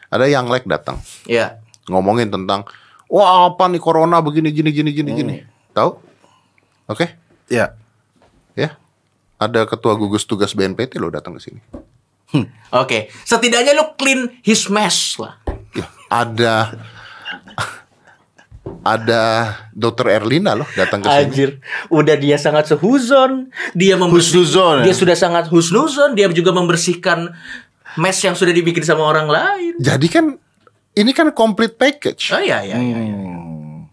Ada 0.10 0.26
yang 0.26 0.45
like 0.45 0.65
datang 0.65 0.98
Ya. 1.24 1.62
ngomongin 1.86 2.28
tentang, 2.28 2.65
wah 3.06 3.48
apa 3.48 3.65
nih 3.65 3.78
corona 3.78 4.19
begini 4.19 4.50
gini 4.50 4.69
gini 4.69 4.89
gini 4.91 5.12
gini. 5.12 5.36
Hmm. 5.38 5.50
Tahu? 5.72 5.91
Oke, 6.88 7.13
Ya. 7.45 7.78
ya. 8.54 8.74
Ada 9.38 9.63
ketua 9.63 9.93
gugus 9.93 10.24
tugas 10.24 10.52
BNPT 10.52 10.98
lo 10.98 11.08
datang 11.08 11.34
ke 11.34 11.41
sini. 11.41 11.62
Oke, 12.72 13.10
setidaknya 13.24 13.74
lu 13.74 13.95
clean 13.95 14.38
his 14.39 14.67
mess 14.67 15.17
lah. 15.17 15.38
Ya, 15.72 15.86
ada 16.08 16.78
ada 18.80 19.22
Dokter 19.72 20.13
Erlina 20.13 20.54
loh 20.54 20.67
datang 20.72 21.02
ke 21.02 21.08
sini. 21.08 21.17
Anjir, 21.24 21.50
udah 21.88 22.16
dia 22.16 22.38
sangat 22.38 22.68
sehuzon, 22.68 23.49
dia 23.74 23.95
membersih- 23.95 24.39
Husnuzon, 24.39 24.82
ya? 24.82 24.86
dia 24.86 24.95
sudah 24.95 25.16
sangat 25.16 25.49
husnuzon, 25.49 26.14
dia 26.14 26.30
juga 26.30 26.51
membersihkan 26.51 27.34
mess 27.95 28.21
yang 28.21 28.35
sudah 28.35 28.51
dibikin 28.51 28.83
sama 28.83 29.01
orang 29.01 29.25
lain. 29.25 29.73
Jadi 29.79 30.07
kan 30.07 30.35
ini 30.93 31.11
kan 31.13 31.31
complete 31.31 31.73
package. 31.73 32.29
Oh 32.29 32.41
iya 32.41 32.61
iya 32.61 32.77
iya. 32.77 32.97
iya. 32.99 33.17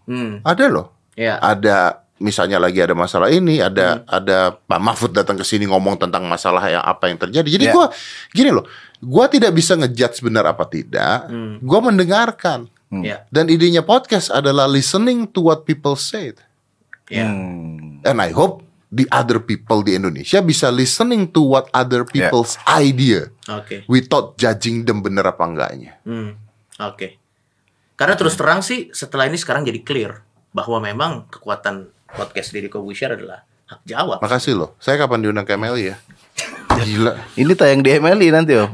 Hmm, 0.07 0.31
Ada 0.43 0.65
loh. 0.67 0.93
ya. 1.15 1.39
Ada 1.39 2.03
misalnya 2.17 2.57
lagi 2.57 2.81
ada 2.81 2.97
masalah 2.97 3.29
ini, 3.29 3.61
Hmm. 3.61 3.69
ada 3.69 3.87
ada 4.05 4.37
Pak 4.53 4.79
Mahfud 4.81 5.11
datang 5.13 5.37
ke 5.37 5.45
sini 5.45 5.65
ngomong 5.65 5.97
tentang 5.97 6.25
masalah 6.25 6.65
yang 6.65 6.81
apa 6.81 7.07
yang 7.09 7.17
terjadi. 7.17 7.47
Jadi 7.47 7.65
Ya. 7.69 7.73
gua 7.73 7.85
gini 8.33 8.49
loh, 8.49 8.65
gua 8.99 9.29
tidak 9.29 9.53
bisa 9.53 9.77
ngejudge 9.77 10.19
benar 10.21 10.43
apa 10.45 10.65
tidak. 10.65 11.29
Hmm. 11.29 11.61
Gua 11.61 11.79
mendengarkan. 11.81 12.67
Ya. 12.89 13.27
Dan 13.27 13.51
idenya 13.51 13.83
podcast 13.83 14.31
adalah 14.31 14.63
listening 14.63 15.27
to 15.27 15.43
what 15.43 15.63
people 15.63 15.93
said. 15.93 16.39
Ya. 17.07 17.27
Hmm. 17.27 17.99
And 18.03 18.17
I 18.19 18.31
hope 18.31 18.66
the 18.87 19.03
other 19.11 19.43
people 19.43 19.83
di 19.83 19.99
Indonesia 19.99 20.39
bisa 20.39 20.71
listening 20.71 21.27
to 21.27 21.43
what 21.43 21.67
other 21.75 22.07
people's 22.07 22.55
idea 22.67 23.27
Oke. 23.51 23.83
without 23.91 24.39
judging 24.39 24.87
them 24.87 25.03
bener 25.03 25.27
apa 25.27 25.43
enggaknya. 25.43 25.99
Hmm, 26.07 26.39
Oke. 26.79 27.19
Karena 27.97 28.13
terus 28.13 28.37
terang 28.37 28.61
sih 28.61 28.93
setelah 28.93 29.25
ini 29.25 29.35
sekarang 29.35 29.65
jadi 29.65 29.81
clear 29.81 30.11
bahwa 30.53 30.77
memang 30.79 31.25
kekuatan 31.27 31.89
podcast 32.13 32.53
Deddy 32.53 32.69
Kobusier 32.71 33.17
adalah 33.17 33.43
hak 33.67 33.83
jawab. 33.83 34.23
Makasih 34.23 34.53
loh. 34.55 34.69
Saya 34.79 34.95
kapan 35.01 35.25
diundang 35.25 35.43
ke 35.43 35.57
MLI 35.57 35.83
ya? 35.91 35.95
Gila. 36.77 37.13
Ini 37.35 37.53
tayang 37.57 37.81
di 37.81 37.89
MLI 37.97 38.27
nanti 38.31 38.53
om. 38.55 38.69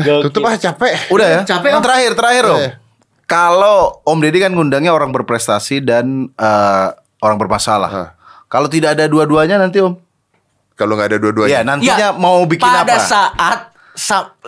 Tutup 0.00 0.42
ah 0.48 0.56
capek. 0.56 1.12
Udah 1.12 1.28
ya. 1.28 1.40
Capek, 1.44 1.70
Yang 1.76 1.84
terakhir 1.84 2.12
terakhir 2.16 2.44
om. 2.48 2.60
Kalau 3.30 4.02
Om 4.02 4.18
Deddy 4.18 4.42
kan 4.42 4.50
ngundangnya 4.50 4.90
orang 4.90 5.14
berprestasi 5.14 5.78
dan 5.80 6.26
eh, 6.34 6.88
orang 7.20 7.38
bermasalah. 7.38 8.18
Kalau 8.50 8.66
tidak 8.66 8.98
ada 8.98 9.06
dua-duanya 9.06 9.54
nanti 9.56 9.78
om. 9.78 9.94
Kalau 10.74 10.98
nggak 10.98 11.06
ada 11.06 11.16
Ya 11.16 11.22
dua-duanya. 11.22 11.62
nantinya 11.62 12.08
Ya, 12.08 12.10
mau 12.10 12.42
bikin 12.42 12.66
pada 12.66 12.82
apa? 12.82 12.98
saat 12.98 13.06
sa- 13.06 13.70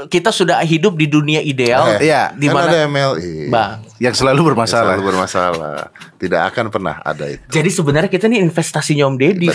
kita 0.09 0.31
sudah 0.31 0.63
hidup 0.63 0.95
di 0.95 1.07
dunia 1.07 1.39
ideal, 1.39 1.99
Eh, 1.99 2.09
iya, 2.09 2.33
di 2.33 2.47
mana 2.47 2.71
ada 2.71 2.87
MLI. 2.87 3.51
Bang. 3.51 3.83
Yang 3.99 4.23
selalu 4.23 4.55
bermasalah. 4.55 4.95
Selalu 4.97 5.05
bermasalah. 5.13 5.77
Tidak 6.17 6.41
akan 6.41 6.65
pernah 6.71 6.99
ada 6.99 7.27
itu. 7.27 7.43
Jadi 7.51 7.71
sebenarnya 7.71 8.11
kita 8.11 8.27
nih 8.27 8.41
investasinya 8.41 9.07
Om 9.07 9.17
Deddy. 9.19 9.47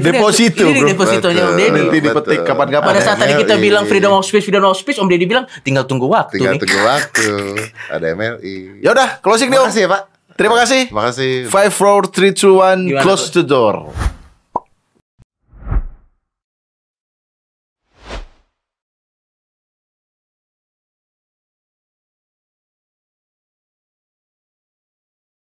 Deposito, 0.00 0.64
Ini 0.64 0.80
bro. 0.82 0.88
depositonya 0.88 1.42
Om. 1.48 1.54
Deddy. 1.56 1.78
Nanti 1.84 1.98
dipetik 2.00 2.40
kapan-kapan. 2.44 2.88
Pada 2.88 3.00
ya. 3.00 3.04
saat 3.04 3.18
tadi 3.20 3.32
kita 3.36 3.54
MLI. 3.56 3.64
bilang 3.64 3.84
freedom 3.86 4.12
of 4.12 4.24
speech, 4.24 4.44
freedom 4.44 4.64
of 4.64 4.76
speech, 4.76 4.98
Om 4.98 5.08
Deddy 5.08 5.26
bilang 5.28 5.44
tinggal 5.62 5.84
tunggu 5.84 6.08
waktu 6.08 6.40
Tinggal 6.40 6.56
nih. 6.56 6.60
tunggu 6.64 6.78
waktu. 6.82 7.28
Ada 7.92 8.06
MLI. 8.12 8.56
Ya 8.82 8.90
udah, 8.92 9.08
closing 9.20 9.48
nih 9.48 9.60
om. 9.60 9.68
Makasih 9.68 9.82
ya 9.84 9.90
Pak. 9.90 10.02
Terima 10.38 10.56
kasih. 10.62 10.82
Makasih. 10.94 11.32
Five, 11.50 11.72
four, 11.74 12.06
three, 12.06 12.30
two, 12.30 12.62
one, 12.62 12.88
close 13.02 13.28
tuh? 13.28 13.42
the 13.42 13.44
door. 13.44 13.90